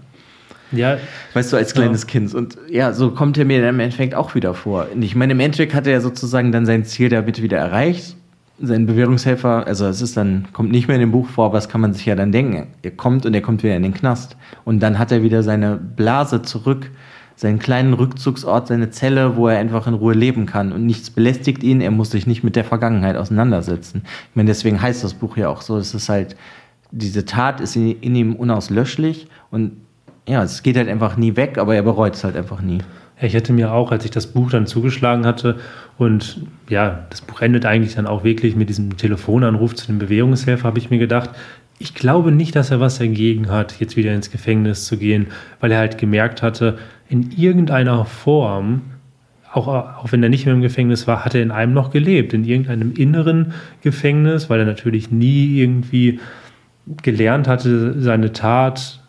Ja. 0.73 0.99
Weißt 1.35 1.53
du, 1.53 1.57
als 1.57 1.75
kleines 1.75 2.03
ja. 2.03 2.09
Kind. 2.09 2.35
Und 2.35 2.59
ja, 2.69 2.93
so 2.93 3.11
kommt 3.11 3.39
er 3.39 3.45
mir 3.45 3.61
dann 3.61 3.75
im 3.75 3.81
Endeffekt 3.81 4.15
auch 4.15 4.35
wieder 4.35 4.55
vor. 4.55 4.87
Ich 4.99 5.15
meine, 5.15 5.33
im 5.33 5.41
Endeffekt 5.41 5.75
hat 5.75 5.87
er 5.87 5.95
ja 5.95 6.01
sozusagen 6.01 6.53
dann 6.53 6.67
sein 6.67 6.85
Ziel 6.85 7.09
damit 7.09 7.43
wieder 7.43 7.59
erreicht. 7.59 8.17
Sein 8.61 8.87
Bewährungshelfer, 8.87 9.67
also 9.67 9.87
es 9.87 10.01
ist 10.03 10.17
dann, 10.17 10.47
kommt 10.53 10.71
nicht 10.71 10.87
mehr 10.87 10.97
in 10.97 11.01
dem 11.01 11.11
Buch 11.11 11.27
vor, 11.29 11.47
aber 11.47 11.59
das 11.59 11.69
kann 11.69 11.81
man 11.81 11.95
sich 11.95 12.07
ja 12.07 12.15
dann 12.15 12.31
denken. 12.33 12.69
Er 12.83 12.93
kommt 12.93 13.27
und 13.27 13.35
er 13.35 13.41
kommt 13.41 13.63
wieder 13.63 13.77
in 13.77 13.83
den 13.83 13.95
Knast. 13.95 14.37
Und 14.65 14.81
dann 14.81 14.99
hat 14.99 15.11
er 15.11 15.23
wieder 15.23 15.43
seine 15.43 15.77
Blase 15.77 16.43
zurück, 16.43 16.91
seinen 17.35 17.59
kleinen 17.59 17.93
Rückzugsort, 17.93 18.69
seine 18.69 18.91
Zelle, 18.91 19.37
wo 19.37 19.49
er 19.49 19.59
einfach 19.59 19.87
in 19.87 19.95
Ruhe 19.95 20.15
leben 20.15 20.47
kann. 20.47 20.71
Und 20.71 20.87
nichts 20.87 21.11
belästigt 21.11 21.65
ihn, 21.65 21.81
er 21.81 21.91
muss 21.91 22.11
sich 22.11 22.27
nicht 22.27 22.45
mit 22.45 22.55
der 22.55 22.65
Vergangenheit 22.65 23.17
auseinandersetzen. 23.17 24.03
Ich 24.05 24.37
meine, 24.37 24.49
deswegen 24.49 24.81
heißt 24.81 25.03
das 25.03 25.15
Buch 25.15 25.37
ja 25.37 25.49
auch 25.49 25.61
so, 25.61 25.77
es 25.77 25.93
ist 25.93 26.09
halt, 26.09 26.37
diese 26.93 27.25
Tat 27.25 27.61
ist 27.61 27.75
in, 27.75 28.01
in 28.01 28.15
ihm 28.15 28.37
unauslöschlich 28.37 29.27
und 29.51 29.73
ja, 30.27 30.43
es 30.43 30.63
geht 30.63 30.77
halt 30.77 30.89
einfach 30.89 31.17
nie 31.17 31.37
weg, 31.37 31.59
aber 31.59 31.75
er 31.75 31.83
bereut 31.83 32.15
es 32.15 32.25
halt 32.25 32.37
einfach 32.37 32.61
nie. 32.61 32.79
Ich 33.21 33.35
hätte 33.35 33.53
mir 33.53 33.73
auch, 33.73 33.93
als 33.93 34.05
ich 34.05 34.11
das 34.11 34.27
Buch 34.27 34.51
dann 34.51 34.67
zugeschlagen 34.67 35.27
hatte 35.27 35.59
und 35.97 36.41
ja, 36.69 37.07
das 37.11 37.21
Buch 37.21 37.41
endet 37.41 37.65
eigentlich 37.67 37.95
dann 37.95 38.07
auch 38.07 38.25
wirklich 38.25 38.57
mit 38.57 38.69
diesem 38.69 38.97
Telefonanruf 38.97 39.75
zu 39.75 39.87
dem 39.87 39.99
Bewährungshelfer, 39.99 40.65
habe 40.65 40.79
ich 40.79 40.91
mir 40.91 40.99
gedacht, 40.99 41.31
ich 41.79 41.95
glaube 41.95 42.33
nicht, 42.33 42.55
dass 42.57 42.71
er 42.71 42.81
was 42.81 42.99
dagegen 42.99 43.51
hat, 43.51 43.81
jetzt 43.81 43.97
wieder 43.97 44.15
ins 44.15 44.31
Gefängnis 44.31 44.87
zu 44.87 44.97
gehen, 44.97 45.29
weil 45.61 45.73
er 45.73 45.79
halt 45.79 45.99
gemerkt 45.99 46.43
hatte, 46.43 46.79
in 47.09 47.31
irgendeiner 47.31 48.05
Form, 48.05 48.83
auch, 49.53 49.69
auch 49.69 50.13
wenn 50.13 50.23
er 50.23 50.29
nicht 50.29 50.47
mehr 50.47 50.55
im 50.55 50.63
Gefängnis 50.63 51.07
war, 51.07 51.25
hat 51.25 51.35
er 51.35 51.43
in 51.43 51.51
einem 51.51 51.75
noch 51.75 51.91
gelebt, 51.91 52.33
in 52.33 52.45
irgendeinem 52.45 52.93
inneren 52.93 53.53
Gefängnis, 53.83 54.49
weil 54.49 54.61
er 54.61 54.67
natürlich 54.67 55.11
nie 55.11 55.59
irgendwie 55.59 56.21
gelernt 57.03 57.49
hatte, 57.49 58.01
seine 58.01 58.33
Tat 58.33 59.02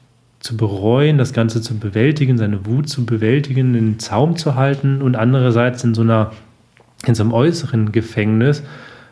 zu 0.44 0.58
bereuen, 0.58 1.18
das 1.18 1.32
Ganze 1.32 1.62
zu 1.62 1.80
bewältigen, 1.80 2.38
seine 2.38 2.66
Wut 2.66 2.90
zu 2.90 3.06
bewältigen, 3.06 3.72
den 3.72 3.98
Zaum 3.98 4.36
zu 4.36 4.56
halten 4.56 5.02
und 5.02 5.16
andererseits 5.16 5.86
in 5.86 5.94
so 5.94 6.02
einer, 6.02 6.34
in 7.08 7.16
so 7.16 7.24
einem 7.24 7.32
äußeren 7.32 7.94
Gefängnis, 7.94 8.62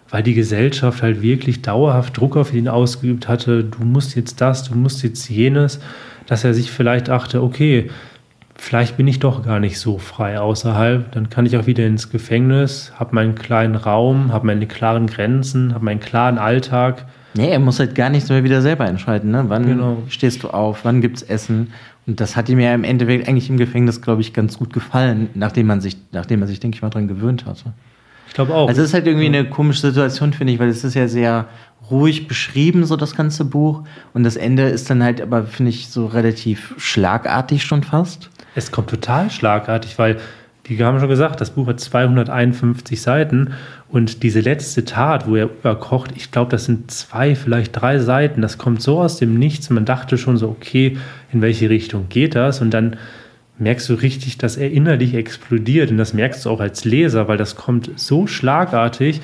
weil 0.09 0.23
die 0.23 0.33
Gesellschaft 0.33 1.01
halt 1.01 1.21
wirklich 1.21 1.61
dauerhaft 1.61 2.17
Druck 2.17 2.35
auf 2.35 2.53
ihn 2.53 2.67
ausgeübt 2.67 3.29
hatte, 3.29 3.63
du 3.63 3.85
musst 3.85 4.13
jetzt 4.17 4.41
das, 4.41 4.65
du 4.65 4.75
musst 4.75 5.03
jetzt 5.03 5.29
jenes, 5.29 5.79
dass 6.27 6.43
er 6.43 6.53
sich 6.53 6.69
vielleicht 6.69 7.07
dachte, 7.07 7.41
okay, 7.41 7.89
vielleicht 8.55 8.97
bin 8.97 9.07
ich 9.07 9.19
doch 9.19 9.45
gar 9.45 9.61
nicht 9.61 9.79
so 9.79 9.99
frei 9.99 10.37
außerhalb, 10.37 11.13
dann 11.13 11.29
kann 11.29 11.45
ich 11.45 11.55
auch 11.55 11.65
wieder 11.65 11.85
ins 11.87 12.09
Gefängnis, 12.09 12.91
habe 12.97 13.15
meinen 13.15 13.35
kleinen 13.35 13.75
Raum, 13.75 14.33
habe 14.33 14.47
meine 14.47 14.67
klaren 14.67 15.07
Grenzen, 15.07 15.73
habe 15.73 15.85
meinen 15.85 16.01
klaren 16.01 16.37
Alltag, 16.37 17.05
Nee, 17.33 17.49
er 17.49 17.59
muss 17.59 17.79
halt 17.79 17.95
gar 17.95 18.09
nichts 18.09 18.29
mehr 18.29 18.43
wieder 18.43 18.61
selber 18.61 18.85
entscheiden. 18.87 19.31
Ne? 19.31 19.45
Wann 19.47 19.65
Genau. 19.65 20.03
stehst 20.09 20.43
du 20.43 20.49
auf? 20.49 20.83
Wann 20.83 21.01
gibt's 21.01 21.21
Essen? 21.21 21.71
Und 22.07 22.19
das 22.19 22.35
hat 22.35 22.49
ihm 22.49 22.59
ja 22.59 22.73
im 22.73 22.83
Endeffekt 22.83 23.27
eigentlich 23.27 23.49
im 23.49 23.57
Gefängnis, 23.57 24.01
glaube 24.01 24.21
ich, 24.21 24.33
ganz 24.33 24.57
gut 24.57 24.73
gefallen, 24.73 25.29
nachdem 25.33 25.67
man 25.67 25.81
sich, 25.81 25.97
nachdem 26.11 26.41
er 26.41 26.47
sich, 26.47 26.59
denke 26.59 26.75
ich 26.75 26.81
mal, 26.81 26.89
dran 26.89 27.07
gewöhnt 27.07 27.45
hatte. 27.45 27.73
Ich 28.27 28.33
glaube 28.33 28.53
auch. 28.53 28.67
Also 28.69 28.81
es 28.81 28.87
ist 28.89 28.93
halt 28.93 29.07
irgendwie 29.07 29.25
eine 29.27 29.45
komische 29.45 29.81
Situation, 29.81 30.33
finde 30.33 30.53
ich, 30.53 30.59
weil 30.59 30.69
es 30.69 30.83
ist 30.83 30.93
ja 30.95 31.07
sehr 31.07 31.45
ruhig 31.89 32.27
beschrieben, 32.27 32.85
so 32.85 32.95
das 32.95 33.15
ganze 33.15 33.45
Buch. 33.45 33.83
Und 34.13 34.23
das 34.23 34.35
Ende 34.35 34.63
ist 34.63 34.89
dann 34.89 35.03
halt 35.03 35.21
aber, 35.21 35.43
finde 35.43 35.69
ich, 35.69 35.89
so 35.89 36.05
relativ 36.07 36.73
schlagartig 36.77 37.63
schon 37.63 37.83
fast. 37.83 38.29
Es 38.55 38.71
kommt 38.71 38.89
total 38.89 39.29
schlagartig, 39.29 39.99
weil, 39.99 40.17
wie 40.63 40.81
haben 40.83 40.99
schon 40.99 41.09
gesagt, 41.09 41.41
das 41.41 41.51
Buch 41.51 41.67
hat 41.67 41.79
251 41.79 43.01
Seiten 43.01 43.51
und 43.91 44.23
diese 44.23 44.39
letzte 44.39 44.85
Tat, 44.85 45.27
wo 45.27 45.35
er 45.35 45.45
überkocht, 45.45 46.11
ich 46.15 46.31
glaube, 46.31 46.49
das 46.49 46.65
sind 46.65 46.89
zwei, 46.91 47.35
vielleicht 47.35 47.79
drei 47.79 47.99
Seiten. 47.99 48.41
Das 48.41 48.57
kommt 48.57 48.81
so 48.81 49.01
aus 49.01 49.17
dem 49.17 49.37
Nichts. 49.37 49.69
Man 49.69 49.83
dachte 49.83 50.17
schon 50.17 50.37
so, 50.37 50.47
okay, 50.47 50.97
in 51.33 51.41
welche 51.41 51.69
Richtung 51.69 52.05
geht 52.07 52.35
das? 52.35 52.61
Und 52.61 52.71
dann 52.71 52.95
merkst 53.57 53.89
du 53.89 53.95
richtig, 53.95 54.37
dass 54.37 54.55
er 54.55 54.71
innerlich 54.71 55.13
explodiert. 55.13 55.91
Und 55.91 55.97
das 55.97 56.13
merkst 56.13 56.45
du 56.45 56.49
auch 56.49 56.61
als 56.61 56.85
Leser, 56.85 57.27
weil 57.27 57.37
das 57.37 57.57
kommt 57.57 57.91
so 57.97 58.27
schlagartig. 58.27 59.19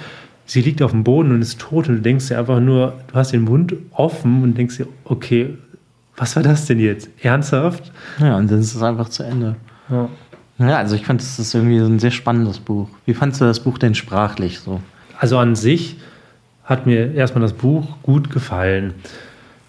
Sie 0.45 0.61
liegt 0.61 0.81
auf 0.81 0.91
dem 0.91 1.05
Boden 1.05 1.31
und 1.31 1.41
ist 1.41 1.59
tot 1.59 1.87
und 1.87 1.95
du 1.95 2.01
denkst 2.01 2.27
dir 2.27 2.37
einfach 2.37 2.59
nur, 2.59 2.93
du 3.07 3.13
hast 3.13 3.31
den 3.31 3.43
Mund 3.43 3.73
offen 3.91 4.43
und 4.43 4.57
denkst 4.57 4.77
dir, 4.77 4.87
okay, 5.05 5.57
was 6.17 6.35
war 6.35 6.43
das 6.43 6.65
denn 6.65 6.79
jetzt? 6.79 7.09
Ernsthaft? 7.21 7.91
Ja, 8.19 8.35
und 8.35 8.51
dann 8.51 8.59
ist 8.59 8.75
es 8.75 8.81
einfach 8.81 9.07
zu 9.07 9.23
Ende. 9.23 9.55
Ja. 9.89 10.09
Ja, 10.59 10.77
also 10.77 10.95
ich 10.95 11.05
fand, 11.05 11.21
das 11.21 11.37
ist 11.37 11.53
irgendwie 11.53 11.79
so 11.79 11.85
ein 11.85 11.99
sehr 11.99 12.11
spannendes 12.11 12.59
Buch. 12.59 12.89
Wie 13.05 13.13
fandst 13.13 13.39
du 13.41 13.45
das 13.45 13.59
Buch 13.59 13.77
denn 13.77 13.93
sprachlich 13.93 14.59
so? 14.59 14.81
Also 15.19 15.37
an 15.37 15.55
sich 15.55 15.97
hat 16.63 16.85
mir 16.85 17.13
erstmal 17.13 17.41
das 17.41 17.53
Buch 17.53 17.97
gut 18.03 18.31
gefallen. 18.31 18.93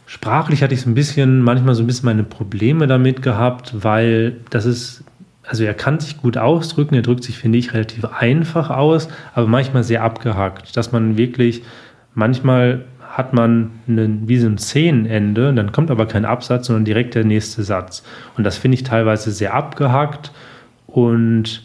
Sprachlich 0.07 0.63
hatte 0.63 0.75
ich 0.75 0.81
so 0.81 0.91
ein 0.91 0.95
bisschen, 0.95 1.43
manchmal 1.43 1.75
so 1.75 1.83
ein 1.83 1.87
bisschen 1.87 2.07
meine 2.07 2.25
Probleme 2.25 2.87
damit 2.87 3.21
gehabt, 3.21 3.75
weil 3.85 4.37
das 4.49 4.65
ist, 4.65 5.05
also 5.47 5.65
er 5.65 5.75
kann 5.75 6.01
sich 6.01 6.17
gut 6.17 6.39
ausdrücken, 6.39 6.95
er 6.95 7.03
drückt 7.03 7.23
sich, 7.23 7.37
finde 7.37 7.59
ich, 7.59 7.75
relativ 7.75 8.07
einfach 8.07 8.71
aus, 8.71 9.09
aber 9.35 9.47
manchmal 9.47 9.85
sehr 9.85 10.03
abgehackt, 10.03 10.77
dass 10.77 10.93
man 10.93 11.19
wirklich, 11.19 11.63
manchmal 12.15 12.87
hat 13.11 13.35
man 13.35 13.71
einen, 13.87 14.29
wie 14.29 14.39
so 14.39 14.47
ein 14.47 14.59
Szenenende, 14.59 15.53
dann 15.53 15.73
kommt 15.73 15.91
aber 15.91 16.07
kein 16.07 16.25
Absatz, 16.25 16.69
sondern 16.69 16.87
direkt 16.87 17.15
der 17.15 17.25
nächste 17.25 17.63
Satz. 17.63 18.03
Und 18.37 18.45
das 18.45 18.57
finde 18.57 18.77
ich 18.77 18.85
teilweise 18.85 19.31
sehr 19.31 19.55
abgehackt 19.55 20.33
und 20.89 21.63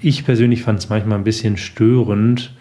ich 0.00 0.24
persönlich 0.24 0.62
fand 0.62 0.78
es 0.78 0.88
manchmal 0.88 1.18
ein 1.18 1.24
bisschen 1.24 1.56
störend, 1.56 2.52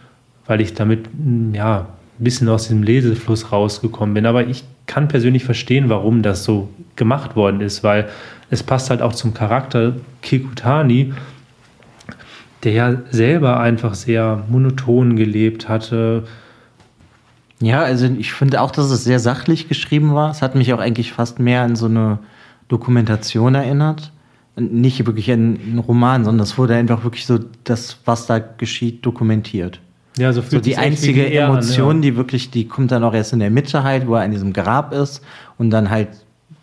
weil 0.46 0.62
ich 0.62 0.74
damit 0.74 1.06
ja 1.54 1.88
ein 2.20 2.24
bisschen 2.24 2.50
aus 2.50 2.64
diesem 2.64 2.84
Lesefluss 2.84 3.52
rausgekommen 3.52 4.14
bin. 4.14 4.26
Aber 4.26 4.48
ich 4.48 4.64
kann 4.88 5.08
persönlich 5.08 5.44
verstehen, 5.44 5.90
warum 5.90 6.22
das 6.22 6.44
so 6.44 6.70
gemacht 6.96 7.36
worden 7.36 7.62
ist, 7.62 7.84
weil 7.84 8.10
es 8.50 8.64
passt 8.64 8.90
halt 8.90 9.02
auch 9.02 9.14
zum 9.14 9.34
Charakter 9.34 9.96
Kikutani, 10.22 11.14
der 12.64 12.72
ja 12.72 12.96
selber 13.10 13.60
einfach 13.60 13.94
sehr 13.94 14.44
monoton 14.50 15.16
gelebt 15.16 15.68
hatte. 15.70 16.26
Ja, 17.60 17.82
also 17.82 18.06
ich 18.06 18.34
finde 18.34 18.62
auch, 18.62 18.72
dass 18.72 18.90
es 18.90 19.04
sehr 19.04 19.20
sachlich 19.20 19.68
geschrieben 19.68 20.14
war. 20.14 20.32
Es 20.32 20.42
hat 20.42 20.56
mich 20.56 20.74
auch 20.74 20.80
eigentlich 20.80 21.14
fast 21.14 21.40
mehr 21.40 21.62
an 21.62 21.76
so 21.76 21.86
eine 21.86 22.20
Dokumentation 22.68 23.56
erinnert. 23.56 24.12
Nicht 24.70 25.06
wirklich 25.06 25.32
einen 25.32 25.80
Roman, 25.86 26.24
sondern 26.24 26.44
es 26.44 26.58
wurde 26.58 26.76
einfach 26.76 27.04
wirklich 27.04 27.26
so 27.26 27.40
das, 27.64 27.98
was 28.06 28.28
da 28.28 28.40
geschieht, 28.40 29.06
dokumentiert. 29.06 29.80
Ja, 30.18 30.34
So 30.34 30.42
fühlt 30.42 30.66
die 30.66 30.78
einzige 30.78 31.26
wie 31.26 31.34
er 31.34 31.48
an, 31.48 31.54
Emotion, 31.54 31.98
ja. 31.98 32.02
die 32.02 32.18
wirklich, 32.18 32.52
die 32.52 32.68
kommt 32.68 32.92
dann 32.92 33.04
auch 33.04 33.14
erst 33.14 33.34
in 33.34 33.40
der 33.40 33.50
Mitte 33.50 33.84
halt, 33.84 34.08
wo 34.08 34.16
er 34.16 34.26
in 34.26 34.32
diesem 34.32 34.52
Grab 34.54 34.94
ist 34.94 35.22
und 35.58 35.70
dann 35.70 35.90
halt 35.90 36.10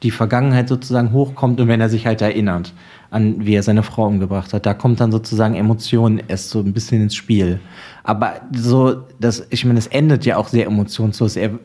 die 0.02 0.10
Vergangenheit 0.10 0.68
sozusagen 0.68 1.12
hochkommt 1.12 1.60
und 1.60 1.68
wenn 1.68 1.80
er 1.80 1.88
sich 1.88 2.06
halt 2.06 2.20
erinnert 2.22 2.72
an, 3.10 3.44
wie 3.44 3.54
er 3.54 3.62
seine 3.62 3.82
Frau 3.82 4.06
umgebracht 4.06 4.52
hat, 4.52 4.66
da 4.66 4.74
kommt 4.74 5.00
dann 5.00 5.10
sozusagen 5.10 5.54
Emotion 5.54 6.20
erst 6.28 6.50
so 6.50 6.60
ein 6.60 6.72
bisschen 6.72 7.02
ins 7.02 7.14
Spiel. 7.14 7.58
Aber 8.04 8.34
so, 8.52 9.04
das, 9.18 9.46
ich 9.50 9.64
meine, 9.64 9.78
es 9.78 9.86
endet 9.86 10.24
ja 10.24 10.36
auch 10.36 10.48
sehr 10.48 10.66
emotionslos. 10.66 11.36
Er, 11.36 11.48
du, 11.48 11.58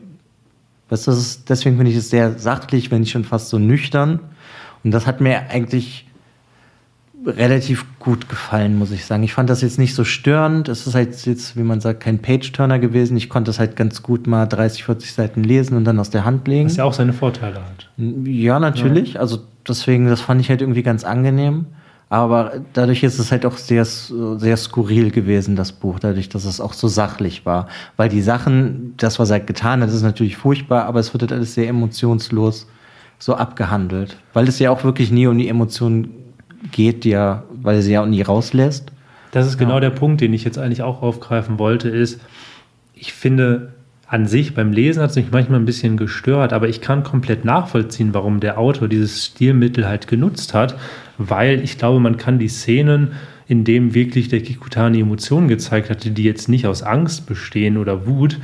das 0.88 1.06
ist, 1.06 1.48
deswegen 1.48 1.76
finde 1.76 1.92
ich 1.92 1.98
es 1.98 2.10
sehr 2.10 2.38
sachlich, 2.38 2.90
wenn 2.90 3.00
nicht 3.00 3.12
schon 3.12 3.24
fast 3.24 3.50
so 3.50 3.58
nüchtern. 3.58 4.20
Und 4.82 4.90
das 4.90 5.06
hat 5.06 5.20
mir 5.20 5.50
eigentlich 5.50 6.06
relativ 7.26 7.86
gut 7.98 8.28
gefallen, 8.28 8.78
muss 8.78 8.90
ich 8.90 9.06
sagen. 9.06 9.22
Ich 9.22 9.32
fand 9.32 9.48
das 9.50 9.62
jetzt 9.62 9.78
nicht 9.78 9.94
so 9.94 10.04
störend. 10.04 10.68
Es 10.68 10.86
ist 10.86 10.94
halt 10.94 11.24
jetzt, 11.26 11.56
wie 11.56 11.62
man 11.62 11.80
sagt, 11.80 12.00
kein 12.00 12.18
Page-Turner 12.20 12.78
gewesen. 12.78 13.16
Ich 13.16 13.28
konnte 13.28 13.48
das 13.48 13.58
halt 13.58 13.76
ganz 13.76 14.02
gut 14.02 14.26
mal 14.26 14.46
30, 14.46 14.84
40 14.84 15.12
Seiten 15.12 15.42
lesen 15.42 15.76
und 15.76 15.84
dann 15.84 15.98
aus 15.98 16.10
der 16.10 16.24
Hand 16.24 16.46
legen. 16.48 16.68
Was 16.68 16.76
ja 16.76 16.84
auch 16.84 16.92
seine 16.92 17.12
Vorteile 17.12 17.56
hat. 17.56 17.90
Ja, 17.96 18.60
natürlich. 18.60 19.18
Also 19.18 19.38
deswegen, 19.66 20.06
das 20.06 20.20
fand 20.20 20.40
ich 20.40 20.50
halt 20.50 20.60
irgendwie 20.60 20.82
ganz 20.82 21.04
angenehm. 21.04 21.66
Aber 22.10 22.52
dadurch 22.74 23.02
ist 23.02 23.18
es 23.18 23.32
halt 23.32 23.46
auch 23.46 23.56
sehr, 23.56 23.84
sehr 23.84 24.56
skurril 24.56 25.10
gewesen, 25.10 25.56
das 25.56 25.72
Buch, 25.72 25.98
dadurch, 25.98 26.28
dass 26.28 26.44
es 26.44 26.60
auch 26.60 26.74
so 26.74 26.86
sachlich 26.86 27.46
war. 27.46 27.68
Weil 27.96 28.08
die 28.08 28.22
Sachen, 28.22 28.94
das, 28.98 29.18
was 29.18 29.30
er 29.30 29.40
getan 29.40 29.80
hat, 29.82 29.88
ist 29.88 30.02
natürlich 30.02 30.36
furchtbar, 30.36 30.84
aber 30.84 31.00
es 31.00 31.12
wird 31.12 31.22
halt 31.22 31.32
alles 31.32 31.54
sehr 31.54 31.68
emotionslos 31.68 32.68
so 33.18 33.34
abgehandelt. 33.34 34.18
Weil 34.32 34.46
es 34.48 34.58
ja 34.58 34.70
auch 34.70 34.84
wirklich 34.84 35.10
nie 35.10 35.26
um 35.26 35.38
die 35.38 35.48
Emotionen 35.48 36.23
geht, 36.72 37.04
er, 37.06 37.44
weil 37.62 37.82
sie 37.82 37.92
ja 37.92 38.02
auch 38.02 38.06
nie 38.06 38.22
rauslässt. 38.22 38.92
Das 39.30 39.46
ist 39.46 39.58
genau 39.58 39.80
der 39.80 39.90
Punkt, 39.90 40.20
den 40.20 40.32
ich 40.32 40.44
jetzt 40.44 40.58
eigentlich 40.58 40.82
auch 40.82 41.02
aufgreifen 41.02 41.58
wollte, 41.58 41.88
ist, 41.88 42.20
ich 42.94 43.12
finde, 43.12 43.72
an 44.06 44.26
sich 44.26 44.54
beim 44.54 44.72
Lesen 44.72 45.02
hat 45.02 45.10
es 45.10 45.16
mich 45.16 45.32
manchmal 45.32 45.58
ein 45.58 45.64
bisschen 45.64 45.96
gestört, 45.96 46.52
aber 46.52 46.68
ich 46.68 46.80
kann 46.80 47.02
komplett 47.02 47.44
nachvollziehen, 47.44 48.14
warum 48.14 48.38
der 48.38 48.58
Autor 48.58 48.86
dieses 48.86 49.24
Stilmittel 49.24 49.88
halt 49.88 50.06
genutzt 50.06 50.54
hat, 50.54 50.76
weil 51.18 51.60
ich 51.64 51.78
glaube, 51.78 52.00
man 52.00 52.16
kann 52.16 52.38
die 52.38 52.48
Szenen, 52.48 53.12
in 53.48 53.64
dem 53.64 53.94
wirklich 53.94 54.28
der 54.28 54.40
Kikutani 54.40 55.00
Emotionen 55.00 55.48
gezeigt 55.48 55.90
hatte, 55.90 56.10
die 56.10 56.22
jetzt 56.22 56.48
nicht 56.48 56.66
aus 56.66 56.82
Angst 56.82 57.26
bestehen 57.26 57.76
oder 57.76 58.06
Wut, 58.06 58.38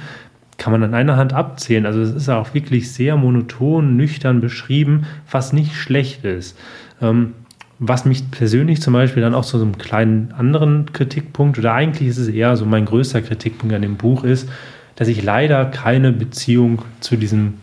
kann 0.58 0.72
man 0.72 0.82
an 0.82 0.92
einer 0.92 1.16
Hand 1.16 1.32
abzählen. 1.32 1.86
Also 1.86 2.00
es 2.00 2.14
ist 2.14 2.28
auch 2.28 2.52
wirklich 2.52 2.92
sehr 2.92 3.16
monoton, 3.16 3.96
nüchtern 3.96 4.40
beschrieben, 4.40 5.06
was 5.30 5.52
nicht 5.52 5.74
schlecht 5.74 6.24
ist. 6.24 6.58
Ähm, 7.00 7.32
was 7.80 8.04
mich 8.04 8.30
persönlich 8.30 8.82
zum 8.82 8.92
Beispiel 8.92 9.22
dann 9.22 9.34
auch 9.34 9.44
zu 9.44 9.58
so 9.58 9.64
einem 9.64 9.78
kleinen 9.78 10.32
anderen 10.36 10.92
Kritikpunkt, 10.92 11.58
oder 11.58 11.72
eigentlich 11.72 12.08
ist 12.08 12.18
es 12.18 12.28
eher 12.28 12.56
so 12.56 12.66
mein 12.66 12.84
größter 12.84 13.22
Kritikpunkt 13.22 13.74
an 13.74 13.82
dem 13.82 13.96
Buch 13.96 14.22
ist, 14.22 14.48
dass 14.96 15.08
ich 15.08 15.22
leider 15.22 15.64
keine 15.64 16.12
Beziehung 16.12 16.82
zu 17.00 17.16
diesem, 17.16 17.54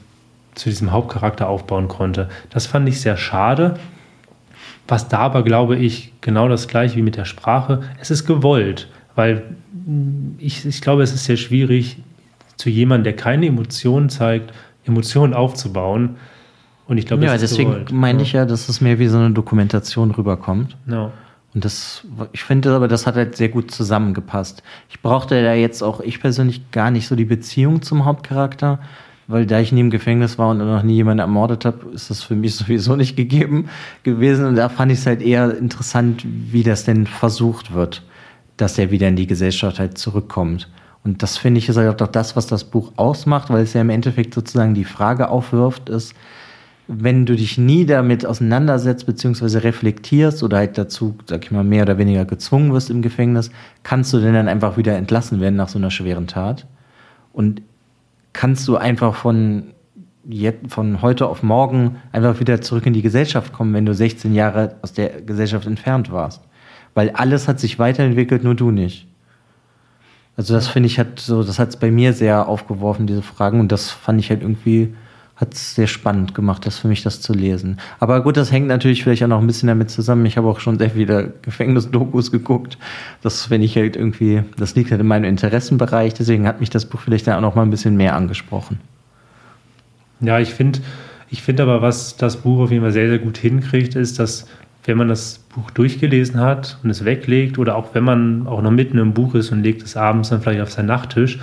zu 0.55 0.69
diesem 0.69 0.91
Hauptcharakter 0.91 1.47
aufbauen 1.47 1.87
konnte. 1.87 2.29
Das 2.49 2.65
fand 2.65 2.89
ich 2.89 2.99
sehr 2.99 3.15
schade. 3.15 3.79
Was 4.87 5.07
da 5.07 5.19
aber, 5.19 5.43
glaube 5.43 5.75
ich, 5.75 6.13
genau 6.21 6.49
das 6.49 6.67
gleiche 6.67 6.95
wie 6.95 7.03
mit 7.03 7.15
der 7.15 7.25
Sprache, 7.25 7.81
es 8.01 8.09
ist 8.09 8.25
gewollt, 8.25 8.89
weil 9.15 9.43
ich, 10.39 10.65
ich 10.65 10.81
glaube, 10.81 11.03
es 11.03 11.13
ist 11.13 11.25
sehr 11.25 11.37
schwierig, 11.37 11.97
zu 12.55 12.71
jemandem, 12.71 13.03
der 13.03 13.15
keine 13.15 13.45
Emotionen 13.45 14.09
zeigt, 14.09 14.51
Emotionen 14.85 15.35
aufzubauen. 15.35 16.15
Und 16.87 16.97
ich 16.97 17.05
glaube, 17.05 17.25
Ja, 17.25 17.37
deswegen 17.37 17.71
gewollt. 17.71 17.91
meine 17.91 18.21
ich 18.21 18.33
ja, 18.33 18.45
dass 18.45 18.69
es 18.69 18.81
mehr 18.81 18.97
wie 18.99 19.07
so 19.07 19.17
eine 19.17 19.31
Dokumentation 19.31 20.11
rüberkommt. 20.11 20.77
Ja. 20.87 21.11
Und 21.53 21.65
das, 21.65 22.05
ich 22.33 22.43
finde 22.43 22.73
aber, 22.73 22.87
das 22.87 23.07
hat 23.07 23.15
halt 23.15 23.35
sehr 23.35 23.49
gut 23.49 23.71
zusammengepasst. 23.71 24.63
Ich 24.89 25.01
brauchte 25.01 25.41
da 25.43 25.53
jetzt 25.53 25.81
auch, 25.81 25.99
ich 26.01 26.19
persönlich, 26.21 26.71
gar 26.71 26.91
nicht 26.91 27.07
so 27.07 27.15
die 27.15 27.25
Beziehung 27.25 27.81
zum 27.81 28.05
Hauptcharakter, 28.05 28.79
weil 29.27 29.45
da 29.45 29.59
ich 29.59 29.71
nie 29.71 29.81
im 29.81 29.89
Gefängnis 29.89 30.37
war 30.37 30.49
und 30.49 30.59
noch 30.59 30.83
nie 30.83 30.93
jemanden 30.93 31.19
ermordet 31.19 31.65
habe, 31.65 31.87
ist 31.93 32.09
das 32.09 32.23
für 32.23 32.35
mich 32.35 32.55
sowieso 32.57 32.95
nicht 32.95 33.15
gegeben 33.15 33.69
gewesen. 34.03 34.45
Und 34.45 34.55
da 34.55 34.69
fand 34.69 34.91
ich 34.91 34.99
es 34.99 35.05
halt 35.05 35.21
eher 35.21 35.57
interessant, 35.57 36.23
wie 36.25 36.63
das 36.63 36.85
denn 36.85 37.07
versucht 37.07 37.73
wird, 37.73 38.03
dass 38.55 38.77
er 38.77 38.91
wieder 38.91 39.07
in 39.07 39.15
die 39.15 39.27
Gesellschaft 39.27 39.79
halt 39.79 39.97
zurückkommt. 39.97 40.69
Und 41.03 41.23
das 41.23 41.37
finde 41.37 41.59
ich 41.59 41.69
ist 41.69 41.77
halt 41.77 42.01
auch 42.01 42.07
das, 42.07 42.35
was 42.35 42.47
das 42.47 42.65
Buch 42.65 42.91
ausmacht, 42.97 43.49
weil 43.49 43.63
es 43.63 43.73
ja 43.73 43.81
im 43.81 43.89
Endeffekt 43.89 44.33
sozusagen 44.33 44.73
die 44.73 44.83
Frage 44.83 45.29
aufwirft, 45.29 45.89
ist, 45.89 46.13
wenn 46.87 47.25
du 47.25 47.35
dich 47.35 47.57
nie 47.57 47.85
damit 47.85 48.25
auseinandersetzt 48.25 49.05
beziehungsweise 49.05 49.63
reflektierst 49.63 50.41
oder 50.41 50.57
halt 50.57 50.77
dazu, 50.77 51.15
sag 51.25 51.43
ich 51.43 51.51
mal, 51.51 51.63
mehr 51.63 51.83
oder 51.83 51.97
weniger 51.97 52.23
gezwungen 52.23 52.71
wirst 52.71 52.89
im 52.89 53.01
Gefängnis, 53.01 53.51
kannst 53.83 54.13
du 54.13 54.19
denn 54.19 54.33
dann 54.33 54.47
einfach 54.47 54.77
wieder 54.77 54.95
entlassen 54.95 55.41
werden 55.41 55.55
nach 55.55 55.67
so 55.67 55.77
einer 55.77 55.91
schweren 55.91 56.27
Tat? 56.27 56.65
Und 57.33 57.61
kannst 58.31 58.67
du 58.69 58.77
einfach 58.77 59.15
von, 59.15 59.73
jetzt, 60.27 60.71
von 60.71 61.01
heute 61.01 61.27
auf 61.27 61.43
morgen 61.43 61.97
einfach 62.13 62.39
wieder 62.39 62.61
zurück 62.61 62.85
in 62.85 62.93
die 62.93 63.01
Gesellschaft 63.01 63.51
kommen, 63.51 63.73
wenn 63.73 63.85
du 63.85 63.93
16 63.93 64.33
Jahre 64.33 64.75
aus 64.81 64.93
der 64.93 65.21
Gesellschaft 65.21 65.67
entfernt 65.67 66.09
warst? 66.11 66.41
Weil 66.93 67.09
alles 67.09 67.49
hat 67.49 67.59
sich 67.59 67.79
weiterentwickelt, 67.79 68.43
nur 68.45 68.55
du 68.55 68.71
nicht. 68.71 69.07
Also 70.37 70.53
das 70.53 70.67
finde 70.67 70.87
ich 70.87 70.99
hat 70.99 71.19
so, 71.19 71.43
das 71.43 71.59
hat 71.59 71.69
es 71.69 71.77
bei 71.77 71.91
mir 71.91 72.13
sehr 72.13 72.47
aufgeworfen, 72.47 73.07
diese 73.07 73.23
Fragen, 73.23 73.59
und 73.59 73.71
das 73.71 73.89
fand 73.89 74.19
ich 74.19 74.29
halt 74.29 74.41
irgendwie 74.41 74.93
hat 75.37 75.53
es 75.53 75.75
sehr 75.75 75.85
spannend 75.85 76.33
gemacht, 76.33 76.65
das 76.65 76.79
für 76.79 76.87
mich 76.87 77.03
das 77.03 77.21
zu 77.21 77.31
lesen. 77.31 77.79
Aber 77.99 78.21
gut, 78.21 78.37
das 78.37 78.51
hängt 78.51 78.67
natürlich 78.67 79.03
vielleicht 79.03 79.23
auch 79.23 79.27
noch 79.27 79.39
ein 79.39 79.47
bisschen 79.47 79.67
damit 79.67 79.91
zusammen. 79.91 80.25
Ich 80.25 80.35
habe 80.35 80.47
auch 80.47 80.59
schon 80.59 80.79
sehr 80.79 80.89
viele 80.89 81.33
Gefängnisdokus 81.43 82.31
geguckt. 82.31 82.79
Das, 83.21 83.51
wenn 83.51 83.61
ich 83.61 83.77
halt 83.77 83.95
irgendwie, 83.95 84.43
das 84.57 84.75
liegt 84.75 84.89
halt 84.89 84.99
in 84.99 85.07
meinem 85.07 85.25
Interessenbereich, 85.25 86.15
deswegen 86.15 86.47
hat 86.47 86.59
mich 86.59 86.71
das 86.71 86.85
Buch 86.85 86.99
vielleicht 86.99 87.27
dann 87.27 87.35
auch 87.35 87.41
noch 87.41 87.55
mal 87.55 87.61
ein 87.61 87.69
bisschen 87.69 87.95
mehr 87.95 88.15
angesprochen. 88.15 88.79
Ja, 90.21 90.39
ich 90.39 90.55
finde, 90.55 90.79
ich 91.29 91.43
finde 91.43 91.63
aber, 91.63 91.83
was 91.83 92.17
das 92.17 92.37
Buch 92.37 92.59
auf 92.59 92.71
jeden 92.71 92.81
Fall 92.81 92.91
sehr, 92.93 93.07
sehr 93.07 93.19
gut 93.19 93.37
hinkriegt, 93.37 93.95
ist, 93.95 94.17
dass 94.17 94.47
wenn 94.85 94.97
man 94.97 95.09
das 95.09 95.39
Buch 95.53 95.69
durchgelesen 95.69 96.39
hat 96.39 96.79
und 96.81 96.89
es 96.89 97.05
weglegt 97.05 97.59
oder 97.59 97.75
auch 97.75 97.93
wenn 97.93 98.03
man 98.03 98.47
auch 98.47 98.61
noch 98.63 98.71
mitten 98.71 98.97
im 98.97 99.13
Buch 99.13 99.35
ist 99.35 99.51
und 99.51 99.61
legt 99.61 99.83
es 99.83 99.95
abends 99.97 100.29
dann 100.29 100.41
vielleicht 100.41 100.61
auf 100.61 100.71
seinen 100.71 100.87
Nachttisch, 100.87 101.39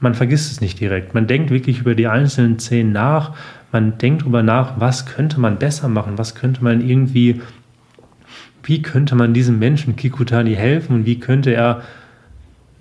man 0.00 0.14
vergisst 0.14 0.52
es 0.52 0.60
nicht 0.60 0.80
direkt. 0.80 1.14
Man 1.14 1.26
denkt 1.26 1.50
wirklich 1.50 1.80
über 1.80 1.94
die 1.94 2.06
einzelnen 2.06 2.58
Szenen 2.58 2.92
nach. 2.92 3.34
Man 3.72 3.98
denkt 3.98 4.22
darüber 4.22 4.42
nach, 4.42 4.80
was 4.80 5.06
könnte 5.06 5.40
man 5.40 5.58
besser 5.58 5.88
machen, 5.88 6.18
was 6.18 6.34
könnte 6.34 6.62
man 6.62 6.86
irgendwie, 6.86 7.42
wie 8.62 8.82
könnte 8.82 9.14
man 9.14 9.34
diesem 9.34 9.58
Menschen 9.58 9.96
Kikutani 9.96 10.54
helfen 10.54 10.94
und 10.94 11.06
wie 11.06 11.18
könnte 11.18 11.52
er, 11.52 11.82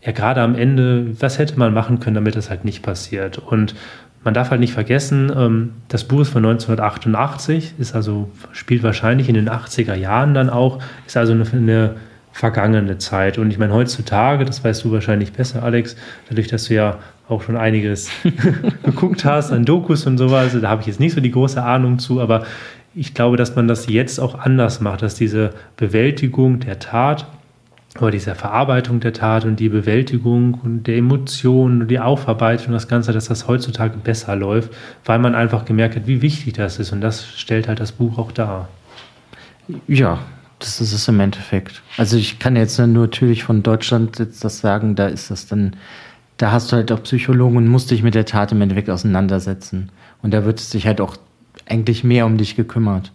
ja 0.05 0.11
gerade 0.11 0.41
am 0.41 0.55
Ende, 0.55 1.19
was 1.19 1.39
hätte 1.39 1.57
man 1.59 1.73
machen 1.73 1.99
können, 1.99 2.15
damit 2.15 2.35
das 2.35 2.49
halt 2.49 2.63
nicht 2.63 2.83
passiert. 2.83 3.39
Und 3.39 3.75
man 4.23 4.33
darf 4.33 4.51
halt 4.51 4.59
nicht 4.59 4.73
vergessen, 4.73 5.31
ähm, 5.35 5.71
das 5.87 6.03
Buch 6.03 6.21
ist 6.21 6.29
von 6.29 6.45
1988, 6.45 7.73
ist 7.77 7.95
also, 7.95 8.29
spielt 8.51 8.83
wahrscheinlich 8.83 9.27
in 9.27 9.35
den 9.35 9.49
80er 9.49 9.95
Jahren 9.95 10.33
dann 10.33 10.49
auch, 10.49 10.81
ist 11.05 11.17
also 11.17 11.33
eine, 11.33 11.45
eine 11.51 11.95
vergangene 12.37 12.99
Zeit. 12.99 13.39
Und 13.39 13.49
ich 13.49 13.57
meine, 13.57 13.73
heutzutage, 13.73 14.45
das 14.45 14.63
weißt 14.63 14.83
du 14.83 14.91
wahrscheinlich 14.91 15.33
besser, 15.33 15.63
Alex, 15.63 15.95
dadurch, 16.29 16.47
dass 16.47 16.65
du 16.65 16.75
ja 16.75 16.99
auch 17.27 17.41
schon 17.41 17.57
einiges 17.57 18.11
geguckt 18.83 19.25
hast 19.25 19.51
an 19.51 19.65
Dokus 19.65 20.05
und 20.05 20.19
sowas, 20.19 20.55
da 20.61 20.69
habe 20.69 20.81
ich 20.81 20.87
jetzt 20.87 20.99
nicht 20.99 21.15
so 21.15 21.19
die 21.19 21.31
große 21.31 21.61
Ahnung 21.61 21.97
zu, 21.97 22.21
aber 22.21 22.45
ich 22.93 23.15
glaube, 23.15 23.37
dass 23.37 23.55
man 23.55 23.67
das 23.67 23.87
jetzt 23.87 24.19
auch 24.19 24.37
anders 24.37 24.81
macht, 24.81 25.01
dass 25.01 25.15
diese 25.15 25.49
Bewältigung 25.77 26.59
der 26.59 26.77
Tat 26.77 27.25
oder 27.99 28.11
diese 28.11 28.35
Verarbeitung 28.35 28.99
der 28.99 29.13
Tat 29.13 29.43
und 29.43 29.59
die 29.59 29.69
Bewältigung 29.69 30.59
und 30.63 30.83
der 30.83 30.97
Emotionen 30.97 31.81
und 31.81 31.87
die 31.87 31.99
Aufarbeitung, 31.99 32.71
das 32.71 32.87
Ganze, 32.87 33.13
dass 33.13 33.29
das 33.29 33.47
heutzutage 33.47 33.97
besser 33.97 34.35
läuft, 34.35 34.71
weil 35.05 35.17
man 35.17 35.33
einfach 35.33 35.65
gemerkt 35.65 35.95
hat, 35.95 36.05
wie 36.05 36.21
wichtig 36.21 36.53
das 36.53 36.77
ist. 36.77 36.91
Und 36.91 37.01
das 37.01 37.25
stellt 37.25 37.67
halt 37.67 37.79
das 37.79 37.93
Buch 37.93 38.19
auch 38.19 38.31
dar. 38.31 38.69
Ja, 39.87 40.19
das 40.59 40.81
ist 40.81 40.93
es 40.93 41.07
im 41.07 41.19
Endeffekt. 41.19 41.81
Also 41.97 42.17
ich 42.17 42.39
kann 42.39 42.55
jetzt 42.55 42.77
nur 42.79 42.87
natürlich 42.87 43.43
von 43.43 43.63
Deutschland 43.63 44.17
jetzt 44.19 44.43
das 44.43 44.59
sagen, 44.59 44.95
da 44.95 45.07
ist 45.07 45.29
das 45.29 45.47
dann, 45.47 45.75
da 46.37 46.51
hast 46.51 46.71
du 46.71 46.75
halt 46.75 46.91
auch 46.91 47.03
Psychologen 47.03 47.57
und 47.57 47.67
musst 47.67 47.91
dich 47.91 48.03
mit 48.03 48.15
der 48.15 48.25
Tat 48.25 48.51
im 48.51 48.61
Endeffekt 48.61 48.89
auseinandersetzen. 48.89 49.91
Und 50.21 50.33
da 50.33 50.45
wird 50.45 50.59
es 50.59 50.71
sich 50.71 50.87
halt 50.87 51.01
auch 51.01 51.17
eigentlich 51.67 52.03
mehr 52.03 52.25
um 52.25 52.37
dich 52.37 52.55
gekümmert. 52.55 53.11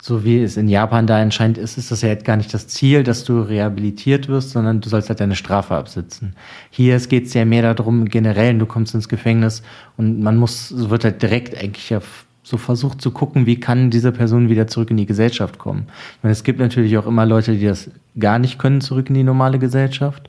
So 0.00 0.24
wie 0.24 0.42
es 0.42 0.56
in 0.56 0.68
Japan 0.68 1.08
da 1.08 1.20
anscheinend 1.20 1.58
ist, 1.58 1.76
ist 1.76 1.90
das 1.90 2.02
ja 2.02 2.10
halt 2.10 2.24
gar 2.24 2.36
nicht 2.36 2.54
das 2.54 2.68
Ziel, 2.68 3.02
dass 3.02 3.24
du 3.24 3.40
rehabilitiert 3.40 4.28
wirst, 4.28 4.50
sondern 4.50 4.80
du 4.80 4.88
sollst 4.88 5.08
halt 5.08 5.18
deine 5.18 5.34
Strafe 5.34 5.74
absitzen. 5.74 6.36
Hier 6.70 6.96
geht 7.00 7.26
es 7.26 7.34
ja 7.34 7.44
mehr 7.44 7.74
darum, 7.74 8.04
generell, 8.04 8.56
du 8.56 8.66
kommst 8.66 8.94
ins 8.94 9.08
Gefängnis 9.08 9.62
und 9.96 10.20
man 10.20 10.36
muss, 10.36 10.72
wird 10.88 11.02
halt 11.02 11.20
direkt 11.20 11.60
eigentlich 11.60 11.90
ja 11.90 12.00
so 12.48 12.56
versucht 12.56 13.02
zu 13.02 13.10
gucken, 13.10 13.46
wie 13.46 13.60
kann 13.60 13.90
diese 13.90 14.10
Person 14.10 14.48
wieder 14.48 14.66
zurück 14.66 14.90
in 14.90 14.96
die 14.96 15.06
Gesellschaft 15.06 15.58
kommen. 15.58 15.86
Ich 16.16 16.22
meine, 16.22 16.32
es 16.32 16.44
gibt 16.44 16.58
natürlich 16.58 16.96
auch 16.96 17.06
immer 17.06 17.26
Leute, 17.26 17.52
die 17.52 17.66
das 17.66 17.90
gar 18.18 18.38
nicht 18.38 18.58
können, 18.58 18.80
zurück 18.80 19.08
in 19.08 19.14
die 19.14 19.22
normale 19.22 19.58
Gesellschaft. 19.58 20.28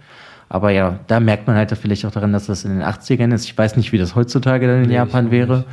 Aber 0.49 0.71
ja, 0.71 0.99
da 1.07 1.19
merkt 1.19 1.47
man 1.47 1.55
halt 1.55 1.71
vielleicht 1.77 2.05
auch 2.05 2.11
daran, 2.11 2.33
dass 2.33 2.47
das 2.47 2.65
in 2.65 2.71
den 2.71 2.83
80ern 2.83 3.33
ist. 3.33 3.45
Ich 3.45 3.57
weiß 3.57 3.77
nicht, 3.77 3.91
wie 3.91 3.97
das 3.97 4.15
heutzutage 4.15 4.67
dann 4.67 4.83
in 4.83 4.89
nee, 4.89 4.95
Japan 4.95 5.31
wäre. 5.31 5.63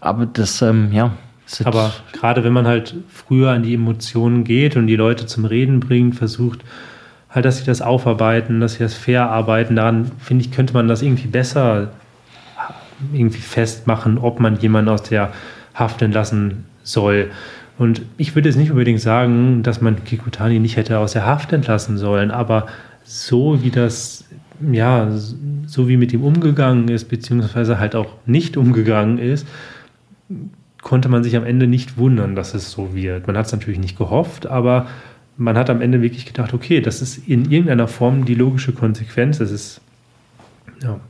Aber 0.00 0.24
das, 0.26 0.62
ähm, 0.62 0.90
ja. 0.92 1.12
Aber 1.64 1.92
gerade 2.12 2.44
wenn 2.44 2.52
man 2.52 2.66
halt 2.66 2.94
früher 3.08 3.50
an 3.50 3.62
die 3.62 3.74
Emotionen 3.74 4.44
geht 4.44 4.76
und 4.76 4.86
die 4.86 4.96
Leute 4.96 5.26
zum 5.26 5.44
Reden 5.44 5.80
bringt, 5.80 6.14
versucht 6.14 6.60
halt, 7.28 7.44
dass 7.44 7.58
sie 7.58 7.64
das 7.66 7.82
aufarbeiten, 7.82 8.60
dass 8.60 8.74
sie 8.74 8.78
das 8.78 8.94
fair 8.94 9.28
arbeiten, 9.28 9.76
daran 9.76 10.10
finde 10.18 10.44
ich, 10.44 10.52
könnte 10.52 10.72
man 10.72 10.88
das 10.88 11.02
irgendwie 11.02 11.26
besser 11.26 11.90
irgendwie 13.12 13.40
festmachen, 13.40 14.16
ob 14.16 14.40
man 14.40 14.58
jemanden 14.58 14.88
aus 14.90 15.02
der 15.02 15.32
haften 15.74 16.12
lassen 16.12 16.64
soll. 16.82 17.30
Und 17.76 18.02
ich 18.16 18.34
würde 18.34 18.48
jetzt 18.48 18.56
nicht 18.56 18.70
unbedingt 18.70 19.00
sagen, 19.00 19.62
dass 19.62 19.80
man 19.80 20.04
Kikutani 20.04 20.60
nicht 20.60 20.76
hätte 20.76 20.98
aus 20.98 21.12
der 21.12 21.26
Haft 21.26 21.52
entlassen 21.52 21.98
sollen, 21.98 22.30
aber 22.30 22.66
so 23.02 23.62
wie 23.62 23.70
das, 23.70 24.24
ja, 24.72 25.10
so 25.66 25.88
wie 25.88 25.96
mit 25.96 26.12
ihm 26.12 26.22
umgegangen 26.22 26.88
ist, 26.88 27.06
beziehungsweise 27.08 27.78
halt 27.78 27.96
auch 27.96 28.12
nicht 28.26 28.56
umgegangen 28.56 29.18
ist, 29.18 29.46
konnte 30.82 31.08
man 31.08 31.24
sich 31.24 31.36
am 31.36 31.44
Ende 31.44 31.66
nicht 31.66 31.98
wundern, 31.98 32.36
dass 32.36 32.54
es 32.54 32.70
so 32.70 32.94
wird. 32.94 33.26
Man 33.26 33.36
hat 33.36 33.46
es 33.46 33.52
natürlich 33.52 33.80
nicht 33.80 33.98
gehofft, 33.98 34.46
aber 34.46 34.86
man 35.36 35.58
hat 35.58 35.70
am 35.70 35.80
Ende 35.80 36.02
wirklich 36.02 36.26
gedacht, 36.26 36.54
okay, 36.54 36.80
das 36.80 37.02
ist 37.02 37.26
in 37.26 37.50
irgendeiner 37.50 37.88
Form 37.88 38.24
die 38.24 38.34
logische 38.34 38.72
Konsequenz. 38.72 39.40
Es 39.40 39.50
ist, 39.50 39.80
ja, 40.82 41.00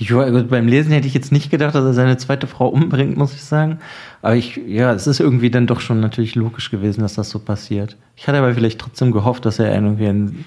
ich, 0.00 0.10
beim 0.10 0.66
Lesen 0.66 0.92
hätte 0.92 1.06
ich 1.06 1.12
jetzt 1.12 1.30
nicht 1.30 1.50
gedacht, 1.50 1.74
dass 1.74 1.84
er 1.84 1.92
seine 1.92 2.16
zweite 2.16 2.46
Frau 2.46 2.68
umbringt, 2.68 3.18
muss 3.18 3.34
ich 3.34 3.42
sagen. 3.42 3.80
Aber 4.22 4.34
ich, 4.34 4.58
ja, 4.66 4.92
es 4.94 5.06
ist 5.06 5.20
irgendwie 5.20 5.50
dann 5.50 5.66
doch 5.66 5.80
schon 5.80 6.00
natürlich 6.00 6.34
logisch 6.34 6.70
gewesen, 6.70 7.02
dass 7.02 7.14
das 7.14 7.28
so 7.28 7.38
passiert. 7.38 7.96
Ich 8.16 8.26
hatte 8.26 8.38
aber 8.38 8.54
vielleicht 8.54 8.80
trotzdem 8.80 9.12
gehofft, 9.12 9.44
dass 9.44 9.58
er 9.58 9.74
irgendwie 9.74 10.06
ein 10.06 10.44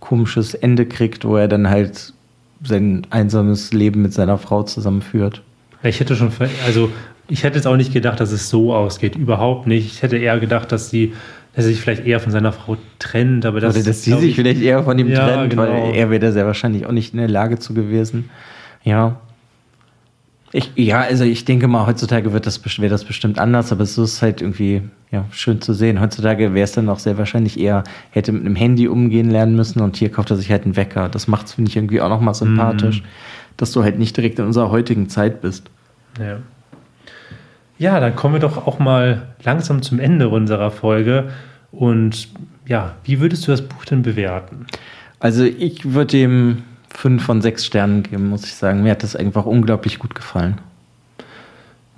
komisches 0.00 0.52
Ende 0.54 0.84
kriegt, 0.84 1.24
wo 1.24 1.36
er 1.36 1.48
dann 1.48 1.70
halt 1.70 2.12
sein 2.62 3.06
einsames 3.08 3.72
Leben 3.72 4.02
mit 4.02 4.12
seiner 4.12 4.36
Frau 4.36 4.62
zusammenführt. 4.62 5.42
Ich 5.82 5.98
hätte 5.98 6.14
schon, 6.14 6.30
also 6.66 6.90
ich 7.28 7.44
hätte 7.44 7.56
jetzt 7.56 7.66
auch 7.66 7.76
nicht 7.76 7.94
gedacht, 7.94 8.20
dass 8.20 8.30
es 8.30 8.50
so 8.50 8.74
ausgeht. 8.74 9.16
Überhaupt 9.16 9.66
nicht. 9.66 9.86
Ich 9.86 10.02
hätte 10.02 10.18
eher 10.18 10.38
gedacht, 10.38 10.70
dass 10.70 10.90
sie 10.90 11.14
dass 11.54 11.66
er 11.66 11.70
sich 11.70 11.80
vielleicht 11.80 12.06
eher 12.06 12.18
von 12.18 12.32
seiner 12.32 12.52
Frau 12.52 12.78
trennt, 12.98 13.44
aber 13.44 13.60
das 13.60 13.74
Oder 13.76 13.84
dass 13.84 14.02
sie 14.02 14.14
sich 14.14 14.34
vielleicht 14.34 14.62
eher 14.62 14.82
von 14.84 14.98
ihm 14.98 15.08
ja, 15.08 15.26
trennt, 15.26 15.50
genau. 15.50 15.62
weil 15.62 15.94
er 15.94 16.10
wäre 16.10 16.20
da 16.20 16.32
sehr 16.32 16.46
wahrscheinlich 16.46 16.86
auch 16.86 16.92
nicht 16.92 17.12
in 17.12 17.18
der 17.18 17.28
Lage 17.28 17.58
zu 17.58 17.74
gewesen. 17.74 18.30
Ja. 18.84 19.16
Ich, 20.54 20.70
ja, 20.76 21.00
also 21.00 21.24
ich 21.24 21.46
denke 21.46 21.66
mal, 21.66 21.86
heutzutage 21.86 22.32
wird 22.32 22.46
das, 22.46 22.62
wäre 22.78 22.90
das 22.90 23.04
bestimmt 23.04 23.38
anders, 23.38 23.72
aber 23.72 23.82
es 23.82 23.96
ist 23.96 24.20
halt 24.20 24.42
irgendwie 24.42 24.82
ja, 25.10 25.24
schön 25.30 25.62
zu 25.62 25.72
sehen. 25.72 26.00
Heutzutage 26.00 26.52
wäre 26.52 26.64
es 26.64 26.72
dann 26.72 26.90
auch 26.90 26.98
sehr 26.98 27.16
wahrscheinlich 27.16 27.58
eher, 27.58 27.84
hätte 28.10 28.32
mit 28.32 28.44
einem 28.44 28.54
Handy 28.54 28.86
umgehen 28.86 29.30
lernen 29.30 29.56
müssen 29.56 29.80
und 29.80 29.96
hier 29.96 30.10
kauft 30.10 30.30
er 30.30 30.36
sich 30.36 30.50
halt 30.50 30.64
einen 30.64 30.76
Wecker. 30.76 31.08
Das 31.08 31.26
macht 31.26 31.46
es, 31.46 31.52
finde 31.54 31.70
ich, 31.70 31.76
irgendwie 31.76 32.02
auch 32.02 32.10
nochmal 32.10 32.34
sympathisch, 32.34 33.00
mm. 33.00 33.06
dass 33.56 33.72
du 33.72 33.82
halt 33.82 33.98
nicht 33.98 34.16
direkt 34.16 34.38
in 34.38 34.44
unserer 34.44 34.70
heutigen 34.70 35.08
Zeit 35.08 35.40
bist. 35.40 35.70
Ja. 36.18 36.38
Ja, 37.78 37.98
dann 37.98 38.14
kommen 38.14 38.34
wir 38.34 38.40
doch 38.40 38.66
auch 38.66 38.78
mal 38.78 39.28
langsam 39.42 39.82
zum 39.82 39.98
Ende 39.98 40.28
unserer 40.28 40.70
Folge. 40.70 41.30
Und 41.72 42.28
ja, 42.66 42.94
wie 43.04 43.20
würdest 43.20 43.46
du 43.46 43.50
das 43.50 43.62
Buch 43.62 43.84
denn 43.84 44.02
bewerten? 44.02 44.66
Also 45.18 45.44
ich 45.44 45.94
würde 45.94 46.12
dem 46.18 46.62
fünf 46.94 47.24
von 47.24 47.40
sechs 47.40 47.64
Sternen 47.64 48.02
geben, 48.02 48.28
muss 48.28 48.44
ich 48.44 48.54
sagen. 48.54 48.82
Mir 48.82 48.92
hat 48.92 49.02
das 49.02 49.16
einfach 49.16 49.46
unglaublich 49.46 49.98
gut 49.98 50.14
gefallen. 50.14 50.58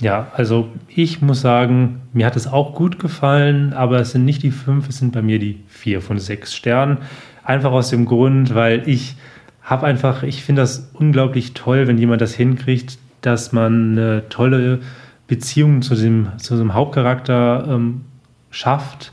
Ja, 0.03 0.29
also 0.35 0.69
ich 0.89 1.23
muss 1.23 1.41
sagen, 1.41 2.03
mir 2.13 2.27
hat 2.27 2.37
es 2.37 2.47
auch 2.47 2.75
gut 2.75 2.99
gefallen, 2.99 3.73
aber 3.73 4.01
es 4.01 4.11
sind 4.11 4.25
nicht 4.25 4.43
die 4.43 4.51
fünf, 4.51 4.89
es 4.89 4.99
sind 4.99 5.13
bei 5.13 5.23
mir 5.23 5.39
die 5.39 5.61
vier 5.69 6.01
von 6.01 6.19
sechs 6.19 6.55
Sternen. 6.55 6.99
Einfach 7.45 7.73
aus 7.73 7.91
dem 7.91 8.05
Grund, 8.05 8.55
weil 8.55 8.89
ich 8.89 9.17
habe 9.63 9.87
einfach, 9.87 10.23
ich 10.23 10.43
finde 10.43 10.63
das 10.63 10.91
unglaublich 10.95 11.55
toll, 11.55 11.87
wenn 11.87 11.99
jemand 11.99 12.21
das 12.21 12.35
hinkriegt, 12.35 12.99
dass 13.21 13.53
man 13.53 13.93
eine 13.93 14.29
tolle 14.29 14.81
Beziehung 15.27 15.81
zu 15.81 15.95
dem, 15.95 16.29
zu 16.39 16.57
dem 16.57 16.75
Hauptcharakter 16.75 17.67
ähm, 17.69 18.03
schafft 18.51 19.13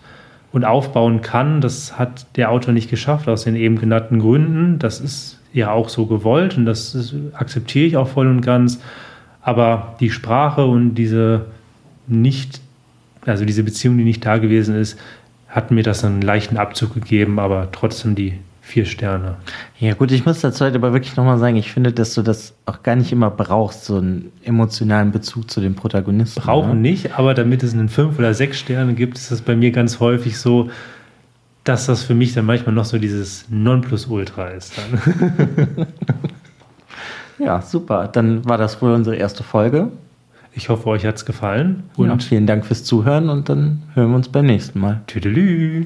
und 0.51 0.65
aufbauen 0.65 1.21
kann. 1.21 1.61
Das 1.61 1.97
hat 1.97 2.25
der 2.35 2.51
Autor 2.51 2.73
nicht 2.73 2.89
geschafft, 2.89 3.29
aus 3.29 3.45
den 3.45 3.55
eben 3.55 3.77
genannten 3.77 4.19
Gründen. 4.19 4.79
Das 4.79 4.99
ist 4.99 5.39
ja 5.53 5.71
auch 5.71 5.89
so 5.89 6.05
gewollt 6.05 6.57
und 6.57 6.65
das 6.65 7.15
akzeptiere 7.33 7.85
ich 7.85 7.97
auch 7.97 8.07
voll 8.07 8.27
und 8.27 8.41
ganz. 8.41 8.79
Aber 9.41 9.95
die 9.99 10.11
Sprache 10.11 10.65
und 10.65 10.95
diese 10.95 11.45
nicht, 12.07 12.61
also 13.25 13.45
diese 13.45 13.63
Beziehung, 13.63 13.97
die 13.97 14.03
nicht 14.03 14.25
da 14.25 14.37
gewesen 14.37 14.75
ist, 14.75 14.99
hat 15.47 15.71
mir 15.71 15.83
das 15.83 16.03
einen 16.05 16.21
leichten 16.21 16.57
Abzug 16.57 16.93
gegeben, 16.93 17.39
aber 17.39 17.69
trotzdem 17.71 18.15
die 18.15 18.39
vier 18.61 18.85
Sterne. 18.85 19.35
Ja, 19.79 19.95
gut, 19.95 20.11
ich 20.11 20.25
muss 20.25 20.39
dazu 20.39 20.63
halt 20.63 20.75
aber 20.75 20.93
wirklich 20.93 21.15
nochmal 21.17 21.39
sagen, 21.39 21.57
ich 21.57 21.71
finde, 21.71 21.91
dass 21.91 22.13
du 22.13 22.21
das 22.21 22.53
auch 22.65 22.83
gar 22.83 22.95
nicht 22.95 23.11
immer 23.11 23.29
brauchst, 23.29 23.85
so 23.85 23.97
einen 23.97 24.31
emotionalen 24.43 25.11
Bezug 25.11 25.51
zu 25.51 25.59
den 25.59 25.75
Protagonisten. 25.75 26.41
Brauchen 26.41 26.81
ne? 26.81 26.89
nicht, 26.89 27.17
aber 27.17 27.33
damit 27.33 27.63
es 27.63 27.73
einen 27.73 27.89
fünf 27.89 28.17
oder 28.17 28.33
sechs 28.33 28.59
Sterne 28.59 28.93
gibt, 28.93 29.17
ist 29.17 29.31
das 29.31 29.41
bei 29.41 29.55
mir 29.55 29.71
ganz 29.71 29.99
häufig 29.99 30.37
so, 30.37 30.69
dass 31.63 31.85
das 31.85 32.03
für 32.03 32.15
mich 32.15 32.33
dann 32.33 32.45
manchmal 32.45 32.73
noch 32.73 32.85
so 32.85 32.97
dieses 32.97 33.45
Nonplusultra 33.49 34.49
ist. 34.49 34.73
Dann. 34.77 35.87
ja, 37.39 37.61
super. 37.61 38.07
Dann 38.07 38.45
war 38.45 38.57
das 38.57 38.81
wohl 38.81 38.93
unsere 38.93 39.15
erste 39.15 39.43
Folge. 39.43 39.89
Ich 40.53 40.69
hoffe, 40.69 40.87
euch 40.87 41.05
hat 41.05 41.15
es 41.15 41.25
gefallen. 41.25 41.83
Und 41.95 42.07
ja, 42.07 42.17
vielen 42.19 42.47
Dank 42.47 42.65
fürs 42.65 42.83
Zuhören 42.83 43.29
und 43.29 43.47
dann 43.47 43.83
hören 43.93 44.09
wir 44.09 44.15
uns 44.15 44.29
beim 44.29 44.45
nächsten 44.45 44.79
Mal. 44.79 45.01
Tüdelü. 45.07 45.85